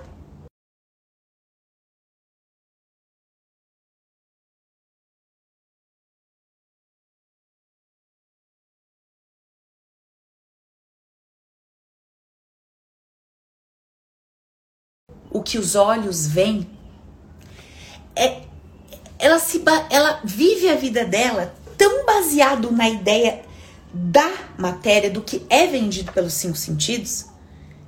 o 15.36 15.44
que 15.44 15.58
os 15.58 15.76
olhos 15.76 16.26
veem, 16.26 16.66
é, 18.16 18.42
ela, 19.20 19.38
se, 19.38 19.62
ela 19.90 20.22
vive 20.24 20.70
a 20.70 20.76
vida 20.76 21.04
dela 21.04 21.54
tão 21.78 22.06
baseado 22.06 22.72
na 22.72 22.88
ideia 22.88 23.45
da 23.98 24.30
matéria, 24.60 25.10
do 25.10 25.22
que 25.22 25.46
é 25.50 25.68
vendido 25.68 26.12
pelos 26.12 26.34
cinco 26.34 26.58
sentidos, 26.58 27.28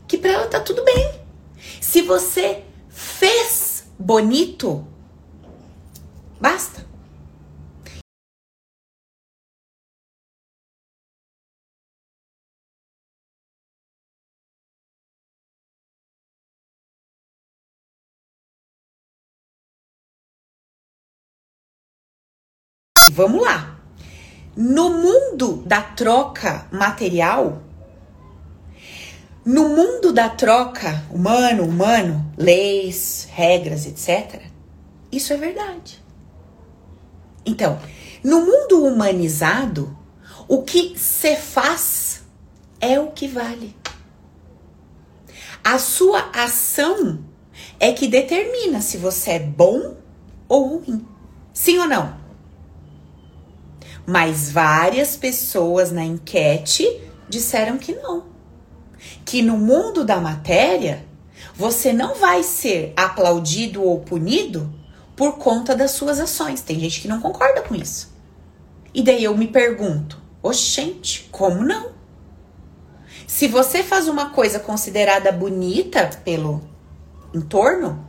que 0.08 0.18
para 0.18 0.32
ela 0.32 0.48
tá 0.48 0.62
tudo 0.62 0.82
bem. 0.86 1.22
Se 1.82 2.02
você 2.02 2.64
fez 2.90 3.92
bonito, 4.00 4.88
basta. 6.40 6.88
Vamos 23.10 23.42
lá. 23.42 23.77
No 24.60 24.90
mundo 24.90 25.58
da 25.68 25.84
troca 25.84 26.68
material, 26.72 27.62
no 29.46 29.70
mundo 29.70 30.12
da 30.12 30.30
troca 30.30 31.06
humano, 31.12 31.64
humano, 31.64 32.34
leis, 32.36 33.28
regras, 33.32 33.86
etc., 33.86 34.42
isso 35.12 35.32
é 35.32 35.38
verdade. 35.38 36.04
Então, 37.46 37.80
no 38.24 38.42
mundo 38.42 38.84
humanizado, 38.84 39.96
o 40.48 40.64
que 40.64 40.98
se 40.98 41.36
faz 41.36 42.24
é 42.82 43.00
o 43.00 43.12
que 43.12 43.28
vale. 43.28 43.76
A 45.64 45.78
sua 45.78 46.32
ação 46.34 47.24
é 47.80 47.94
que 47.94 48.08
determina 48.08 48.82
se 48.82 48.98
você 48.98 49.34
é 49.34 49.40
bom 49.40 49.98
ou 50.50 50.80
ruim. 50.80 51.06
Sim 51.54 51.78
ou 51.78 51.88
não? 51.88 52.17
Mas 54.10 54.50
várias 54.50 55.18
pessoas 55.18 55.92
na 55.92 56.06
enquete 56.06 57.02
disseram 57.28 57.78
que 57.78 57.94
não. 57.94 58.28
Que 59.26 59.42
no 59.42 59.58
mundo 59.58 60.06
da 60.06 60.22
matéria, 60.22 61.06
você 61.54 61.92
não 61.92 62.16
vai 62.16 62.42
ser 62.42 62.94
aplaudido 62.96 63.84
ou 63.84 64.00
punido 64.00 64.74
por 65.14 65.38
conta 65.38 65.76
das 65.76 65.92
suas 65.92 66.22
ações. 66.22 66.62
Tem 66.62 66.80
gente 66.80 67.02
que 67.02 67.08
não 67.10 67.20
concorda 67.20 67.62
com 67.64 67.76
isso. 67.76 68.16
E 68.94 69.04
daí 69.04 69.26
eu 69.26 69.38
me 69.38 69.48
pergunto: 69.48 70.22
oxente, 70.42 71.28
como 71.30 71.62
não? 71.62 71.92
Se 73.28 73.50
você 73.50 73.84
faz 73.84 74.08
uma 74.08 74.30
coisa 74.30 74.58
considerada 74.58 75.34
bonita 75.34 76.10
pelo 76.24 76.62
entorno, 77.34 78.08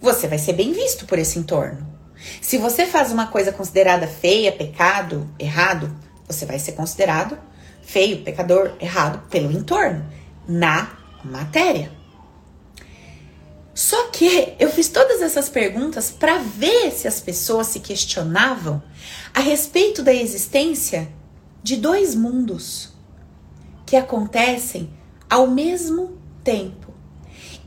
você 0.00 0.26
vai 0.26 0.38
ser 0.38 0.54
bem 0.54 0.72
visto 0.72 1.04
por 1.04 1.18
esse 1.18 1.38
entorno. 1.38 1.93
Se 2.40 2.58
você 2.58 2.86
faz 2.86 3.12
uma 3.12 3.26
coisa 3.26 3.52
considerada 3.52 4.06
feia, 4.06 4.52
pecado, 4.52 5.28
errado, 5.38 5.94
você 6.26 6.46
vai 6.46 6.58
ser 6.58 6.72
considerado 6.72 7.38
feio, 7.82 8.22
pecador, 8.22 8.72
errado 8.80 9.22
pelo 9.28 9.52
entorno, 9.52 10.04
na 10.46 10.96
matéria. 11.24 11.92
Só 13.74 14.08
que 14.08 14.54
eu 14.58 14.70
fiz 14.70 14.88
todas 14.88 15.20
essas 15.20 15.48
perguntas 15.48 16.10
para 16.10 16.38
ver 16.38 16.92
se 16.92 17.08
as 17.08 17.20
pessoas 17.20 17.66
se 17.66 17.80
questionavam 17.80 18.82
a 19.34 19.40
respeito 19.40 20.02
da 20.02 20.14
existência 20.14 21.08
de 21.62 21.76
dois 21.76 22.14
mundos 22.14 22.90
que 23.84 23.96
acontecem 23.96 24.90
ao 25.28 25.48
mesmo 25.48 26.18
tempo 26.44 26.94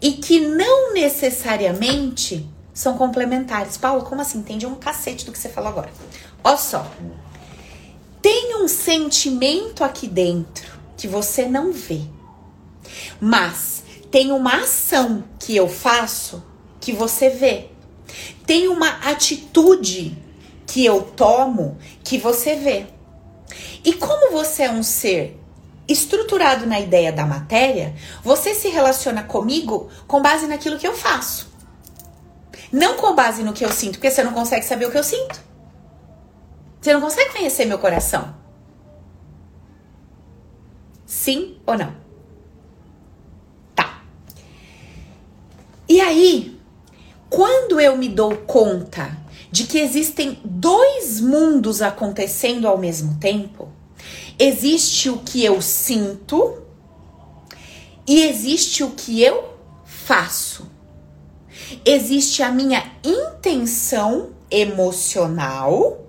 e 0.01 0.13
que 0.13 0.39
não 0.39 0.93
necessariamente 0.93 2.47
são 2.77 2.95
complementares. 2.95 3.75
Paulo, 3.75 4.03
como 4.03 4.21
assim? 4.21 4.37
Entendi 4.37 4.67
um 4.67 4.75
cacete 4.75 5.25
do 5.25 5.31
que 5.31 5.39
você 5.39 5.49
falou 5.49 5.71
agora. 5.71 5.89
Olha 6.43 6.57
só. 6.57 6.85
Tem 8.21 8.55
um 8.61 8.67
sentimento 8.67 9.83
aqui 9.83 10.07
dentro 10.07 10.77
que 10.95 11.07
você 11.07 11.45
não 11.45 11.73
vê. 11.73 12.01
Mas 13.19 13.83
tem 14.11 14.31
uma 14.31 14.57
ação 14.57 15.23
que 15.39 15.55
eu 15.55 15.67
faço 15.67 16.43
que 16.79 16.93
você 16.93 17.31
vê. 17.31 17.69
Tem 18.45 18.67
uma 18.67 18.89
atitude 19.09 20.15
que 20.67 20.85
eu 20.85 21.01
tomo 21.01 21.79
que 22.03 22.19
você 22.19 22.57
vê. 22.57 22.85
E 23.83 23.91
como 23.91 24.31
você 24.31 24.63
é 24.63 24.71
um 24.71 24.83
ser 24.83 25.41
estruturado 25.87 26.67
na 26.67 26.79
ideia 26.79 27.11
da 27.11 27.25
matéria, 27.25 27.95
você 28.23 28.53
se 28.53 28.67
relaciona 28.67 29.23
comigo 29.23 29.89
com 30.05 30.21
base 30.21 30.45
naquilo 30.45 30.77
que 30.77 30.87
eu 30.87 30.93
faço. 30.93 31.46
Não 32.71 32.97
com 32.97 33.15
base 33.15 33.43
no 33.43 33.53
que 33.53 33.63
eu 33.63 33.71
sinto, 33.71 33.93
porque 33.93 34.11
você 34.11 34.23
não 34.23 34.33
consegue 34.33 34.65
saber 34.65 34.85
o 34.87 34.91
que 34.91 34.97
eu 34.97 35.03
sinto. 35.03 35.41
Você 36.81 36.93
não 36.93 37.01
consegue 37.01 37.31
conhecer 37.31 37.65
meu 37.65 37.79
coração. 37.79 38.35
Sim 41.05 41.57
ou 41.65 41.77
não? 41.77 41.95
Tá. 43.75 44.01
E 45.87 46.01
aí, 46.01 46.59
quando 47.29 47.79
eu 47.79 47.97
me 47.97 48.09
dou 48.09 48.35
conta 48.37 49.17
de 49.49 49.63
que 49.63 49.79
existem 49.79 50.39
dois 50.43 51.21
mundos 51.21 51.81
acontecendo 51.81 52.67
ao 52.67 52.77
mesmo 52.77 53.17
tempo, 53.19 53.69
existe 54.37 55.09
o 55.09 55.19
que 55.19 55.43
eu 55.43 55.61
sinto 55.61 56.61
e 58.05 58.23
existe 58.23 58.83
o 58.83 58.91
que 58.91 59.21
eu 59.21 59.57
faço 59.85 60.66
existe 61.85 62.43
a 62.43 62.51
minha 62.51 62.83
intenção 63.03 64.31
emocional 64.49 66.05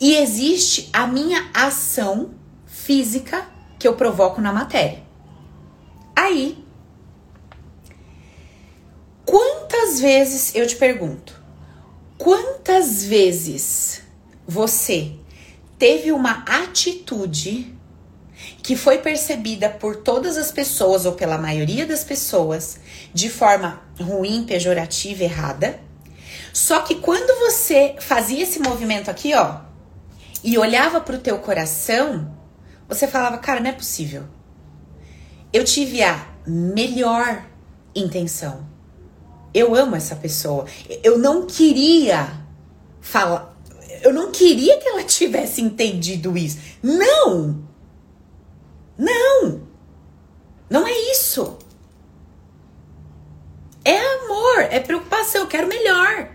e 0.00 0.16
existe 0.16 0.88
a 0.92 1.06
minha 1.06 1.50
ação 1.52 2.34
física 2.66 3.46
que 3.78 3.86
eu 3.86 3.94
provoco 3.94 4.40
na 4.40 4.52
matéria. 4.52 5.02
Aí, 6.16 6.64
quantas 9.24 10.00
vezes 10.00 10.54
eu 10.54 10.66
te 10.66 10.76
pergunto, 10.76 11.42
quantas 12.16 13.04
vezes 13.04 14.02
você 14.46 15.12
teve 15.78 16.12
uma 16.12 16.44
atitude 16.46 17.74
que 18.62 18.76
foi 18.76 18.98
percebida 18.98 19.68
por 19.68 19.96
todas 19.96 20.36
as 20.36 20.50
pessoas 20.50 21.04
ou 21.04 21.12
pela 21.12 21.36
maioria 21.36 21.86
das 21.86 22.04
pessoas 22.04 22.78
de 23.12 23.28
forma 23.28 23.82
ruim, 24.00 24.44
pejorativa, 24.44 25.24
errada. 25.24 25.80
Só 26.52 26.80
que 26.82 26.96
quando 26.96 27.38
você 27.40 27.96
fazia 28.00 28.42
esse 28.42 28.60
movimento 28.60 29.10
aqui, 29.10 29.34
ó, 29.34 29.60
e 30.42 30.58
olhava 30.58 31.00
para 31.00 31.16
o 31.16 31.20
teu 31.20 31.38
coração, 31.38 32.30
você 32.88 33.08
falava, 33.08 33.38
cara, 33.38 33.60
não 33.60 33.70
é 33.70 33.72
possível. 33.72 34.24
Eu 35.52 35.64
tive 35.64 36.02
a 36.02 36.26
melhor 36.46 37.46
intenção. 37.94 38.66
Eu 39.52 39.74
amo 39.74 39.96
essa 39.96 40.16
pessoa. 40.16 40.66
Eu 41.02 41.18
não 41.18 41.46
queria 41.46 42.44
falar, 43.00 43.56
eu 44.02 44.12
não 44.12 44.30
queria 44.30 44.78
que 44.78 44.88
ela 44.88 45.02
tivesse 45.04 45.62
entendido 45.62 46.36
isso. 46.36 46.58
Não! 46.82 47.64
Não! 48.98 49.62
Não 50.68 50.86
é 50.86 50.92
isso. 51.12 51.58
É 53.84 53.96
amor, 53.96 54.60
é 54.70 54.80
preocupação, 54.80 55.42
eu 55.42 55.46
quero 55.46 55.68
melhor. 55.68 56.30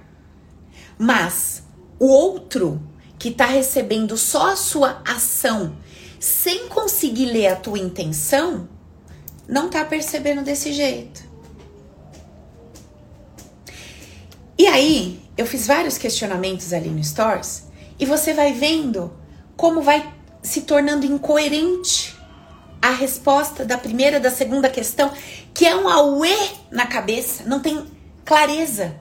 Mas 0.97 1.63
o 1.97 2.07
outro 2.07 2.81
que 3.17 3.29
está 3.29 3.45
recebendo 3.45 4.17
só 4.17 4.51
a 4.51 4.55
sua 4.55 5.01
ação 5.05 5.75
sem 6.19 6.67
conseguir 6.67 7.25
ler 7.25 7.47
a 7.47 7.55
tua 7.55 7.79
intenção, 7.79 8.67
não 9.47 9.67
está 9.67 9.83
percebendo 9.85 10.43
desse 10.43 10.73
jeito. 10.73 11.27
E 14.57 14.67
aí, 14.67 15.21
eu 15.37 15.45
fiz 15.45 15.65
vários 15.65 15.97
questionamentos 15.97 16.73
ali 16.73 16.89
no 16.89 17.01
Stories 17.01 17.63
e 17.97 18.05
você 18.05 18.33
vai 18.33 18.53
vendo 18.53 19.11
como 19.55 19.81
vai 19.81 20.13
se 20.43 20.61
tornando 20.61 21.05
incoerente 21.05 22.18
a 22.81 22.91
resposta 22.91 23.65
da 23.65 23.77
primeira, 23.77 24.19
da 24.19 24.31
segunda 24.31 24.69
questão, 24.69 25.11
que 25.53 25.65
é 25.65 25.75
um 25.75 25.87
auê 25.87 26.35
na 26.71 26.87
cabeça, 26.87 27.43
não 27.45 27.59
tem 27.59 27.85
clareza. 28.25 28.95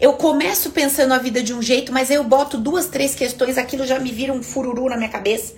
Eu 0.00 0.14
começo 0.14 0.70
pensando 0.70 1.12
a 1.12 1.18
vida 1.18 1.42
de 1.42 1.52
um 1.52 1.62
jeito, 1.62 1.92
mas 1.92 2.10
aí 2.10 2.16
eu 2.16 2.24
boto 2.24 2.56
duas, 2.58 2.86
três 2.86 3.14
questões, 3.14 3.58
aquilo 3.58 3.86
já 3.86 3.98
me 3.98 4.10
vira 4.10 4.32
um 4.32 4.42
fururu 4.42 4.88
na 4.88 4.96
minha 4.96 5.08
cabeça. 5.08 5.54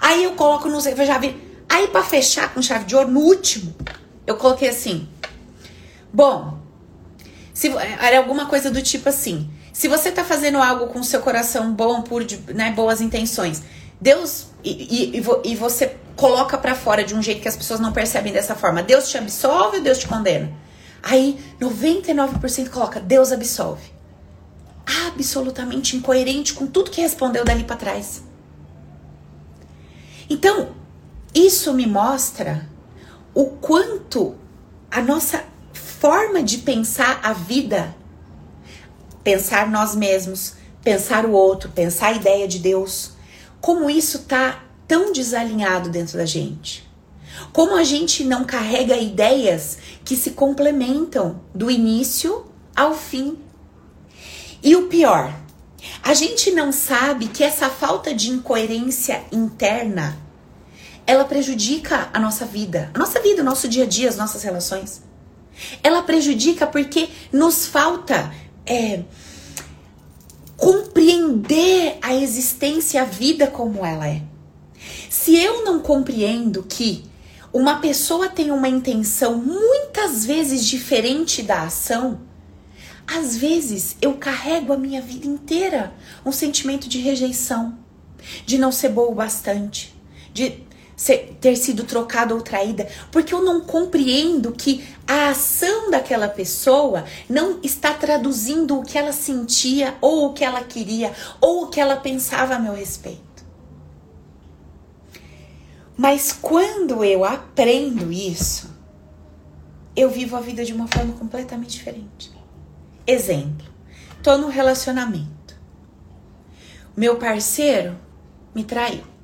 Aí 0.00 0.24
eu 0.24 0.32
coloco 0.32 0.68
no 0.68 0.76
eu 0.76 1.06
já 1.06 1.18
vi. 1.18 1.36
Aí 1.68 1.88
para 1.88 2.02
fechar 2.02 2.52
com 2.52 2.62
chave 2.62 2.84
de 2.84 2.94
ouro, 2.94 3.10
no 3.10 3.20
último, 3.20 3.74
eu 4.26 4.36
coloquei 4.36 4.68
assim: 4.68 5.08
Bom, 6.12 6.58
se 7.52 7.68
era 8.00 8.18
alguma 8.18 8.46
coisa 8.46 8.70
do 8.70 8.82
tipo 8.82 9.08
assim, 9.08 9.50
se 9.72 9.88
você 9.88 10.10
tá 10.10 10.24
fazendo 10.24 10.58
algo 10.58 10.86
com 10.86 11.02
seu 11.02 11.20
coração 11.20 11.72
bom, 11.72 12.02
por 12.02 12.24
né, 12.54 12.72
boas 12.72 13.00
intenções, 13.00 13.62
Deus 14.00 14.46
e, 14.62 15.16
e, 15.16 15.22
e 15.44 15.56
você 15.56 15.96
coloca 16.14 16.56
para 16.56 16.74
fora 16.74 17.04
de 17.04 17.14
um 17.14 17.22
jeito 17.22 17.40
que 17.40 17.48
as 17.48 17.56
pessoas 17.56 17.80
não 17.80 17.92
percebem 17.92 18.32
dessa 18.32 18.54
forma, 18.54 18.82
Deus 18.82 19.08
te 19.08 19.18
absolve 19.18 19.78
ou 19.78 19.82
Deus 19.82 19.98
te 19.98 20.08
condena? 20.08 20.52
Aí 21.02 21.38
99% 21.60 22.70
coloca 22.70 22.98
Deus 22.98 23.30
absolve. 23.32 23.94
Absolutamente 25.06 25.96
incoerente 25.96 26.54
com 26.54 26.66
tudo 26.66 26.90
que 26.90 27.00
respondeu 27.00 27.44
dali 27.44 27.64
para 27.64 27.76
trás. 27.76 28.22
Então, 30.28 30.70
isso 31.34 31.72
me 31.72 31.86
mostra 31.86 32.68
o 33.34 33.46
quanto 33.46 34.34
a 34.90 35.00
nossa 35.00 35.44
forma 35.72 36.42
de 36.42 36.58
pensar 36.58 37.20
a 37.22 37.32
vida, 37.32 37.94
pensar 39.22 39.68
nós 39.68 39.94
mesmos, 39.94 40.54
pensar 40.82 41.24
o 41.24 41.32
outro, 41.32 41.70
pensar 41.70 42.08
a 42.08 42.12
ideia 42.12 42.48
de 42.48 42.58
Deus, 42.58 43.15
como 43.66 43.90
isso 43.90 44.20
tá 44.20 44.62
tão 44.86 45.12
desalinhado 45.12 45.90
dentro 45.90 46.16
da 46.16 46.24
gente. 46.24 46.88
Como 47.52 47.74
a 47.74 47.82
gente 47.82 48.22
não 48.22 48.44
carrega 48.44 48.96
ideias 48.96 49.78
que 50.04 50.14
se 50.14 50.30
complementam 50.30 51.40
do 51.52 51.68
início 51.68 52.46
ao 52.76 52.94
fim. 52.94 53.36
E 54.62 54.76
o 54.76 54.86
pior, 54.86 55.34
a 56.00 56.14
gente 56.14 56.52
não 56.52 56.70
sabe 56.70 57.26
que 57.26 57.42
essa 57.42 57.68
falta 57.68 58.14
de 58.14 58.30
incoerência 58.30 59.24
interna 59.32 60.16
ela 61.04 61.24
prejudica 61.24 62.08
a 62.14 62.20
nossa 62.20 62.46
vida, 62.46 62.92
a 62.94 62.98
nossa 63.00 63.20
vida, 63.20 63.42
o 63.42 63.44
nosso 63.44 63.66
dia 63.66 63.82
a 63.82 63.88
dia, 63.88 64.08
as 64.08 64.16
nossas 64.16 64.44
relações. 64.44 65.02
Ela 65.82 66.02
prejudica 66.02 66.68
porque 66.68 67.08
nos 67.32 67.66
falta 67.66 68.32
é, 68.64 69.02
compreender 70.56 71.98
a 72.00 72.14
existência, 72.14 73.02
a 73.02 73.04
vida 73.04 73.46
como 73.46 73.84
ela 73.84 74.08
é. 74.08 74.22
Se 75.10 75.36
eu 75.36 75.64
não 75.64 75.80
compreendo 75.80 76.62
que 76.62 77.04
uma 77.52 77.80
pessoa 77.80 78.28
tem 78.28 78.50
uma 78.50 78.68
intenção 78.68 79.38
muitas 79.38 80.24
vezes 80.24 80.64
diferente 80.64 81.42
da 81.42 81.62
ação, 81.62 82.20
às 83.06 83.36
vezes 83.36 83.96
eu 84.02 84.14
carrego 84.14 84.72
a 84.72 84.76
minha 84.76 85.00
vida 85.00 85.26
inteira 85.26 85.94
um 86.24 86.32
sentimento 86.32 86.88
de 86.88 86.98
rejeição, 86.98 87.78
de 88.44 88.58
não 88.58 88.72
ser 88.72 88.88
boa 88.88 89.10
o 89.10 89.14
bastante, 89.14 89.94
de 90.32 90.65
ser, 90.96 91.36
ter 91.40 91.56
sido 91.56 91.84
trocada 91.84 92.34
ou 92.34 92.40
traída, 92.40 92.88
porque 93.12 93.34
eu 93.34 93.42
não 93.42 93.60
compreendo 93.60 94.52
que 94.52 94.84
a 95.06 95.28
ação 95.28 95.90
daquela 95.90 96.28
pessoa 96.28 97.04
não 97.28 97.60
está 97.62 97.92
traduzindo 97.92 98.78
o 98.78 98.82
que 98.82 98.96
ela 98.96 99.12
sentia, 99.12 99.94
ou 100.00 100.26
o 100.26 100.32
que 100.32 100.42
ela 100.42 100.64
queria, 100.64 101.12
ou 101.40 101.64
o 101.64 101.66
que 101.68 101.80
ela 101.80 101.96
pensava 101.96 102.54
a 102.54 102.58
meu 102.58 102.72
respeito. 102.72 103.20
Mas 105.96 106.32
quando 106.32 107.04
eu 107.04 107.24
aprendo 107.24 108.12
isso, 108.12 108.74
eu 109.94 110.10
vivo 110.10 110.36
a 110.36 110.40
vida 110.40 110.64
de 110.64 110.72
uma 110.72 110.86
forma 110.88 111.14
completamente 111.14 111.70
diferente. 111.70 112.30
Exemplo: 113.06 113.66
tô 114.22 114.36
num 114.36 114.48
relacionamento. 114.48 115.56
Meu 116.94 117.16
parceiro 117.16 117.98
me 118.54 118.64
traiu. 118.64 119.15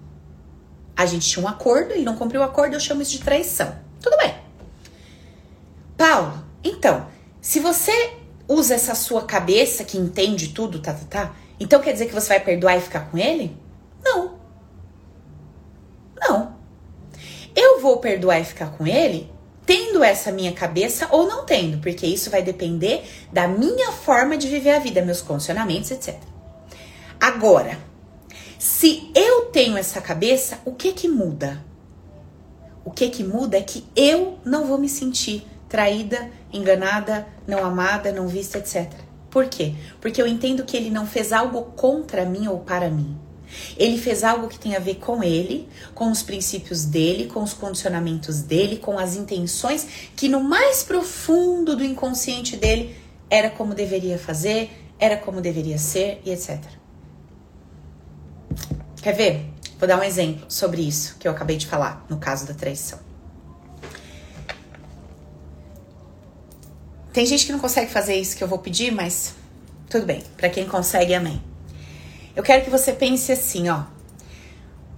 A 0.96 1.06
gente 1.06 1.28
tinha 1.28 1.44
um 1.44 1.48
acordo, 1.48 1.92
ele 1.92 2.04
não 2.04 2.16
cumpriu 2.16 2.40
o 2.40 2.44
acordo, 2.44 2.74
eu 2.74 2.80
chamo 2.80 3.02
isso 3.02 3.12
de 3.12 3.20
traição. 3.20 3.74
Tudo 4.00 4.16
bem. 4.18 4.34
Paulo, 5.96 6.44
então, 6.62 7.06
se 7.40 7.60
você 7.60 8.14
usa 8.48 8.74
essa 8.74 8.94
sua 8.94 9.22
cabeça 9.22 9.84
que 9.84 9.96
entende 9.96 10.48
tudo, 10.48 10.80
tá, 10.80 10.92
tá, 10.92 11.04
tá, 11.08 11.34
então 11.58 11.80
quer 11.80 11.92
dizer 11.92 12.06
que 12.06 12.14
você 12.14 12.28
vai 12.28 12.40
perdoar 12.40 12.76
e 12.76 12.80
ficar 12.80 13.10
com 13.10 13.16
ele? 13.16 13.56
Não. 14.02 14.38
Não. 16.20 16.56
Eu 17.54 17.80
vou 17.80 17.98
perdoar 17.98 18.40
e 18.40 18.44
ficar 18.44 18.70
com 18.72 18.86
ele 18.86 19.30
tendo 19.64 20.02
essa 20.02 20.32
minha 20.32 20.52
cabeça 20.52 21.06
ou 21.10 21.26
não 21.26 21.44
tendo, 21.46 21.78
porque 21.78 22.06
isso 22.06 22.30
vai 22.30 22.42
depender 22.42 23.04
da 23.32 23.46
minha 23.46 23.92
forma 23.92 24.36
de 24.36 24.48
viver 24.48 24.70
a 24.70 24.78
vida, 24.78 25.02
meus 25.02 25.22
condicionamentos, 25.22 25.90
etc. 25.90 26.16
Agora, 27.20 27.78
se 28.62 29.10
eu 29.12 29.46
tenho 29.46 29.76
essa 29.76 30.00
cabeça, 30.00 30.60
o 30.64 30.70
que 30.70 30.92
que 30.92 31.08
muda? 31.08 31.60
O 32.84 32.92
que 32.92 33.08
que 33.08 33.24
muda 33.24 33.56
é 33.58 33.60
que 33.60 33.84
eu 33.96 34.38
não 34.44 34.68
vou 34.68 34.78
me 34.78 34.88
sentir 34.88 35.44
traída, 35.68 36.30
enganada, 36.52 37.26
não 37.44 37.64
amada, 37.64 38.12
não 38.12 38.28
vista, 38.28 38.58
etc. 38.58 38.88
Por 39.28 39.46
quê? 39.46 39.74
Porque 40.00 40.22
eu 40.22 40.28
entendo 40.28 40.62
que 40.62 40.76
ele 40.76 40.90
não 40.90 41.04
fez 41.04 41.32
algo 41.32 41.72
contra 41.74 42.24
mim 42.24 42.46
ou 42.46 42.60
para 42.60 42.88
mim. 42.88 43.18
Ele 43.76 43.98
fez 43.98 44.22
algo 44.22 44.46
que 44.46 44.60
tem 44.60 44.76
a 44.76 44.78
ver 44.78 44.94
com 44.94 45.24
ele, 45.24 45.68
com 45.92 46.08
os 46.08 46.22
princípios 46.22 46.84
dele, 46.84 47.26
com 47.26 47.42
os 47.42 47.52
condicionamentos 47.52 48.42
dele, 48.42 48.76
com 48.76 48.96
as 48.96 49.16
intenções 49.16 49.88
que 50.14 50.28
no 50.28 50.40
mais 50.40 50.84
profundo 50.84 51.74
do 51.74 51.82
inconsciente 51.82 52.56
dele 52.56 52.96
era 53.28 53.50
como 53.50 53.74
deveria 53.74 54.20
fazer, 54.20 54.70
era 55.00 55.16
como 55.16 55.40
deveria 55.40 55.78
ser 55.78 56.22
e 56.24 56.30
etc. 56.30 56.80
Quer 59.02 59.12
ver? 59.12 59.52
Vou 59.78 59.88
dar 59.88 59.98
um 59.98 60.02
exemplo 60.02 60.44
sobre 60.48 60.80
isso 60.80 61.16
que 61.18 61.26
eu 61.26 61.32
acabei 61.32 61.56
de 61.56 61.66
falar 61.66 62.04
no 62.08 62.18
caso 62.18 62.46
da 62.46 62.54
traição. 62.54 62.98
Tem 67.12 67.26
gente 67.26 67.44
que 67.44 67.52
não 67.52 67.58
consegue 67.58 67.90
fazer 67.90 68.14
isso 68.14 68.36
que 68.36 68.42
eu 68.42 68.48
vou 68.48 68.58
pedir, 68.58 68.90
mas 68.90 69.34
tudo 69.90 70.06
bem. 70.06 70.22
Para 70.36 70.48
quem 70.48 70.66
consegue, 70.66 71.14
amém. 71.14 71.42
Eu 72.34 72.42
quero 72.42 72.64
que 72.64 72.70
você 72.70 72.92
pense 72.92 73.30
assim, 73.30 73.68
ó. 73.68 73.82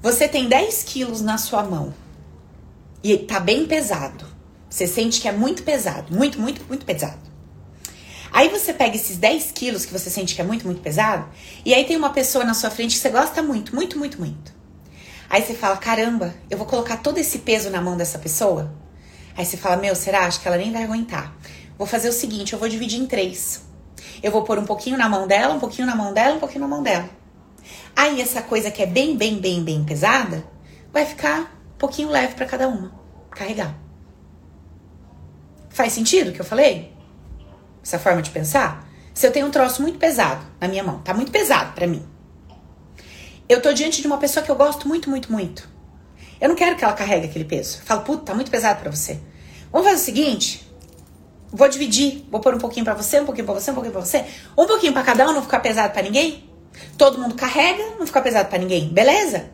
Você 0.00 0.28
tem 0.28 0.48
10 0.48 0.82
quilos 0.84 1.20
na 1.20 1.38
sua 1.38 1.64
mão 1.64 1.92
e 3.02 3.16
tá 3.16 3.40
bem 3.40 3.66
pesado. 3.66 4.24
Você 4.70 4.86
sente 4.86 5.20
que 5.20 5.28
é 5.28 5.32
muito 5.32 5.62
pesado, 5.62 6.14
muito, 6.14 6.40
muito, 6.40 6.64
muito 6.66 6.84
pesado. 6.84 7.33
Aí 8.34 8.48
você 8.48 8.74
pega 8.74 8.96
esses 8.96 9.16
10 9.16 9.52
quilos 9.52 9.86
que 9.86 9.92
você 9.92 10.10
sente 10.10 10.34
que 10.34 10.40
é 10.40 10.44
muito, 10.44 10.66
muito 10.66 10.82
pesado, 10.82 11.28
e 11.64 11.72
aí 11.72 11.84
tem 11.84 11.96
uma 11.96 12.10
pessoa 12.10 12.44
na 12.44 12.52
sua 12.52 12.68
frente 12.68 12.96
que 12.96 13.00
você 13.00 13.08
gosta 13.08 13.40
muito, 13.40 13.72
muito, 13.72 13.96
muito, 13.96 14.18
muito. 14.18 14.52
Aí 15.30 15.40
você 15.40 15.54
fala: 15.54 15.76
caramba, 15.76 16.34
eu 16.50 16.58
vou 16.58 16.66
colocar 16.66 16.96
todo 16.96 17.18
esse 17.18 17.38
peso 17.38 17.70
na 17.70 17.80
mão 17.80 17.96
dessa 17.96 18.18
pessoa? 18.18 18.74
Aí 19.36 19.46
você 19.46 19.56
fala: 19.56 19.76
meu, 19.76 19.94
será? 19.94 20.26
Acho 20.26 20.40
que 20.40 20.48
ela 20.48 20.56
nem 20.56 20.72
vai 20.72 20.82
aguentar. 20.82 21.32
Vou 21.78 21.86
fazer 21.86 22.08
o 22.08 22.12
seguinte: 22.12 22.52
eu 22.52 22.58
vou 22.58 22.68
dividir 22.68 23.00
em 23.00 23.06
três. 23.06 23.62
Eu 24.20 24.32
vou 24.32 24.42
pôr 24.42 24.58
um 24.58 24.66
pouquinho 24.66 24.98
na 24.98 25.08
mão 25.08 25.28
dela, 25.28 25.54
um 25.54 25.60
pouquinho 25.60 25.86
na 25.86 25.94
mão 25.94 26.12
dela, 26.12 26.34
um 26.34 26.40
pouquinho 26.40 26.62
na 26.62 26.68
mão 26.68 26.82
dela. 26.82 27.08
Aí 27.94 28.20
essa 28.20 28.42
coisa 28.42 28.68
que 28.68 28.82
é 28.82 28.86
bem, 28.86 29.16
bem, 29.16 29.38
bem, 29.38 29.62
bem 29.62 29.84
pesada 29.84 30.44
vai 30.92 31.06
ficar 31.06 31.56
um 31.74 31.78
pouquinho 31.78 32.08
leve 32.08 32.34
para 32.34 32.46
cada 32.46 32.66
uma 32.66 32.92
carregar. 33.30 33.78
Faz 35.70 35.92
sentido 35.92 36.30
o 36.30 36.32
que 36.32 36.40
eu 36.40 36.44
falei? 36.44 36.93
Essa 37.84 37.98
forma 37.98 38.22
de 38.22 38.30
pensar? 38.30 38.88
Se 39.12 39.26
eu 39.26 39.30
tenho 39.30 39.46
um 39.46 39.50
troço 39.50 39.82
muito 39.82 39.98
pesado 39.98 40.44
na 40.58 40.66
minha 40.66 40.82
mão, 40.82 41.00
tá 41.00 41.12
muito 41.12 41.30
pesado 41.30 41.74
para 41.74 41.86
mim. 41.86 42.02
Eu 43.46 43.60
tô 43.60 43.74
diante 43.74 44.00
de 44.00 44.06
uma 44.06 44.16
pessoa 44.16 44.42
que 44.42 44.50
eu 44.50 44.56
gosto 44.56 44.88
muito, 44.88 45.10
muito, 45.10 45.30
muito. 45.30 45.68
Eu 46.40 46.48
não 46.48 46.56
quero 46.56 46.76
que 46.76 46.82
ela 46.82 46.94
carregue 46.94 47.26
aquele 47.26 47.44
peso. 47.44 47.78
Eu 47.78 47.84
falo, 47.84 48.00
puta, 48.00 48.24
tá 48.24 48.34
muito 48.34 48.50
pesado 48.50 48.80
para 48.80 48.90
você. 48.90 49.20
Vamos 49.70 49.86
fazer 49.86 50.00
o 50.00 50.04
seguinte: 50.04 50.66
vou 51.52 51.68
dividir, 51.68 52.26
vou 52.30 52.40
pôr 52.40 52.54
um 52.54 52.58
pouquinho 52.58 52.86
para 52.86 52.94
você, 52.94 53.20
um 53.20 53.26
pouquinho 53.26 53.44
para 53.44 53.54
você, 53.54 53.70
um 53.70 53.74
pouquinho 53.74 53.92
para 53.92 54.02
você, 54.02 54.24
um 54.56 54.66
pouquinho 54.66 54.92
para 54.94 55.02
cada 55.02 55.28
um, 55.28 55.34
não 55.34 55.42
ficar 55.42 55.60
pesado 55.60 55.92
para 55.92 56.02
ninguém. 56.02 56.50
Todo 56.96 57.18
mundo 57.18 57.34
carrega, 57.34 57.96
não 57.98 58.06
fica 58.06 58.22
pesado 58.22 58.48
para 58.48 58.58
ninguém, 58.58 58.88
beleza? 58.88 59.50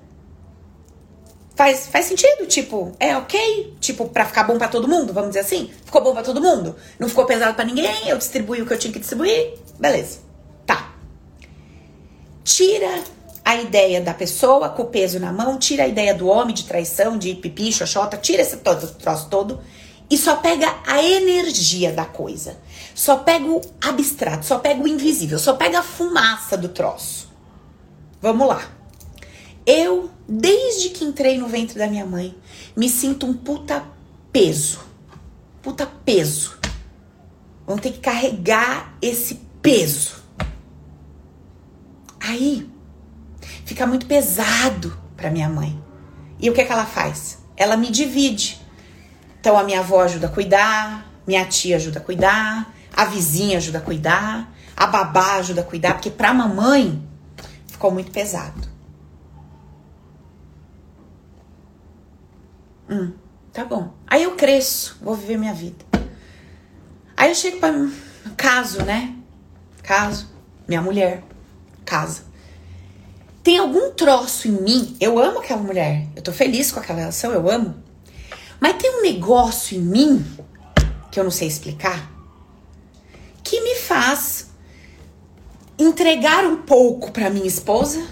Faz, 1.60 1.88
faz 1.88 2.06
sentido, 2.06 2.46
tipo, 2.46 2.96
é 2.98 3.14
ok, 3.14 3.76
tipo, 3.80 4.08
pra 4.08 4.24
ficar 4.24 4.44
bom 4.44 4.56
para 4.56 4.68
todo 4.68 4.88
mundo, 4.88 5.12
vamos 5.12 5.28
dizer 5.28 5.40
assim? 5.40 5.70
Ficou 5.84 6.02
bom 6.02 6.14
para 6.14 6.22
todo 6.22 6.40
mundo? 6.40 6.74
Não 6.98 7.06
ficou 7.06 7.26
pesado 7.26 7.52
para 7.52 7.66
ninguém, 7.66 8.08
eu 8.08 8.16
distribuí 8.16 8.62
o 8.62 8.66
que 8.66 8.72
eu 8.72 8.78
tinha 8.78 8.90
que 8.90 8.98
distribuir, 8.98 9.58
beleza. 9.78 10.20
Tá. 10.64 10.94
Tira 12.42 13.04
a 13.44 13.56
ideia 13.56 14.00
da 14.00 14.14
pessoa 14.14 14.70
com 14.70 14.84
o 14.84 14.86
peso 14.86 15.20
na 15.20 15.34
mão, 15.34 15.58
tira 15.58 15.84
a 15.84 15.86
ideia 15.86 16.14
do 16.14 16.28
homem 16.28 16.54
de 16.54 16.64
traição, 16.64 17.18
de 17.18 17.34
pipi, 17.34 17.70
xoxota, 17.70 18.16
tira 18.16 18.40
esse 18.40 18.56
todo, 18.56 18.94
troço 18.94 19.28
todo 19.28 19.60
e 20.08 20.16
só 20.16 20.36
pega 20.36 20.78
a 20.86 21.02
energia 21.02 21.92
da 21.92 22.06
coisa. 22.06 22.56
Só 22.94 23.18
pega 23.18 23.44
o 23.44 23.60
abstrato, 23.86 24.46
só 24.46 24.58
pega 24.58 24.82
o 24.82 24.88
invisível, 24.88 25.38
só 25.38 25.52
pega 25.52 25.80
a 25.80 25.82
fumaça 25.82 26.56
do 26.56 26.70
troço. 26.70 27.30
Vamos 28.18 28.48
lá. 28.48 28.79
Eu, 29.66 30.10
desde 30.28 30.90
que 30.90 31.04
entrei 31.04 31.38
no 31.38 31.48
ventre 31.48 31.78
da 31.78 31.86
minha 31.86 32.06
mãe, 32.06 32.36
me 32.76 32.88
sinto 32.88 33.26
um 33.26 33.34
puta 33.34 33.84
peso. 34.32 34.80
Puta 35.62 35.86
peso. 35.86 36.58
Vão 37.66 37.78
ter 37.78 37.92
que 37.92 37.98
carregar 37.98 38.94
esse 39.00 39.40
peso. 39.62 40.22
Aí 42.18 42.68
fica 43.64 43.86
muito 43.86 44.06
pesado 44.06 44.98
para 45.16 45.30
minha 45.30 45.48
mãe. 45.48 45.80
E 46.38 46.48
o 46.48 46.54
que, 46.54 46.62
é 46.62 46.64
que 46.64 46.72
ela 46.72 46.86
faz? 46.86 47.38
Ela 47.56 47.76
me 47.76 47.90
divide. 47.90 48.60
Então 49.38 49.58
a 49.58 49.62
minha 49.62 49.80
avó 49.80 50.02
ajuda 50.02 50.26
a 50.26 50.30
cuidar, 50.30 51.06
minha 51.26 51.44
tia 51.44 51.76
ajuda 51.76 51.98
a 51.98 52.02
cuidar, 52.02 52.74
a 52.94 53.04
vizinha 53.04 53.58
ajuda 53.58 53.78
a 53.78 53.82
cuidar, 53.82 54.52
a 54.76 54.86
babá 54.86 55.34
ajuda 55.34 55.60
a 55.60 55.64
cuidar, 55.64 55.94
porque 55.94 56.10
pra 56.10 56.34
mamãe 56.34 57.02
ficou 57.66 57.90
muito 57.90 58.10
pesado. 58.10 58.69
Hum, 62.90 63.12
tá 63.52 63.64
bom. 63.64 63.94
Aí 64.04 64.24
eu 64.24 64.34
cresço, 64.34 64.98
vou 65.00 65.14
viver 65.14 65.38
minha 65.38 65.54
vida. 65.54 65.84
Aí 67.16 67.30
eu 67.30 67.34
chego 67.36 67.60
para 67.60 67.72
caso, 68.36 68.82
né? 68.82 69.14
Caso, 69.80 70.28
minha 70.66 70.82
mulher, 70.82 71.22
casa. 71.84 72.24
Tem 73.44 73.58
algum 73.58 73.92
troço 73.92 74.48
em 74.48 74.60
mim, 74.60 74.96
eu 75.00 75.20
amo 75.20 75.38
aquela 75.38 75.62
mulher, 75.62 76.08
eu 76.16 76.22
tô 76.22 76.32
feliz 76.32 76.72
com 76.72 76.80
aquela 76.80 76.98
relação, 76.98 77.32
eu 77.32 77.48
amo. 77.48 77.80
Mas 78.58 78.76
tem 78.76 78.98
um 78.98 79.02
negócio 79.02 79.78
em 79.78 79.80
mim, 79.80 80.26
que 81.12 81.20
eu 81.20 81.24
não 81.24 81.30
sei 81.30 81.46
explicar, 81.46 82.10
que 83.44 83.60
me 83.60 83.76
faz 83.76 84.50
entregar 85.78 86.44
um 86.44 86.62
pouco 86.62 87.12
para 87.12 87.30
minha 87.30 87.46
esposa, 87.46 88.04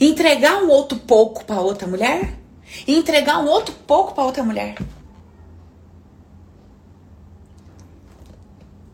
entregar 0.00 0.62
um 0.62 0.68
outro 0.68 0.98
pouco 1.00 1.44
para 1.44 1.60
outra 1.60 1.86
mulher 1.86 2.37
e 2.86 2.94
entregar 2.94 3.38
um 3.38 3.46
outro 3.46 3.74
pouco 3.86 4.14
para 4.14 4.24
outra 4.24 4.42
mulher. 4.42 4.76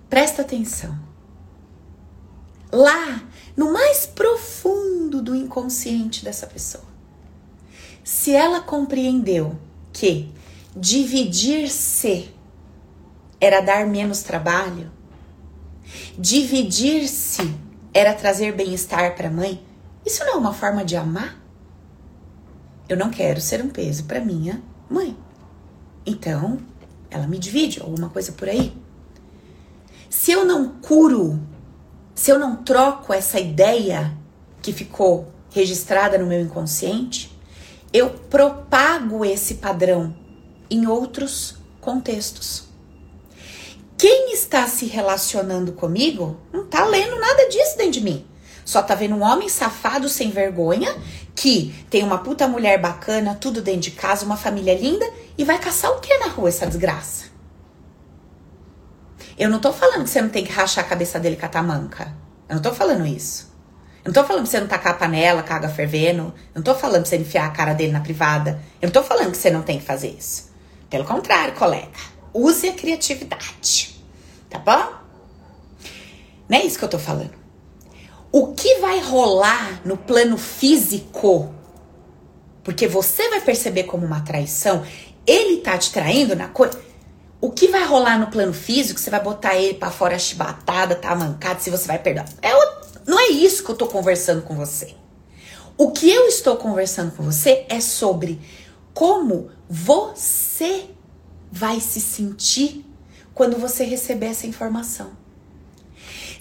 Presta 0.08 0.42
atenção. 0.42 0.96
Lá, 2.70 3.22
no 3.56 3.72
mais 3.72 4.06
profundo 4.06 5.22
do 5.22 5.34
inconsciente 5.34 6.24
dessa 6.24 6.46
pessoa, 6.46 6.84
se 8.02 8.32
ela 8.34 8.60
compreendeu 8.60 9.58
que 9.92 10.32
dividir-se 10.76 12.30
era 13.40 13.60
dar 13.60 13.86
menos 13.86 14.22
trabalho, 14.22 14.90
dividir-se 16.18 17.54
era 17.92 18.12
trazer 18.12 18.52
bem-estar 18.52 19.14
para 19.14 19.28
a 19.28 19.32
mãe, 19.32 19.64
isso 20.04 20.24
não 20.24 20.34
é 20.34 20.36
uma 20.36 20.52
forma 20.52 20.84
de 20.84 20.96
amar? 20.96 21.43
Eu 22.88 22.96
não 22.96 23.10
quero 23.10 23.40
ser 23.40 23.62
um 23.62 23.68
peso 23.68 24.04
para 24.04 24.20
minha 24.20 24.62
mãe. 24.90 25.16
Então, 26.04 26.58
ela 27.10 27.26
me 27.26 27.38
divide, 27.38 27.80
alguma 27.80 28.10
coisa 28.10 28.32
por 28.32 28.48
aí. 28.48 28.76
Se 30.10 30.32
eu 30.32 30.44
não 30.44 30.68
curo, 30.80 31.40
se 32.14 32.30
eu 32.30 32.38
não 32.38 32.56
troco 32.56 33.12
essa 33.12 33.40
ideia 33.40 34.16
que 34.60 34.72
ficou 34.72 35.32
registrada 35.50 36.18
no 36.18 36.26
meu 36.26 36.40
inconsciente, 36.40 37.36
eu 37.92 38.10
propago 38.10 39.24
esse 39.24 39.54
padrão 39.54 40.14
em 40.68 40.86
outros 40.86 41.56
contextos. 41.80 42.64
Quem 43.96 44.32
está 44.32 44.66
se 44.66 44.86
relacionando 44.86 45.72
comigo 45.72 46.36
não 46.52 46.64
está 46.64 46.84
lendo 46.84 47.18
nada 47.18 47.48
disso 47.48 47.78
dentro 47.78 47.92
de 47.92 48.00
mim. 48.02 48.26
Só 48.64 48.82
tá 48.82 48.94
vendo 48.94 49.14
um 49.14 49.22
homem 49.22 49.48
safado 49.48 50.08
sem 50.08 50.30
vergonha 50.30 50.94
que 51.34 51.74
tem 51.90 52.02
uma 52.02 52.18
puta 52.18 52.46
mulher 52.46 52.80
bacana, 52.80 53.34
tudo 53.34 53.60
dentro 53.60 53.82
de 53.82 53.90
casa, 53.90 54.24
uma 54.24 54.36
família 54.36 54.74
linda 54.74 55.08
e 55.36 55.44
vai 55.44 55.58
caçar 55.58 55.90
o 55.90 56.00
que 56.00 56.16
na 56.18 56.28
rua 56.28 56.48
essa 56.48 56.66
desgraça? 56.66 57.24
Eu 59.36 59.50
não 59.50 59.58
tô 59.58 59.72
falando 59.72 60.04
que 60.04 60.10
você 60.10 60.22
não 60.22 60.28
tem 60.28 60.44
que 60.44 60.52
rachar 60.52 60.84
a 60.84 60.88
cabeça 60.88 61.18
dele 61.18 61.36
com 61.36 61.44
a 61.44 61.48
tamanca. 61.48 62.14
Eu 62.48 62.54
não 62.54 62.62
tô 62.62 62.72
falando 62.72 63.04
isso. 63.04 63.52
Eu 64.04 64.12
não 64.12 64.12
tô 64.12 64.24
falando 64.24 64.44
que 64.44 64.50
você 64.50 64.60
não 64.60 64.68
tacar 64.68 64.92
a 64.92 64.96
panela, 64.96 65.42
caga 65.42 65.68
fervendo. 65.68 66.32
Eu 66.54 66.56
não 66.56 66.62
tô 66.62 66.74
falando 66.74 67.02
que 67.02 67.08
você 67.08 67.16
enfiar 67.16 67.46
a 67.46 67.50
cara 67.50 67.72
dele 67.72 67.90
na 67.90 68.00
privada. 68.00 68.60
Eu 68.80 68.86
não 68.86 68.92
tô 68.92 69.02
falando 69.02 69.32
que 69.32 69.36
você 69.36 69.50
não 69.50 69.62
tem 69.62 69.78
que 69.78 69.84
fazer 69.84 70.10
isso. 70.10 70.52
Pelo 70.88 71.04
contrário, 71.04 71.54
colega. 71.54 71.98
Use 72.32 72.68
a 72.68 72.74
criatividade. 72.74 74.00
Tá 74.48 74.58
bom? 74.58 74.92
Não 76.48 76.58
é 76.58 76.64
isso 76.64 76.78
que 76.78 76.84
eu 76.84 76.88
tô 76.88 76.98
falando. 76.98 77.43
O 78.36 78.48
que 78.48 78.80
vai 78.80 78.98
rolar 78.98 79.80
no 79.84 79.96
plano 79.96 80.36
físico? 80.36 81.54
Porque 82.64 82.88
você 82.88 83.30
vai 83.30 83.40
perceber 83.40 83.84
como 83.84 84.04
uma 84.04 84.22
traição, 84.22 84.84
ele 85.24 85.58
tá 85.58 85.78
te 85.78 85.92
traindo 85.92 86.34
na 86.34 86.48
coisa. 86.48 86.76
O 87.40 87.52
que 87.52 87.68
vai 87.68 87.84
rolar 87.84 88.18
no 88.18 88.32
plano 88.32 88.52
físico? 88.52 88.98
Você 88.98 89.08
vai 89.08 89.22
botar 89.22 89.54
ele 89.54 89.74
para 89.74 89.92
fora 89.92 90.18
chibatada, 90.18 90.96
tá 90.96 91.14
mancado, 91.14 91.62
se 91.62 91.70
você 91.70 91.86
vai 91.86 92.00
perder. 92.00 92.24
É 92.42 92.52
o... 92.52 92.74
Não 93.06 93.20
é 93.20 93.28
isso 93.28 93.62
que 93.62 93.70
eu 93.70 93.76
tô 93.76 93.86
conversando 93.86 94.42
com 94.42 94.56
você. 94.56 94.96
O 95.78 95.92
que 95.92 96.10
eu 96.10 96.26
estou 96.26 96.56
conversando 96.56 97.12
com 97.12 97.22
você 97.22 97.64
é 97.68 97.80
sobre 97.80 98.40
como 98.92 99.48
você 99.70 100.90
vai 101.52 101.78
se 101.78 102.00
sentir 102.00 102.84
quando 103.32 103.58
você 103.58 103.84
receber 103.84 104.26
essa 104.26 104.44
informação. 104.44 105.22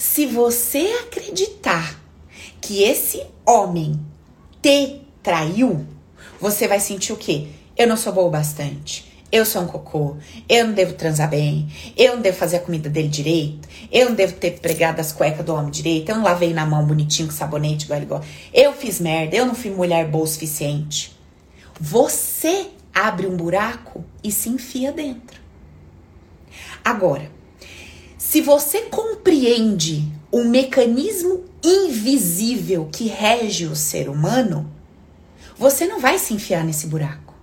Se 0.04 0.26
você 0.26 1.00
acreditar 1.00 1.98
que 2.60 2.84
esse 2.84 3.26
homem 3.46 3.98
te 4.62 5.02
traiu, 5.24 5.88
você 6.42 6.68
vai 6.68 6.82
sentir 6.82 7.14
o 7.14 7.18
quê? 7.18 7.48
Eu 7.78 7.88
não 7.88 7.96
sou 7.96 8.12
boa 8.12 8.28
o 8.28 8.30
bastante. 8.30 9.24
Eu 9.32 9.46
sou 9.46 9.62
um 9.62 9.66
cocô. 9.66 10.18
Eu 10.50 10.68
não 10.68 10.74
devo 10.74 10.94
transar 10.94 11.30
bem. 11.30 11.70
Eu 11.96 12.18
não 12.18 12.22
devo 12.22 12.38
fazer 12.38 12.58
a 12.58 12.60
comida 12.60 12.90
dele 12.90 13.08
direito. 13.08 13.66
Eu 13.90 14.10
não 14.10 14.16
devo 14.16 14.34
ter 14.34 14.60
pregado 14.60 15.00
as 15.00 15.14
cuecas 15.14 15.46
do 15.46 15.56
homem 15.56 15.72
direito. 15.72 16.10
Eu 16.10 16.18
não 16.18 16.24
lavei 16.24 16.54
na 16.54 16.66
mão 16.66 16.86
bonitinho 16.86 17.30
com 17.30 17.34
sabonete 17.34 17.90
igual. 17.90 18.22
Eu 18.54 18.74
fiz 18.74 19.00
merda. 19.00 19.38
Eu 19.38 19.46
não 19.46 19.56
fui 19.56 19.72
mulher 19.72 20.06
boa 20.10 20.26
o 20.26 20.28
suficiente. 20.28 21.18
Você 21.80 22.68
abre 22.94 23.26
um 23.26 23.38
buraco 23.38 24.04
e 24.22 24.34
se 24.34 24.50
enfia 24.50 24.92
dentro. 24.92 25.40
Agora, 26.84 27.32
se 28.34 28.42
você 28.42 28.82
compreende 28.86 30.12
o 30.32 30.44
mecanismo 30.44 31.46
invisível 31.64 32.90
que 32.92 33.06
rege 33.06 33.68
o 33.68 33.76
ser 33.76 34.10
humano, 34.10 34.74
você 35.56 35.86
não 35.86 36.00
vai 36.00 36.18
se 36.18 36.34
enfiar 36.34 36.64
nesse 36.64 36.88
buraco. 36.88 37.36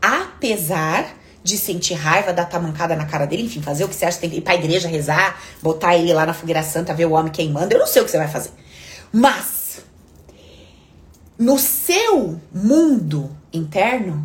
Apesar 0.00 1.14
de 1.44 1.58
sentir 1.58 1.92
raiva, 1.92 2.32
dar 2.32 2.46
tamancada 2.46 2.96
na 2.96 3.04
cara 3.04 3.26
dele, 3.26 3.42
enfim, 3.42 3.60
fazer 3.60 3.84
o 3.84 3.88
que 3.90 3.94
você 3.94 4.06
acha, 4.06 4.18
tem 4.18 4.30
que 4.30 4.36
ir 4.36 4.40
pra 4.40 4.54
igreja 4.54 4.88
rezar, 4.88 5.38
botar 5.60 5.94
ele 5.94 6.14
lá 6.14 6.24
na 6.24 6.32
fogueira 6.32 6.62
santa, 6.62 6.94
ver 6.94 7.04
o 7.04 7.12
homem 7.12 7.30
queimando, 7.30 7.74
eu 7.74 7.78
não 7.78 7.86
sei 7.86 8.00
o 8.00 8.06
que 8.06 8.10
você 8.10 8.16
vai 8.16 8.28
fazer. 8.28 8.52
Mas, 9.12 9.82
no 11.38 11.58
seu 11.58 12.40
mundo 12.50 13.30
interno, 13.52 14.24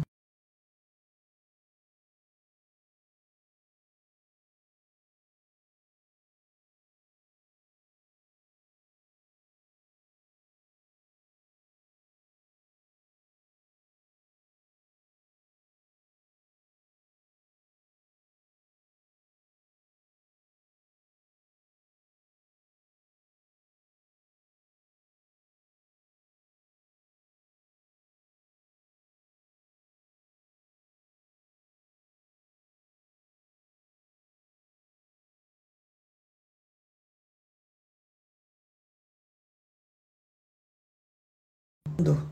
mundo, 41.97 42.29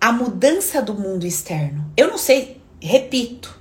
a 0.00 0.12
mudança 0.12 0.82
do 0.82 0.94
mundo 0.94 1.26
externo. 1.26 1.90
Eu 1.96 2.08
não 2.08 2.18
sei, 2.18 2.60
repito, 2.80 3.58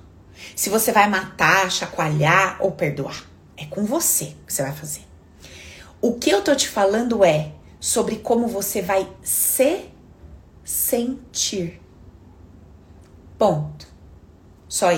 se 0.55 0.69
você 0.69 0.91
vai 0.91 1.09
matar, 1.09 1.71
chacoalhar 1.71 2.57
ou 2.59 2.71
perdoar. 2.71 3.25
É 3.55 3.65
com 3.65 3.85
você 3.85 4.35
que 4.45 4.53
você 4.53 4.63
vai 4.63 4.73
fazer. 4.73 5.01
O 6.01 6.13
que 6.13 6.29
eu 6.29 6.41
tô 6.41 6.55
te 6.55 6.67
falando 6.67 7.23
é 7.23 7.53
sobre 7.79 8.17
como 8.17 8.47
você 8.47 8.81
vai 8.81 9.09
se 9.21 9.85
sentir. 10.63 11.81
Ponto. 13.37 13.87
Só 14.67 14.91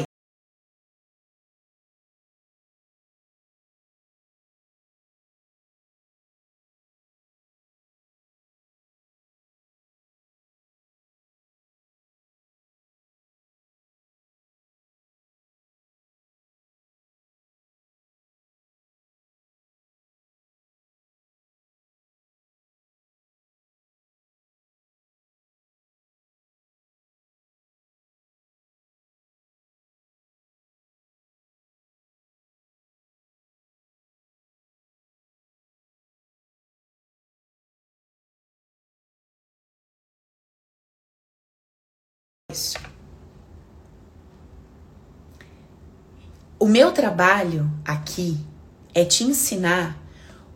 O 46.65 46.67
meu 46.67 46.91
trabalho 46.91 47.71
aqui 47.85 48.43
é 48.91 49.05
te 49.05 49.23
ensinar 49.23 49.95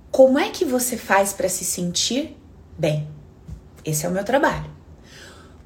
como 0.10 0.40
é 0.40 0.50
que 0.50 0.66
você 0.66 0.98
faz 0.98 1.34
para 1.34 1.48
se 1.48 1.64
sentir 1.64 2.36
bem. 2.76 3.08
Esse 3.86 4.08
é 4.08 4.10
o 4.10 4.12
meu 4.12 4.24
trabalho. 4.24 4.66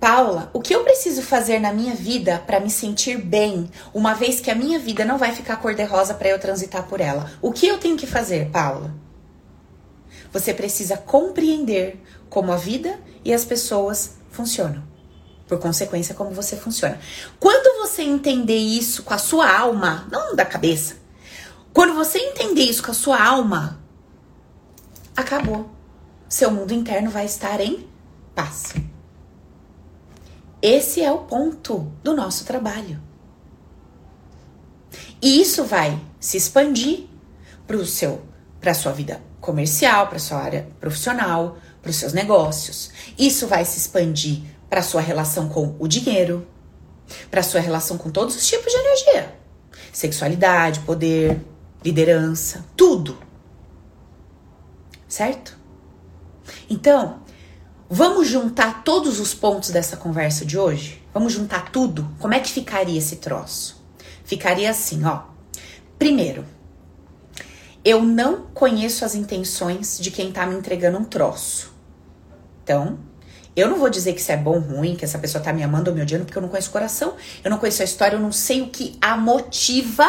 Paula, 0.02 0.52
o 0.52 0.60
que 0.60 0.76
eu 0.76 0.84
preciso 0.84 1.22
fazer 1.22 1.60
na 1.60 1.72
minha 1.72 1.96
vida 1.96 2.44
para 2.46 2.60
me 2.60 2.70
sentir 2.70 3.20
bem, 3.20 3.72
uma 3.94 4.14
vez 4.14 4.42
que 4.42 4.52
a 4.52 4.56
minha 4.56 4.78
vida 4.80 5.06
não 5.06 5.18
vai 5.18 5.32
ficar 5.32 5.56
cor-de-rosa 5.62 6.14
para 6.14 6.28
eu 6.28 6.38
transitar 6.38 6.84
por 6.90 7.00
ela? 7.00 7.32
O 7.42 7.54
que 7.54 7.66
eu 7.66 7.78
tenho 7.78 7.96
que 7.96 8.06
fazer, 8.06 8.50
Paula? 8.50 8.94
Você 10.34 10.54
precisa 10.54 10.98
compreender 10.98 12.04
como 12.30 12.52
a 12.52 12.58
vida 12.58 13.00
e 13.24 13.34
as 13.34 13.46
pessoas 13.46 14.16
funcionam. 14.30 14.84
Por 15.48 15.58
consequência, 15.58 16.14
como 16.14 16.32
você 16.32 16.58
funciona. 16.58 17.00
Quando 17.40 17.73
você 17.94 18.02
entender 18.02 18.58
isso 18.58 19.04
com 19.04 19.14
a 19.14 19.20
sua 19.20 19.56
alma, 19.56 20.08
não 20.12 20.36
da 20.36 20.44
cabeça, 20.44 20.96
quando 21.72 21.94
você 21.94 22.18
entender 22.18 22.64
isso 22.64 22.82
com 22.82 22.90
a 22.90 22.96
sua 22.96 23.24
alma, 23.24 23.80
acabou. 25.16 25.70
Seu 26.28 26.50
mundo 26.50 26.74
interno 26.74 27.12
vai 27.12 27.26
estar 27.26 27.62
em 27.62 27.88
paz. 28.34 28.74
Esse 30.60 31.04
é 31.04 31.12
o 31.12 31.20
ponto 31.20 31.92
do 32.04 32.16
nosso 32.16 32.46
trabalho. 32.46 33.00
E 35.22 35.40
isso 35.40 35.64
vai 35.64 36.00
se 36.20 36.36
expandir 36.36 37.06
para 37.68 37.78
o 37.78 37.86
seu, 37.86 38.24
para 38.60 38.72
a 38.72 38.76
sua 38.76 38.92
vida 38.92 39.22
comercial, 39.40 40.08
para 40.08 40.18
sua 40.18 40.40
área 40.40 40.68
profissional, 40.80 41.60
para 41.80 41.92
os 41.92 41.98
seus 41.98 42.14
negócios. 42.14 42.90
Isso 43.20 43.46
vai 43.46 43.64
se 43.66 43.78
expandir 43.78 44.42
para 44.68 44.82
sua 44.82 45.02
relação 45.02 45.48
com 45.48 45.76
o 45.78 45.88
dinheiro, 45.88 46.48
para 47.30 47.44
sua 47.44 47.60
relação 47.60 47.98
com 47.98 48.10
todos 48.10 48.36
os 48.36 48.46
tipos 48.46 48.72
de 48.72 48.78
energia, 48.78 49.36
sexualidade, 49.92 50.80
poder, 50.82 51.40
liderança, 51.84 52.66
tudo. 52.76 53.18
Certo? 55.08 55.58
Então, 56.70 57.22
vamos 57.90 58.28
juntar 58.28 58.84
todos 58.84 59.20
os 59.20 59.34
pontos 59.34 59.70
dessa 59.70 59.96
conversa 59.96 60.46
de 60.46 60.58
hoje? 60.58 61.04
Vamos 61.14 61.34
juntar 61.34 61.72
tudo? 61.72 62.10
Como 62.20 62.34
é 62.34 62.40
que 62.40 62.50
ficaria 62.50 62.98
esse 62.98 63.18
troço? 63.18 63.84
Ficaria 64.24 64.72
assim, 64.72 65.04
ó. 65.06 65.24
Primeiro, 66.00 66.46
eu 67.86 68.02
não 68.02 68.48
conheço 68.54 69.06
as 69.06 69.14
intenções 69.14 70.00
de 70.00 70.10
quem 70.10 70.32
tá 70.32 70.46
me 70.46 70.56
entregando 70.56 70.98
um 70.98 71.04
troço. 71.04 71.74
Então, 72.64 72.98
eu 73.56 73.70
não 73.70 73.78
vou 73.78 73.90
dizer 73.90 74.14
que 74.14 74.22
isso 74.22 74.32
é 74.32 74.38
bom 74.38 74.56
ou 74.56 74.60
ruim, 74.60 74.96
que 74.96 75.06
essa 75.06 75.20
pessoa 75.20 75.44
tá 75.44 75.54
me 75.54 75.62
amando 75.62 75.90
ou 75.90 75.96
me 75.96 76.02
odiando, 76.02 76.26
porque 76.26 76.38
eu 76.38 76.42
não 76.42 76.50
conheço 76.50 76.70
o 76.70 76.72
coração, 76.72 77.16
eu 77.44 77.52
não 77.52 77.58
conheço 77.58 77.82
a 77.82 77.86
história, 77.86 78.16
eu 78.16 78.20
não 78.20 78.32
sei 78.32 78.62
o 78.62 78.68
que 78.68 78.98
a 79.02 79.16
motiva 79.16 80.08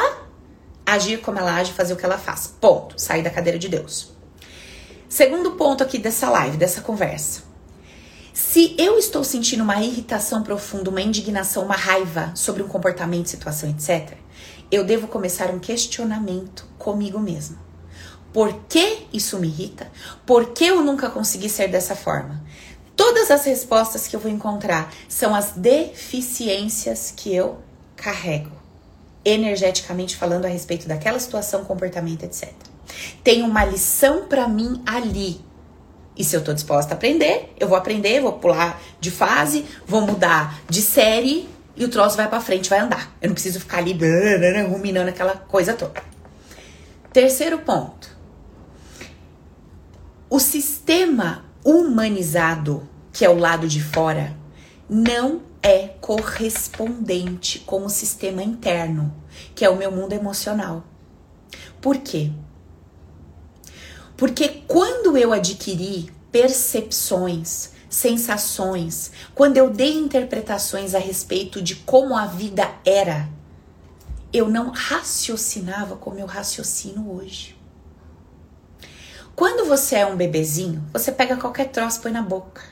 a 0.86 0.92
agir 0.92 1.20
como 1.20 1.38
ela 1.38 1.54
age, 1.54 1.72
fazer 1.72 1.92
o 1.92 1.96
que 1.96 2.04
ela 2.04 2.18
faz. 2.18 2.46
Ponto. 2.60 3.00
Sair 3.00 3.22
da 3.22 3.30
cadeira 3.30 3.58
de 3.58 3.68
Deus. 3.68 4.12
Segundo 5.08 5.52
ponto 5.52 5.82
aqui 5.82 5.98
dessa 5.98 6.28
live, 6.30 6.56
dessa 6.56 6.80
conversa. 6.80 7.42
Se 8.32 8.74
eu 8.78 8.98
estou 8.98 9.22
sentindo 9.22 9.62
uma 9.62 9.80
irritação 9.80 10.42
profunda, 10.42 10.90
uma 10.90 11.00
indignação, 11.00 11.64
uma 11.64 11.76
raiva 11.76 12.32
sobre 12.34 12.62
um 12.62 12.68
comportamento, 12.68 13.28
situação, 13.28 13.70
etc., 13.70 14.16
eu 14.72 14.84
devo 14.84 15.06
começar 15.06 15.50
um 15.50 15.58
questionamento 15.60 16.66
comigo 16.76 17.20
mesma. 17.20 17.58
Por 18.32 18.52
que 18.68 19.06
isso 19.12 19.38
me 19.38 19.46
irrita? 19.46 19.88
Por 20.26 20.46
que 20.46 20.66
eu 20.66 20.82
nunca 20.82 21.08
consegui 21.08 21.48
ser 21.48 21.68
dessa 21.68 21.94
forma? 21.94 22.43
Todas 22.96 23.30
as 23.30 23.44
respostas 23.44 24.06
que 24.06 24.14
eu 24.14 24.20
vou 24.20 24.30
encontrar 24.30 24.92
são 25.08 25.34
as 25.34 25.52
deficiências 25.52 27.12
que 27.14 27.34
eu 27.34 27.58
carrego, 27.96 28.52
energeticamente 29.24 30.16
falando 30.16 30.44
a 30.44 30.48
respeito 30.48 30.86
daquela 30.86 31.18
situação, 31.18 31.64
comportamento, 31.64 32.24
etc. 32.24 32.52
Tem 33.22 33.42
uma 33.42 33.64
lição 33.64 34.26
para 34.26 34.46
mim 34.46 34.82
ali. 34.86 35.40
E 36.16 36.22
se 36.22 36.36
eu 36.36 36.44
tô 36.44 36.52
disposta 36.52 36.94
a 36.94 36.96
aprender, 36.96 37.52
eu 37.58 37.66
vou 37.66 37.76
aprender, 37.76 38.20
vou 38.20 38.34
pular 38.34 38.80
de 39.00 39.10
fase, 39.10 39.64
vou 39.84 40.02
mudar 40.02 40.60
de 40.68 40.80
série 40.80 41.48
e 41.74 41.84
o 41.84 41.88
troço 41.88 42.16
vai 42.16 42.28
para 42.28 42.40
frente, 42.40 42.70
vai 42.70 42.78
andar. 42.78 43.16
Eu 43.20 43.28
não 43.28 43.34
preciso 43.34 43.58
ficar 43.58 43.78
ali 43.78 43.98
ruminando 44.70 45.08
aquela 45.08 45.34
coisa 45.36 45.74
toda. 45.74 46.00
Terceiro 47.12 47.58
ponto. 47.58 48.14
O 50.30 50.38
sistema 50.38 51.43
humanizado, 51.64 52.86
que 53.12 53.24
é 53.24 53.30
o 53.30 53.38
lado 53.38 53.66
de 53.66 53.82
fora, 53.82 54.36
não 54.88 55.42
é 55.62 55.88
correspondente 56.00 57.60
com 57.60 57.86
o 57.86 57.88
sistema 57.88 58.42
interno, 58.42 59.14
que 59.54 59.64
é 59.64 59.70
o 59.70 59.76
meu 59.76 59.90
mundo 59.90 60.12
emocional. 60.12 60.84
Por 61.80 61.96
quê? 61.98 62.30
Porque 64.16 64.62
quando 64.68 65.16
eu 65.16 65.32
adquiri 65.32 66.10
percepções, 66.30 67.70
sensações, 67.88 69.10
quando 69.34 69.56
eu 69.56 69.70
dei 69.70 69.94
interpretações 69.94 70.94
a 70.94 70.98
respeito 70.98 71.62
de 71.62 71.76
como 71.76 72.16
a 72.16 72.26
vida 72.26 72.70
era, 72.84 73.28
eu 74.32 74.48
não 74.48 74.70
raciocinava 74.70 75.96
como 75.96 76.18
eu 76.18 76.26
raciocino 76.26 77.12
hoje. 77.12 77.56
Quando 79.36 79.66
você 79.66 79.96
é 79.96 80.06
um 80.06 80.16
bebezinho, 80.16 80.84
você 80.92 81.10
pega 81.10 81.36
qualquer 81.36 81.68
troço 81.70 81.98
e 81.98 82.02
põe 82.02 82.12
na 82.12 82.22
boca. 82.22 82.62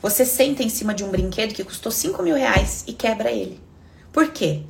Você 0.00 0.24
senta 0.24 0.62
em 0.62 0.68
cima 0.68 0.94
de 0.94 1.02
um 1.02 1.10
brinquedo 1.10 1.54
que 1.54 1.64
custou 1.64 1.90
5 1.90 2.22
mil 2.22 2.36
reais 2.36 2.84
e 2.86 2.92
quebra 2.92 3.32
ele. 3.32 3.60
Por 4.12 4.30
quê? 4.30 4.62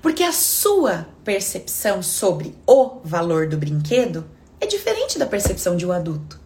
Porque 0.00 0.22
a 0.22 0.32
sua 0.32 1.06
percepção 1.22 2.02
sobre 2.02 2.54
o 2.66 3.00
valor 3.04 3.48
do 3.48 3.58
brinquedo 3.58 4.24
é 4.60 4.66
diferente 4.66 5.18
da 5.18 5.26
percepção 5.26 5.76
de 5.76 5.84
um 5.84 5.92
adulto. 5.92 6.40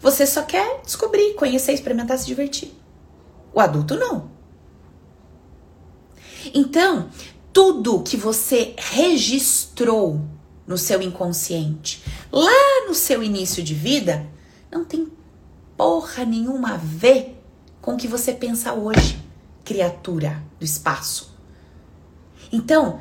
Você 0.00 0.26
só 0.26 0.42
quer 0.42 0.82
descobrir, 0.82 1.34
conhecer, 1.34 1.72
experimentar, 1.72 2.18
se 2.18 2.26
divertir. 2.26 2.72
O 3.52 3.58
adulto 3.58 3.96
não. 3.96 4.30
Então, 6.52 7.08
tudo 7.52 8.02
que 8.02 8.16
você 8.16 8.74
registrou 8.76 10.20
no 10.66 10.78
seu 10.78 11.02
inconsciente, 11.02 12.02
lá 12.32 12.86
no 12.86 12.94
seu 12.94 13.22
início 13.22 13.62
de 13.62 13.74
vida, 13.74 14.26
não 14.70 14.84
tem 14.84 15.10
porra 15.76 16.24
nenhuma 16.24 16.74
a 16.74 16.76
ver 16.76 17.42
com 17.80 17.94
o 17.94 17.96
que 17.96 18.08
você 18.08 18.32
pensa 18.32 18.72
hoje, 18.72 19.22
criatura 19.64 20.42
do 20.58 20.64
espaço. 20.64 21.34
Então, 22.50 23.00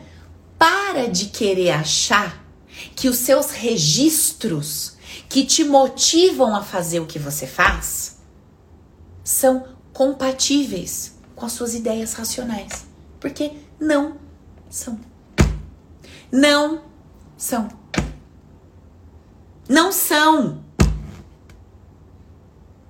para 0.58 1.08
de 1.08 1.28
querer 1.28 1.72
achar 1.72 2.44
que 2.96 3.08
os 3.08 3.18
seus 3.18 3.52
registros 3.52 4.94
que 5.30 5.46
te 5.46 5.64
motivam 5.64 6.56
a 6.56 6.62
fazer 6.62 7.00
o 7.00 7.06
que 7.06 7.20
você 7.20 7.46
faz 7.46 8.18
são 9.24 9.68
compatíveis 9.94 11.16
com 11.36 11.46
as 11.46 11.54
suas 11.54 11.76
ideias 11.76 12.14
racionais, 12.14 12.86
porque 13.20 13.52
não 13.80 14.18
são. 14.70 15.00
Não 16.32 16.93
são. 17.38 17.68
Não 19.68 19.92
são. 19.92 20.64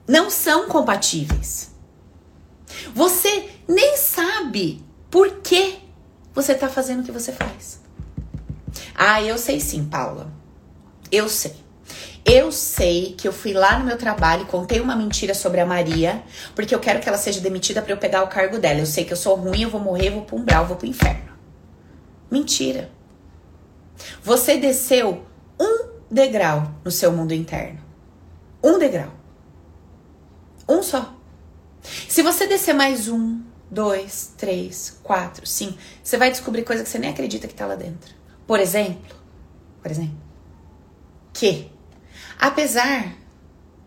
Não 0.08 0.30
são 0.30 0.68
compatíveis. 0.68 1.72
Você 2.94 3.50
nem 3.68 3.96
sabe 3.98 4.84
por 5.10 5.41
que 5.41 5.80
você 6.34 6.56
tá 6.56 6.68
fazendo 6.68 7.02
o 7.02 7.04
que 7.04 7.12
você 7.12 7.32
faz. 7.32 7.82
Ah, 8.96 9.22
eu 9.22 9.38
sei 9.38 9.60
sim, 9.60 9.86
Paula. 9.86 10.32
Eu 11.12 11.30
sei. 11.30 11.56
Eu 12.26 12.52
sei 12.52 13.14
que 13.18 13.28
eu 13.28 13.34
fui 13.34 13.54
lá 13.54 13.78
no 13.78 13.86
meu 13.86 13.98
trabalho 13.98 14.44
e 14.44 14.46
contei 14.46 14.80
uma 14.80 14.96
mentira 14.96 15.34
sobre 15.34 15.60
a 15.60 15.66
Maria, 15.66 16.24
porque 16.56 16.74
eu 16.74 16.80
quero 16.80 17.02
que 17.02 17.08
ela 17.08 17.18
seja 17.18 17.41
demitida 17.41 17.82
para 17.82 17.91
eu 17.91 17.98
pegar 17.98 18.24
o 18.24 18.28
cargo 18.28 18.58
dela. 18.58 18.80
Eu 18.80 18.86
sei 18.86 19.04
que 19.04 19.12
eu 19.12 19.18
sou 19.18 19.36
ruim, 19.36 19.64
eu 19.64 19.70
vou 19.70 19.82
morrer, 19.82 20.08
eu 20.08 20.14
vou 20.14 20.22
pro 20.24 20.38
umbral, 20.38 20.64
eu 20.64 20.68
vou 20.70 20.78
pro 20.78 20.88
inferno. 20.88 21.34
Mentira. 22.32 22.89
Você 24.22 24.58
desceu 24.58 25.26
um 25.60 25.89
degrau 26.10 26.72
no 26.84 26.91
seu 26.91 27.12
mundo 27.12 27.34
interno. 27.34 27.80
Um 28.64 28.78
degrau. 28.80 29.12
Um 30.68 30.82
só. 30.82 31.16
Se 31.82 32.22
você 32.22 32.48
descer 32.48 32.74
mais 32.74 33.08
um, 33.08 33.41
dois, 33.70 34.34
três, 34.38 35.00
quatro, 35.04 35.46
cinco, 35.46 35.78
você 36.02 36.18
vai 36.18 36.32
descobrir 36.32 36.64
coisa 36.64 36.84
que 36.84 36.89
você 36.89 37.00
nem 37.00 37.10
acredita 37.10 37.48
que 37.48 37.54
tá 37.54 37.66
lá 37.66 37.76
dentro. 37.76 38.14
Por 38.48 38.60
exemplo, 38.60 39.16
por 39.82 39.91
exemplo, 39.91 40.18
que 41.34 41.72
apesar 42.39 43.16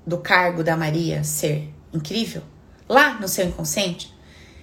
do 0.06 0.18
cargo 0.18 0.62
da 0.62 0.76
Maria 0.76 1.24
ser 1.24 1.72
incrível, 1.92 2.42
lá 2.88 3.18
no 3.18 3.28
seu 3.28 3.46
inconsciente, 3.46 4.14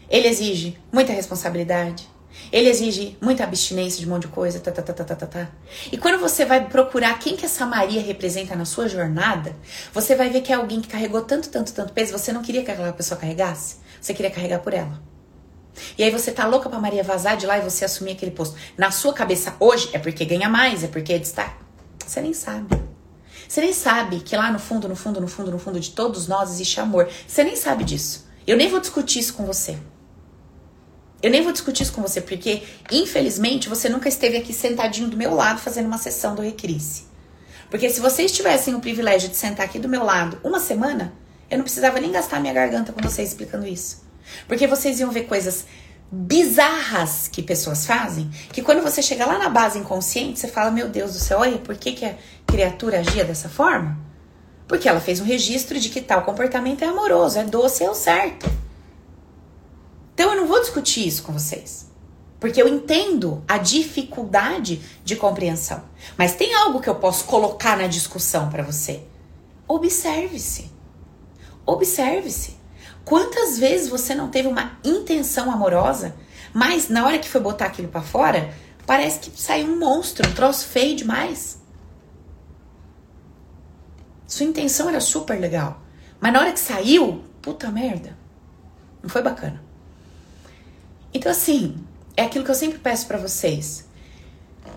ele 0.10 0.28
exige 0.28 0.78
muita 0.92 1.12
responsabilidade, 1.12 2.08
ele 2.52 2.70
exige 2.70 3.18
muita 3.22 3.44
abstinência 3.44 4.00
de 4.00 4.06
um 4.06 4.10
monte 4.10 4.24
de 4.24 4.28
coisa, 4.30 4.60
tá, 4.60 4.72
tá, 4.72 4.82
tá, 4.82 4.94
tá, 4.94 5.04
tá, 5.04 5.16
tá, 5.16 5.26
tá. 5.28 5.52
E 5.92 5.98
quando 5.98 6.20
você 6.20 6.46
vai 6.46 6.68
procurar 6.68 7.18
quem 7.20 7.36
que 7.36 7.46
essa 7.46 7.66
Maria 7.66 8.02
representa 8.02 8.56
na 8.56 8.66
sua 8.66 8.88
jornada, 8.88 9.56
você 9.94 10.16
vai 10.16 10.30
ver 10.30 10.42
que 10.42 10.52
é 10.52 10.56
alguém 10.56 10.82
que 10.82 10.88
carregou 10.88 11.22
tanto, 11.22 11.50
tanto, 11.50 11.74
tanto 11.74 11.94
peso, 11.94 12.12
você 12.12 12.32
não 12.32 12.42
queria 12.42 12.64
que 12.64 12.72
aquela 12.72 12.94
pessoa 12.94 13.20
carregasse, 13.20 13.78
você 14.00 14.14
queria 14.14 14.32
carregar 14.32 14.60
por 14.60 14.74
ela. 14.74 15.02
E 15.98 16.04
aí 16.04 16.12
você 16.12 16.32
tá 16.32 16.46
louca 16.46 16.70
pra 16.70 16.80
Maria 16.80 17.04
vazar 17.04 17.36
de 17.36 17.46
lá 17.46 17.58
e 17.58 17.62
você 17.62 17.86
assumir 17.86 18.12
aquele 18.12 18.32
posto. 18.32 18.56
Na 18.78 18.92
sua 18.92 19.14
cabeça 19.14 19.56
hoje 19.60 19.90
é 19.94 20.00
porque 20.00 20.24
ganha 20.26 20.48
mais, 20.48 20.84
é 20.84 20.88
porque 20.88 21.14
é 21.14 21.20
destaque. 21.20 21.64
Você 22.06 22.22
nem 22.22 22.34
sabe. 22.34 22.80
Você 23.48 23.62
nem 23.62 23.74
sabe 23.74 24.20
que 24.20 24.36
lá 24.36 24.52
no 24.52 24.60
fundo, 24.60 24.88
no 24.88 24.96
fundo, 24.96 25.22
no 25.22 25.28
fundo, 25.28 25.52
no 25.52 25.60
fundo 25.60 25.80
de 25.80 25.92
todos 25.92 26.28
nós 26.28 26.52
existe 26.52 26.80
amor. 26.80 27.10
Você 27.28 27.44
nem 27.44 27.56
sabe 27.56 27.84
disso. 27.84 28.28
Eu 28.46 28.58
nem 28.58 28.70
vou 28.70 28.80
discutir 28.80 29.20
isso 29.20 29.34
com 29.34 29.46
você. 29.46 29.78
Eu 31.24 31.32
nem 31.32 31.42
vou 31.42 31.54
discutir 31.54 31.84
isso 31.84 31.94
com 31.94 32.02
você, 32.02 32.20
porque, 32.20 32.64
infelizmente, 32.92 33.70
você 33.70 33.88
nunca 33.88 34.10
esteve 34.10 34.36
aqui 34.36 34.52
sentadinho 34.52 35.08
do 35.08 35.16
meu 35.16 35.34
lado 35.34 35.62
fazendo 35.62 35.86
uma 35.86 35.98
sessão 35.98 36.36
do 36.36 36.42
Recrisse. 36.42 37.04
Porque 37.70 37.90
se 37.90 38.02
vocês 38.02 38.30
tivessem 38.34 38.76
o 38.76 38.82
privilégio 38.82 39.30
de 39.30 39.38
sentar 39.38 39.66
aqui 39.66 39.80
do 39.80 39.88
meu 39.88 40.04
lado 40.04 40.38
uma 40.44 40.60
semana, 40.60 41.14
eu 41.50 41.58
não 41.58 41.64
precisava 41.64 41.98
nem 41.98 42.12
gastar 42.12 42.42
minha 42.42 42.54
garganta 42.54 42.92
com 42.92 43.02
vocês 43.02 43.30
explicando 43.30 43.66
isso. 43.66 44.04
Porque 44.50 44.68
vocês 44.68 45.00
iam 45.00 45.12
ver 45.12 45.24
coisas 45.24 45.66
bizarras 46.12 47.30
que 47.30 47.42
pessoas 47.42 47.86
fazem, 47.86 48.30
que 48.52 48.62
quando 48.62 48.84
você 48.84 49.02
chega 49.02 49.26
lá 49.26 49.40
na 49.40 49.48
base 49.48 49.80
inconsciente, 49.80 50.40
você 50.40 50.50
fala: 50.50 50.72
Meu 50.72 50.90
Deus 50.90 51.14
do 51.14 51.20
céu, 51.20 51.40
olha, 51.40 51.58
por 51.58 51.78
que, 51.78 51.94
que 51.94 52.06
a 52.06 52.16
criatura 52.46 53.00
agia 53.00 53.24
dessa 53.24 53.48
forma? 53.48 53.98
Porque 54.68 54.90
ela 54.90 55.00
fez 55.00 55.22
um 55.22 55.26
registro 55.26 55.80
de 55.80 55.88
que 55.88 56.02
tal 56.02 56.24
comportamento 56.24 56.84
é 56.84 56.88
amoroso, 56.88 57.40
é 57.40 57.46
doce, 57.46 57.84
é 57.84 57.90
o 57.90 57.96
certo. 57.96 58.63
Então 60.14 60.32
eu 60.32 60.38
não 60.38 60.48
vou 60.48 60.60
discutir 60.60 61.08
isso 61.08 61.24
com 61.24 61.34
vocês. 61.34 61.92
Porque 62.40 62.62
eu 62.62 62.68
entendo 62.68 63.44
a 63.48 63.58
dificuldade 63.58 64.82
de 65.04 65.16
compreensão. 65.16 65.84
Mas 66.18 66.36
tem 66.36 66.54
algo 66.54 66.82
que 66.82 66.90
eu 66.90 66.96
posso 66.96 67.26
colocar 67.26 67.78
na 67.78 67.88
discussão 67.88 68.50
para 68.50 68.64
você. 68.64 69.04
Observe-se. 69.68 70.70
Observe-se. 71.66 72.58
Quantas 73.06 73.58
vezes 73.58 73.90
você 73.90 74.14
não 74.14 74.30
teve 74.30 74.48
uma 74.48 74.78
intenção 74.84 75.52
amorosa, 75.52 76.16
mas 76.54 76.90
na 76.90 77.06
hora 77.06 77.18
que 77.18 77.30
foi 77.30 77.42
botar 77.42 77.66
aquilo 77.66 77.88
para 77.88 78.02
fora, 78.02 78.54
parece 78.86 79.20
que 79.20 79.42
saiu 79.42 79.68
um 79.68 79.80
monstro, 79.80 80.30
um 80.30 80.34
troço 80.34 80.68
feio 80.68 80.96
demais? 80.96 81.62
Sua 84.28 84.46
intenção 84.46 84.90
era 84.90 85.00
super 85.00 85.40
legal, 85.40 85.82
mas 86.20 86.34
na 86.34 86.40
hora 86.40 86.52
que 86.52 86.60
saiu, 86.60 87.24
puta 87.42 87.70
merda, 87.72 88.18
não 89.02 89.10
foi 89.10 89.22
bacana. 89.22 89.63
Então 91.14 91.32
assim, 91.32 91.76
é 92.16 92.24
aquilo 92.24 92.44
que 92.46 92.52
eu 92.52 92.56
sempre 92.56 92.80
peço 92.80 93.08
para 93.08 93.18
vocês. 93.18 93.88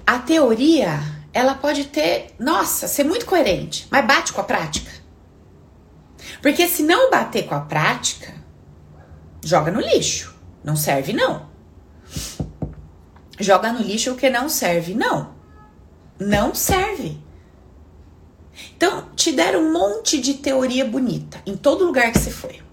A 0.07 0.19
teoria, 0.19 1.01
ela 1.33 1.55
pode 1.55 1.85
ter, 1.85 2.35
nossa, 2.39 2.87
ser 2.87 3.05
muito 3.05 3.27
coerente, 3.27 3.87
mas 3.91 4.07
bate 4.07 4.33
com 4.33 4.41
a 4.41 4.45
prática. 4.45 4.91
Porque 6.41 6.69
se 6.69 6.83
não 6.83 7.11
bater 7.11 7.47
com 7.47 7.55
a 7.55 7.61
prática, 7.61 8.35
joga 9.43 9.71
no 9.71 9.81
lixo. 9.81 10.35
Não 10.63 10.77
serve, 10.77 11.13
não. 11.13 11.49
Joga 13.39 13.73
no 13.73 13.81
lixo 13.81 14.13
o 14.13 14.17
que 14.17 14.31
não 14.31 14.49
serve, 14.49 14.95
não. 14.95 15.35
Não 16.19 16.55
serve. 16.55 17.21
Então, 18.77 19.11
te 19.15 19.33
deram 19.33 19.61
um 19.61 19.73
monte 19.73 20.21
de 20.21 20.35
teoria 20.35 20.85
bonita 20.85 21.41
em 21.47 21.57
todo 21.57 21.85
lugar 21.85 22.11
que 22.11 22.19
você 22.19 22.31
foi. 22.31 22.66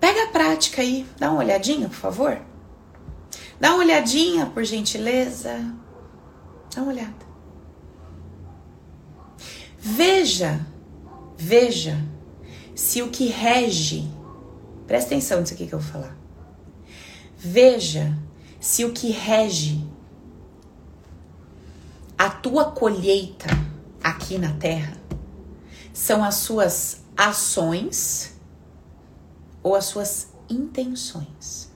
Pega 0.00 0.24
a 0.24 0.28
prática 0.28 0.82
aí, 0.82 1.06
dá 1.18 1.30
uma 1.30 1.40
olhadinha, 1.40 1.88
por 1.88 1.96
favor. 1.96 2.40
Dá 3.60 3.70
uma 3.70 3.78
olhadinha, 3.78 4.46
por 4.46 4.64
gentileza. 4.64 5.74
Dá 6.74 6.82
uma 6.82 6.92
olhada. 6.92 7.28
Veja, 9.78 10.64
veja 11.36 11.98
se 12.74 13.02
o 13.02 13.08
que 13.08 13.26
rege, 13.26 14.08
presta 14.86 15.08
atenção 15.08 15.40
nisso 15.40 15.54
aqui 15.54 15.66
que 15.66 15.74
eu 15.74 15.80
vou 15.80 15.92
falar. 15.92 16.16
Veja 17.36 18.16
se 18.60 18.84
o 18.84 18.92
que 18.92 19.10
rege 19.10 19.84
a 22.16 22.28
tua 22.28 22.72
colheita 22.72 23.48
aqui 24.02 24.38
na 24.38 24.52
terra 24.54 24.96
são 25.92 26.22
as 26.22 26.36
suas 26.36 27.00
ações 27.16 28.37
ou 29.62 29.74
as 29.74 29.84
suas 29.84 30.32
intenções. 30.48 31.70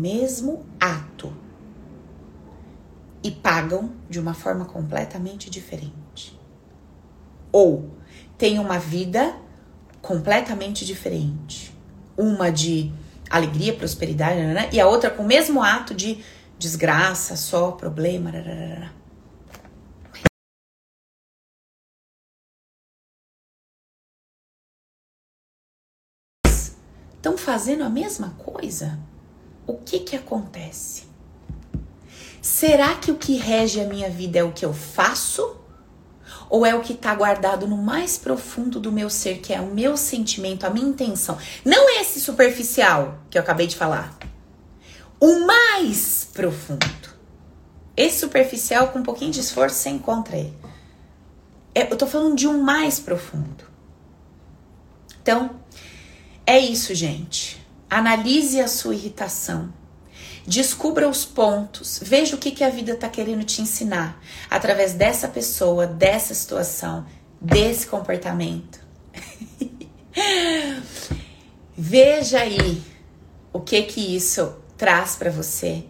Mesmo 0.00 0.66
ato 0.78 1.32
e 3.22 3.30
pagam 3.30 3.92
de 4.08 4.20
uma 4.20 4.34
forma 4.34 4.64
completamente 4.64 5.50
diferente. 5.50 6.38
Ou 7.50 7.90
têm 8.38 8.58
uma 8.58 8.78
vida 8.78 9.34
completamente 10.00 10.84
diferente. 10.84 11.74
Uma 12.16 12.50
de 12.50 12.92
alegria, 13.28 13.74
prosperidade, 13.74 14.38
e 14.72 14.80
a 14.80 14.86
outra 14.86 15.10
com 15.10 15.22
o 15.24 15.26
mesmo 15.26 15.62
ato 15.62 15.94
de 15.94 16.22
desgraça, 16.58 17.36
só 17.36 17.72
problema. 17.72 18.30
Estão 27.26 27.36
fazendo 27.36 27.82
a 27.82 27.88
mesma 27.88 28.36
coisa? 28.38 29.00
O 29.66 29.74
que 29.78 29.98
que 29.98 30.14
acontece? 30.14 31.08
Será 32.40 32.94
que 32.94 33.10
o 33.10 33.16
que 33.16 33.36
rege 33.36 33.80
a 33.80 33.84
minha 33.84 34.08
vida 34.08 34.38
é 34.38 34.44
o 34.44 34.52
que 34.52 34.64
eu 34.64 34.72
faço? 34.72 35.56
Ou 36.48 36.64
é 36.64 36.72
o 36.72 36.82
que 36.82 36.92
está 36.92 37.12
guardado 37.16 37.66
no 37.66 37.76
mais 37.76 38.16
profundo 38.16 38.78
do 38.78 38.92
meu 38.92 39.10
ser, 39.10 39.38
que 39.38 39.52
é 39.52 39.60
o 39.60 39.74
meu 39.74 39.96
sentimento, 39.96 40.64
a 40.64 40.70
minha 40.70 40.86
intenção? 40.86 41.36
Não 41.64 41.90
esse 41.98 42.20
superficial 42.20 43.18
que 43.28 43.36
eu 43.36 43.42
acabei 43.42 43.66
de 43.66 43.74
falar. 43.74 44.16
O 45.18 45.44
mais 45.44 46.28
profundo. 46.32 46.86
Esse 47.96 48.20
superficial, 48.20 48.90
com 48.92 49.00
um 49.00 49.02
pouquinho 49.02 49.32
de 49.32 49.40
esforço, 49.40 49.74
você 49.74 49.88
encontra 49.88 50.36
ele. 50.36 50.56
É, 51.74 51.92
eu 51.92 51.96
tô 51.96 52.06
falando 52.06 52.36
de 52.36 52.46
um 52.46 52.62
mais 52.62 53.00
profundo. 53.00 53.64
Então, 55.20 55.65
é 56.46 56.58
isso, 56.58 56.94
gente. 56.94 57.60
Analise 57.90 58.60
a 58.60 58.68
sua 58.68 58.94
irritação. 58.94 59.72
Descubra 60.46 61.08
os 61.08 61.24
pontos, 61.24 61.98
veja 62.00 62.36
o 62.36 62.38
que, 62.38 62.52
que 62.52 62.62
a 62.62 62.70
vida 62.70 62.92
está 62.92 63.08
querendo 63.08 63.42
te 63.42 63.60
ensinar 63.60 64.22
através 64.48 64.92
dessa 64.92 65.26
pessoa, 65.26 65.88
dessa 65.88 66.34
situação, 66.34 67.04
desse 67.40 67.84
comportamento. 67.88 68.78
veja 71.76 72.38
aí 72.38 72.80
o 73.52 73.58
que 73.58 73.82
que 73.82 74.14
isso 74.14 74.54
traz 74.76 75.16
para 75.16 75.32
você 75.32 75.84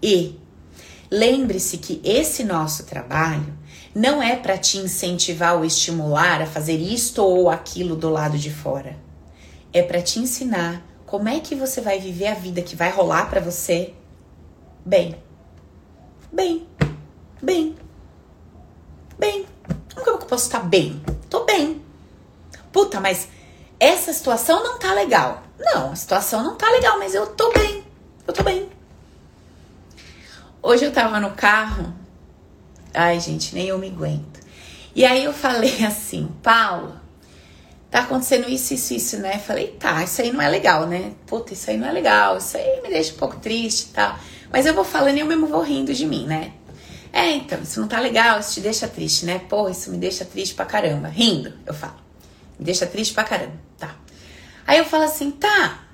e 0.00 0.38
lembre-se 1.10 1.78
que 1.78 2.00
esse 2.04 2.44
nosso 2.44 2.84
trabalho 2.84 3.52
não 3.92 4.22
é 4.22 4.36
para 4.36 4.56
te 4.56 4.78
incentivar 4.78 5.56
ou 5.56 5.64
estimular 5.64 6.40
a 6.40 6.46
fazer 6.46 6.76
isto 6.76 7.20
ou 7.20 7.50
aquilo 7.50 7.96
do 7.96 8.08
lado 8.08 8.38
de 8.38 8.52
fora. 8.52 9.07
É 9.72 9.82
para 9.82 10.02
te 10.02 10.18
ensinar 10.18 10.82
como 11.04 11.28
é 11.28 11.40
que 11.40 11.54
você 11.54 11.80
vai 11.80 11.98
viver 11.98 12.28
a 12.28 12.34
vida 12.34 12.62
que 12.62 12.76
vai 12.76 12.90
rolar 12.90 13.30
para 13.30 13.40
você? 13.40 13.94
Bem. 14.84 15.22
Bem. 16.32 16.66
Bem. 17.42 17.76
Bem. 19.18 19.46
Como 19.94 20.04
que 20.04 20.10
eu 20.10 20.18
posso 20.18 20.44
estar 20.46 20.60
bem? 20.60 21.02
Tô 21.30 21.44
bem. 21.44 21.82
Puta, 22.72 23.00
mas 23.00 23.28
essa 23.80 24.12
situação 24.12 24.62
não 24.62 24.78
tá 24.78 24.92
legal. 24.92 25.42
Não, 25.58 25.92
a 25.92 25.96
situação 25.96 26.42
não 26.42 26.56
tá 26.56 26.68
legal, 26.70 26.98
mas 26.98 27.14
eu 27.14 27.26
tô 27.26 27.52
bem. 27.52 27.84
Eu 28.26 28.32
tô 28.34 28.42
bem. 28.42 28.68
Hoje 30.62 30.84
eu 30.84 30.92
tava 30.92 31.18
no 31.18 31.32
carro. 31.32 31.94
Ai, 32.92 33.18
gente, 33.20 33.54
nem 33.54 33.68
eu 33.68 33.78
me 33.78 33.88
aguento. 33.88 34.40
E 34.94 35.04
aí 35.04 35.24
eu 35.24 35.32
falei 35.32 35.84
assim, 35.86 36.28
Paulo, 36.42 36.94
tá 37.90 38.00
acontecendo 38.00 38.48
isso, 38.48 38.74
isso, 38.74 38.94
isso, 38.94 39.16
né? 39.18 39.38
Falei, 39.38 39.68
tá, 39.78 40.02
isso 40.02 40.20
aí 40.20 40.32
não 40.32 40.42
é 40.42 40.48
legal, 40.48 40.86
né? 40.86 41.12
Puta, 41.26 41.52
isso 41.52 41.70
aí 41.70 41.76
não 41.76 41.88
é 41.88 41.92
legal, 41.92 42.36
isso 42.38 42.56
aí 42.56 42.80
me 42.82 42.88
deixa 42.88 43.14
um 43.14 43.16
pouco 43.16 43.36
triste 43.36 43.88
e 43.90 43.92
tal. 43.92 44.18
Mas 44.52 44.66
eu 44.66 44.74
vou 44.74 44.84
falando 44.84 45.16
e 45.16 45.20
eu 45.20 45.26
mesmo 45.26 45.46
vou 45.46 45.62
rindo 45.62 45.92
de 45.92 46.06
mim, 46.06 46.26
né? 46.26 46.52
É, 47.12 47.32
então, 47.32 47.60
isso 47.62 47.80
não 47.80 47.88
tá 47.88 47.98
legal, 48.00 48.38
isso 48.38 48.54
te 48.54 48.60
deixa 48.60 48.86
triste, 48.86 49.24
né? 49.24 49.38
Porra, 49.38 49.70
isso 49.70 49.90
me 49.90 49.96
deixa 49.96 50.24
triste 50.24 50.54
pra 50.54 50.66
caramba. 50.66 51.08
Rindo, 51.08 51.52
eu 51.66 51.72
falo. 51.72 51.96
Me 52.58 52.64
deixa 52.64 52.86
triste 52.86 53.14
pra 53.14 53.24
caramba, 53.24 53.54
tá. 53.78 53.94
Aí 54.66 54.78
eu 54.78 54.84
falo 54.84 55.04
assim, 55.04 55.30
tá, 55.30 55.84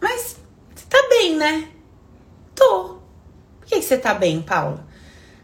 mas 0.00 0.36
você 0.74 0.84
tá 0.88 1.06
bem, 1.08 1.36
né? 1.36 1.68
Tô. 2.54 2.98
Por 3.60 3.66
que, 3.66 3.80
você 3.80 3.96
tá 3.96 4.12
bem, 4.12 4.42
Paula? 4.42 4.86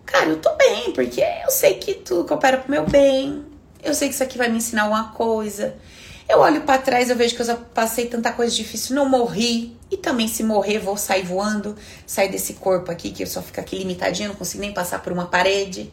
Cara, 0.05 0.27
eu 0.27 0.39
tô 0.39 0.55
bem, 0.57 0.93
porque 0.93 1.23
eu 1.23 1.51
sei 1.51 1.75
que 1.75 1.95
tudo 1.95 2.27
coopera 2.27 2.59
pro 2.59 2.71
meu 2.71 2.85
bem. 2.87 3.48
Eu 3.83 3.95
sei 3.95 4.09
que 4.09 4.15
isso 4.15 4.23
aqui 4.23 4.37
vai 4.37 4.49
me 4.49 4.59
ensinar 4.59 4.83
alguma 4.83 5.13
coisa. 5.13 5.77
Eu 6.29 6.41
olho 6.41 6.61
para 6.63 6.81
trás, 6.81 7.09
eu 7.09 7.17
vejo 7.17 7.35
que 7.35 7.41
eu 7.41 7.47
já 7.47 7.57
passei 7.57 8.07
tanta 8.07 8.31
coisa 8.33 8.55
difícil, 8.55 8.95
não 8.95 9.09
morri. 9.09 9.77
E 9.91 9.97
também, 9.97 10.29
se 10.29 10.43
morrer, 10.43 10.79
vou 10.79 10.97
sair 10.97 11.23
voando, 11.23 11.75
sair 12.07 12.29
desse 12.31 12.55
corpo 12.55 12.91
aqui, 12.91 13.11
que 13.11 13.23
eu 13.23 13.27
só 13.27 13.41
fico 13.41 13.59
aqui 13.59 13.79
limitadinho, 13.79 14.29
não 14.29 14.37
consigo 14.37 14.61
nem 14.61 14.73
passar 14.73 15.03
por 15.03 15.11
uma 15.11 15.27
parede, 15.27 15.91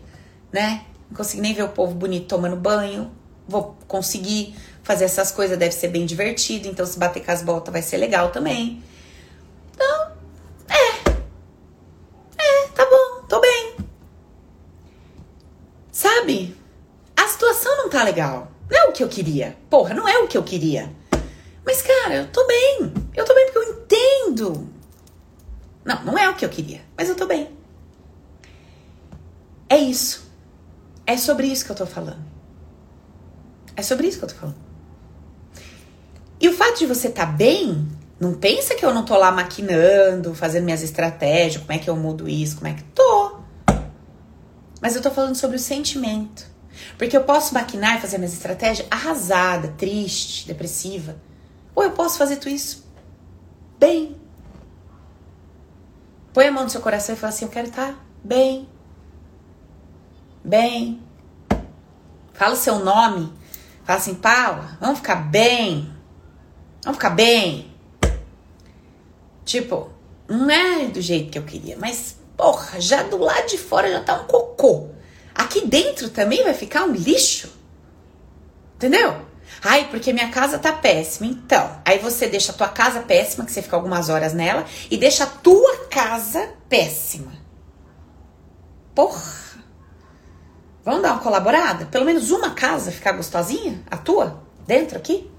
né? 0.52 0.84
Não 1.10 1.16
consigo 1.16 1.42
nem 1.42 1.54
ver 1.54 1.64
o 1.64 1.70
povo 1.70 1.96
bonito 1.96 2.28
tomando 2.28 2.58
banho. 2.58 3.12
Vou 3.48 3.78
conseguir 3.88 4.56
fazer 4.84 5.06
essas 5.06 5.32
coisas, 5.32 5.58
deve 5.58 5.74
ser 5.74 5.88
bem 5.88 6.06
divertido. 6.06 6.68
Então, 6.68 6.86
se 6.86 7.00
bater 7.00 7.24
com 7.24 7.32
as 7.32 7.42
botas, 7.42 7.72
vai 7.72 7.82
ser 7.82 7.96
legal 7.98 8.32
também. 8.32 8.84
Então, 9.74 10.12
é. 10.70 11.10
É, 12.38 12.68
tá 12.76 12.86
bom, 12.86 13.26
tô 13.30 13.40
bem. 13.40 13.78
Sabe? 15.92 16.58
A 17.16 17.28
situação 17.28 17.78
não 17.78 17.85
tá 17.96 18.04
legal. 18.04 18.52
Não 18.70 18.78
é 18.78 18.86
o 18.90 18.92
que 18.92 19.04
eu 19.04 19.08
queria. 19.08 19.56
Porra, 19.70 19.94
não 19.94 20.08
é 20.08 20.18
o 20.20 20.28
que 20.28 20.38
eu 20.38 20.44
queria. 20.44 20.92
Mas, 21.66 21.82
cara, 21.82 22.16
eu 22.16 22.28
tô 22.28 22.46
bem. 22.46 22.94
Eu 23.16 23.24
tô 23.24 23.34
bem 23.34 23.46
porque 23.46 23.58
eu 23.58 23.74
entendo. 23.74 24.70
Não, 25.86 26.04
não 26.04 26.18
é 26.18 26.30
o 26.30 26.36
que 26.36 26.44
eu 26.44 26.50
queria, 26.50 26.82
mas 26.98 27.08
eu 27.08 27.16
tô 27.16 27.26
bem. 27.26 27.50
É 29.70 29.78
isso. 29.78 30.30
É 31.06 31.16
sobre 31.16 31.48
isso 31.48 31.64
que 31.64 31.72
eu 31.72 31.76
tô 31.76 31.86
falando. 31.86 32.24
É 33.78 33.82
sobre 33.82 34.08
isso 34.08 34.18
que 34.18 34.26
eu 34.26 34.30
tô 34.30 34.36
falando. 34.36 34.58
E 36.40 36.50
o 36.50 36.54
fato 36.54 36.80
de 36.80 36.86
você 36.86 37.10
tá 37.10 37.26
bem, 37.26 37.88
não 38.20 38.34
pensa 38.34 38.76
que 38.76 38.86
eu 38.86 38.94
não 38.94 39.06
tô 39.06 39.16
lá 39.16 39.32
maquinando, 39.32 40.36
fazendo 40.36 40.66
minhas 40.66 40.82
estratégias, 40.82 41.62
como 41.62 41.72
é 41.72 41.78
que 41.78 41.90
eu 41.90 41.96
mudo 41.96 42.28
isso, 42.28 42.58
como 42.58 42.68
é 42.68 42.74
que. 42.74 42.84
Tô. 42.84 43.38
Mas 44.82 44.96
eu 44.96 45.02
tô 45.02 45.12
falando 45.12 45.36
sobre 45.36 45.56
o 45.56 45.60
sentimento. 45.60 46.55
Porque 46.98 47.16
eu 47.16 47.24
posso 47.24 47.54
maquinar 47.54 47.98
e 47.98 48.02
fazer 48.02 48.18
minhas 48.18 48.34
estratégias 48.34 48.88
arrasada, 48.90 49.74
triste, 49.78 50.48
depressiva. 50.48 51.16
Ou 51.74 51.84
eu 51.84 51.92
posso 51.92 52.18
fazer 52.18 52.38
tudo 52.38 52.52
isso 52.52 52.86
bem. 53.78 54.16
Põe 56.34 56.48
a 56.48 56.52
mão 56.52 56.64
no 56.64 56.70
seu 56.70 56.82
coração 56.82 57.16
e 57.16 57.18
fala 57.18 57.34
assim: 57.34 57.46
Eu 57.46 57.52
quero 57.52 57.68
estar 57.68 57.96
bem. 58.24 58.68
Bem. 60.44 61.02
Fala 62.34 62.54
o 62.54 62.58
seu 62.58 62.80
nome. 62.80 63.32
Fala 63.84 64.00
assim: 64.00 64.16
Paula, 64.16 64.78
vamos 64.80 65.00
ficar 65.00 65.16
bem. 65.16 65.94
Vamos 66.84 66.98
ficar 66.98 67.12
bem. 67.12 67.74
Tipo, 69.44 69.90
não 70.28 70.50
é 70.50 70.88
do 70.88 71.00
jeito 71.02 71.32
que 71.32 71.38
eu 71.38 71.44
queria, 71.44 71.78
mas 71.78 72.18
porra, 72.36 72.82
já 72.82 73.04
do 73.04 73.18
lado 73.18 73.48
de 73.48 73.58
fora 73.58 73.92
já 73.92 74.04
tá 74.04 74.22
um 74.22 74.26
cocô. 74.26 74.90
Aqui 75.36 75.68
dentro 75.68 76.10
também 76.10 76.44
vai 76.44 76.54
ficar 76.54 76.86
um 76.86 76.94
lixo. 76.94 77.52
Entendeu? 78.76 79.26
Ai, 79.62 79.90
porque 79.90 80.14
minha 80.14 80.30
casa 80.30 80.58
tá 80.58 80.72
péssima. 80.72 81.28
Então, 81.28 81.82
aí 81.84 82.00
você 82.00 82.28
deixa 82.28 82.52
a 82.52 82.56
tua 82.56 82.70
casa 82.70 83.02
péssima, 83.02 83.46
que 83.46 83.52
você 83.52 83.62
fica 83.62 83.76
algumas 83.76 84.10
horas 84.10 84.34
nela, 84.34 84.66
e 84.90 84.98
deixa 84.98 85.26
a 85.26 85.28
tua 85.28 85.86
casa 85.88 86.50
péssima. 86.70 87.34
Porra! 88.94 89.46
Vamos 90.84 91.02
dar 91.02 91.14
uma 91.14 91.22
colaborada? 91.22 91.86
Pelo 91.88 92.06
menos 92.06 92.32
uma 92.32 92.52
casa 92.52 92.92
ficar 92.92 93.14
gostosinha? 93.14 93.84
A 93.90 93.98
tua? 93.98 94.42
Dentro 94.66 94.98
aqui? 94.98 95.30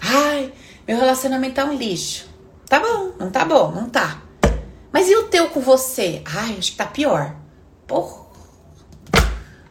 Ai, 0.00 0.52
meu 0.86 0.98
relacionamento 0.98 1.54
tá 1.54 1.64
um 1.64 1.74
lixo. 1.74 2.28
Tá 2.68 2.80
bom, 2.80 3.12
não 3.18 3.30
tá 3.30 3.44
bom, 3.44 3.70
não 3.70 3.88
tá. 3.88 4.20
Mas 4.92 5.08
e 5.08 5.16
o 5.16 5.28
teu 5.28 5.48
com 5.50 5.60
você? 5.60 6.22
Ai, 6.24 6.56
acho 6.58 6.72
que 6.72 6.76
tá 6.76 6.86
pior. 6.86 7.34
Porra! 7.86 8.23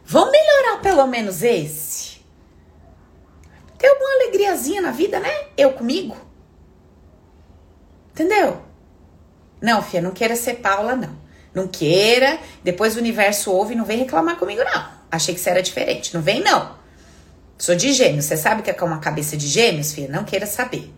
Vamos 0.04 0.32
melhorar 0.32 0.82
pelo 0.82 1.06
menos 1.06 1.42
esse? 1.42 2.20
Ter 3.78 3.90
uma 3.90 4.14
alegriazinha 4.14 4.80
na 4.80 4.90
vida, 4.90 5.18
né? 5.18 5.30
Eu 5.56 5.72
comigo. 5.72 6.16
Entendeu? 8.12 8.62
Não, 9.60 9.82
filha, 9.82 10.02
não 10.02 10.10
queira 10.10 10.36
ser 10.36 10.54
Paula, 10.54 10.94
não. 10.94 11.24
Não 11.54 11.68
queira, 11.68 12.38
depois 12.62 12.96
o 12.96 12.98
universo 12.98 13.50
ouve 13.50 13.74
e 13.74 13.76
não 13.76 13.84
vem 13.84 13.98
reclamar 13.98 14.36
comigo, 14.36 14.62
não. 14.64 14.88
Achei 15.10 15.34
que 15.34 15.40
você 15.40 15.50
era 15.50 15.62
diferente. 15.62 16.12
Não 16.12 16.20
vem, 16.20 16.42
não. 16.42 16.76
Sou 17.56 17.74
de 17.74 17.92
gêmeos. 17.92 18.24
Você 18.24 18.36
sabe 18.36 18.62
que 18.62 18.70
é 18.70 18.84
uma 18.84 18.98
cabeça 18.98 19.36
de 19.36 19.46
gêmeos, 19.46 19.92
filha? 19.92 20.08
Não 20.08 20.24
queira 20.24 20.46
saber. 20.46 20.92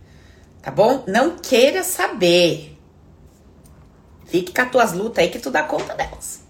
Tá 0.63 0.71
bom? 0.71 1.05
Não 1.07 1.37
queira 1.37 1.85
saber. 1.85 2.77
Fique 4.25 4.53
com 4.53 4.63
as 4.63 4.71
tuas 4.71 4.93
lutas 4.93 5.23
aí 5.23 5.31
que 5.31 5.39
tu 5.39 5.51
dá 5.51 5.63
conta 5.63 5.95
delas. 5.95 6.46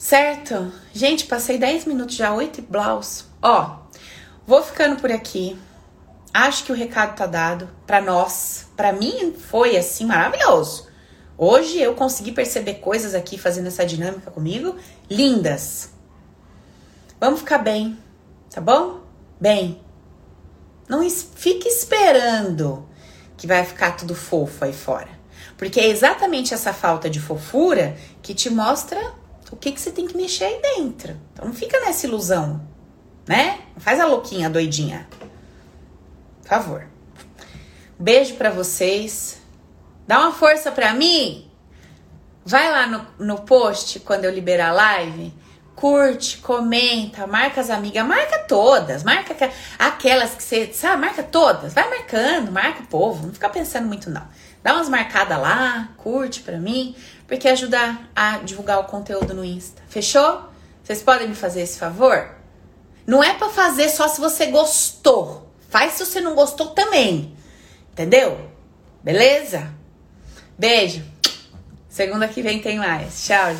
Certo? 0.00 0.72
Gente, 0.94 1.26
passei 1.26 1.58
10 1.58 1.84
minutos 1.84 2.16
já, 2.16 2.32
8 2.32 2.62
blaus. 2.62 3.26
Ó, 3.42 3.80
vou 4.46 4.62
ficando 4.62 4.98
por 4.98 5.12
aqui. 5.12 5.60
Acho 6.32 6.64
que 6.64 6.72
o 6.72 6.74
recado 6.74 7.14
tá 7.14 7.26
dado 7.26 7.68
para 7.86 8.00
nós. 8.00 8.66
Para 8.74 8.94
mim 8.94 9.34
foi 9.38 9.76
assim 9.76 10.06
maravilhoso. 10.06 10.88
Hoje 11.36 11.78
eu 11.78 11.94
consegui 11.94 12.32
perceber 12.32 12.76
coisas 12.76 13.14
aqui 13.14 13.36
fazendo 13.36 13.66
essa 13.66 13.84
dinâmica 13.84 14.30
comigo 14.30 14.74
lindas. 15.08 15.90
Vamos 17.20 17.40
ficar 17.40 17.58
bem, 17.58 17.98
tá 18.48 18.60
bom? 18.62 19.02
Bem. 19.38 19.82
Não 20.88 21.08
fique 21.10 21.68
esperando 21.68 22.88
que 23.36 23.46
vai 23.46 23.66
ficar 23.66 23.98
tudo 23.98 24.14
fofo 24.14 24.64
aí 24.64 24.72
fora. 24.72 25.10
Porque 25.58 25.78
é 25.78 25.88
exatamente 25.88 26.54
essa 26.54 26.72
falta 26.72 27.10
de 27.10 27.20
fofura 27.20 27.94
que 28.22 28.32
te 28.32 28.48
mostra 28.48 29.19
o 29.50 29.56
que, 29.56 29.72
que 29.72 29.80
você 29.80 29.90
tem 29.90 30.06
que 30.06 30.16
mexer 30.16 30.44
aí 30.44 30.60
dentro. 30.62 31.16
Então 31.32 31.46
não 31.46 31.54
fica 31.54 31.78
nessa 31.80 32.06
ilusão, 32.06 32.60
né? 33.26 33.60
Não 33.74 33.80
faz 33.80 33.98
a 34.00 34.06
louquinha, 34.06 34.46
a 34.46 34.50
doidinha. 34.50 35.08
Por 36.42 36.48
favor. 36.48 36.86
Beijo 37.98 38.34
para 38.34 38.50
vocês. 38.50 39.40
Dá 40.06 40.20
uma 40.20 40.32
força 40.32 40.72
para 40.72 40.94
mim. 40.94 41.50
Vai 42.44 42.70
lá 42.70 42.86
no, 42.86 43.06
no 43.18 43.42
post 43.42 44.00
quando 44.00 44.24
eu 44.24 44.32
liberar 44.32 44.70
a 44.70 44.72
live. 44.72 45.34
Curte, 45.76 46.38
comenta, 46.38 47.26
marca 47.26 47.60
as 47.60 47.70
amigas, 47.70 48.04
marca 48.04 48.40
todas, 48.40 49.02
marca 49.02 49.50
aquelas 49.78 50.34
que 50.34 50.42
você, 50.42 50.70
sabe, 50.74 51.00
marca 51.00 51.22
todas, 51.22 51.72
vai 51.72 51.88
marcando, 51.88 52.52
marca 52.52 52.82
o 52.82 52.86
povo, 52.86 53.26
não 53.26 53.32
fica 53.32 53.48
pensando 53.48 53.86
muito 53.86 54.10
não. 54.10 54.26
Dá 54.62 54.74
umas 54.74 54.90
marcadas 54.90 55.40
lá, 55.40 55.88
curte 55.96 56.42
pra 56.42 56.58
mim, 56.58 56.94
porque 57.30 57.46
ajuda 57.46 57.96
a 58.14 58.38
divulgar 58.38 58.80
o 58.80 58.84
conteúdo 58.84 59.32
no 59.32 59.44
Insta. 59.44 59.80
Fechou? 59.88 60.48
Vocês 60.82 61.00
podem 61.00 61.28
me 61.28 61.34
fazer 61.36 61.60
esse 61.60 61.78
favor? 61.78 62.28
Não 63.06 63.22
é 63.22 63.34
para 63.34 63.48
fazer 63.48 63.88
só 63.88 64.08
se 64.08 64.20
você 64.20 64.46
gostou. 64.46 65.48
Faz 65.68 65.92
se 65.92 66.04
você 66.04 66.20
não 66.20 66.34
gostou 66.34 66.70
também. 66.70 67.32
Entendeu? 67.92 68.50
Beleza? 69.00 69.72
Beijo. 70.58 71.04
Segunda 71.88 72.26
que 72.26 72.42
vem 72.42 72.60
tem 72.60 72.78
mais. 72.78 73.24
Tchau. 73.24 73.54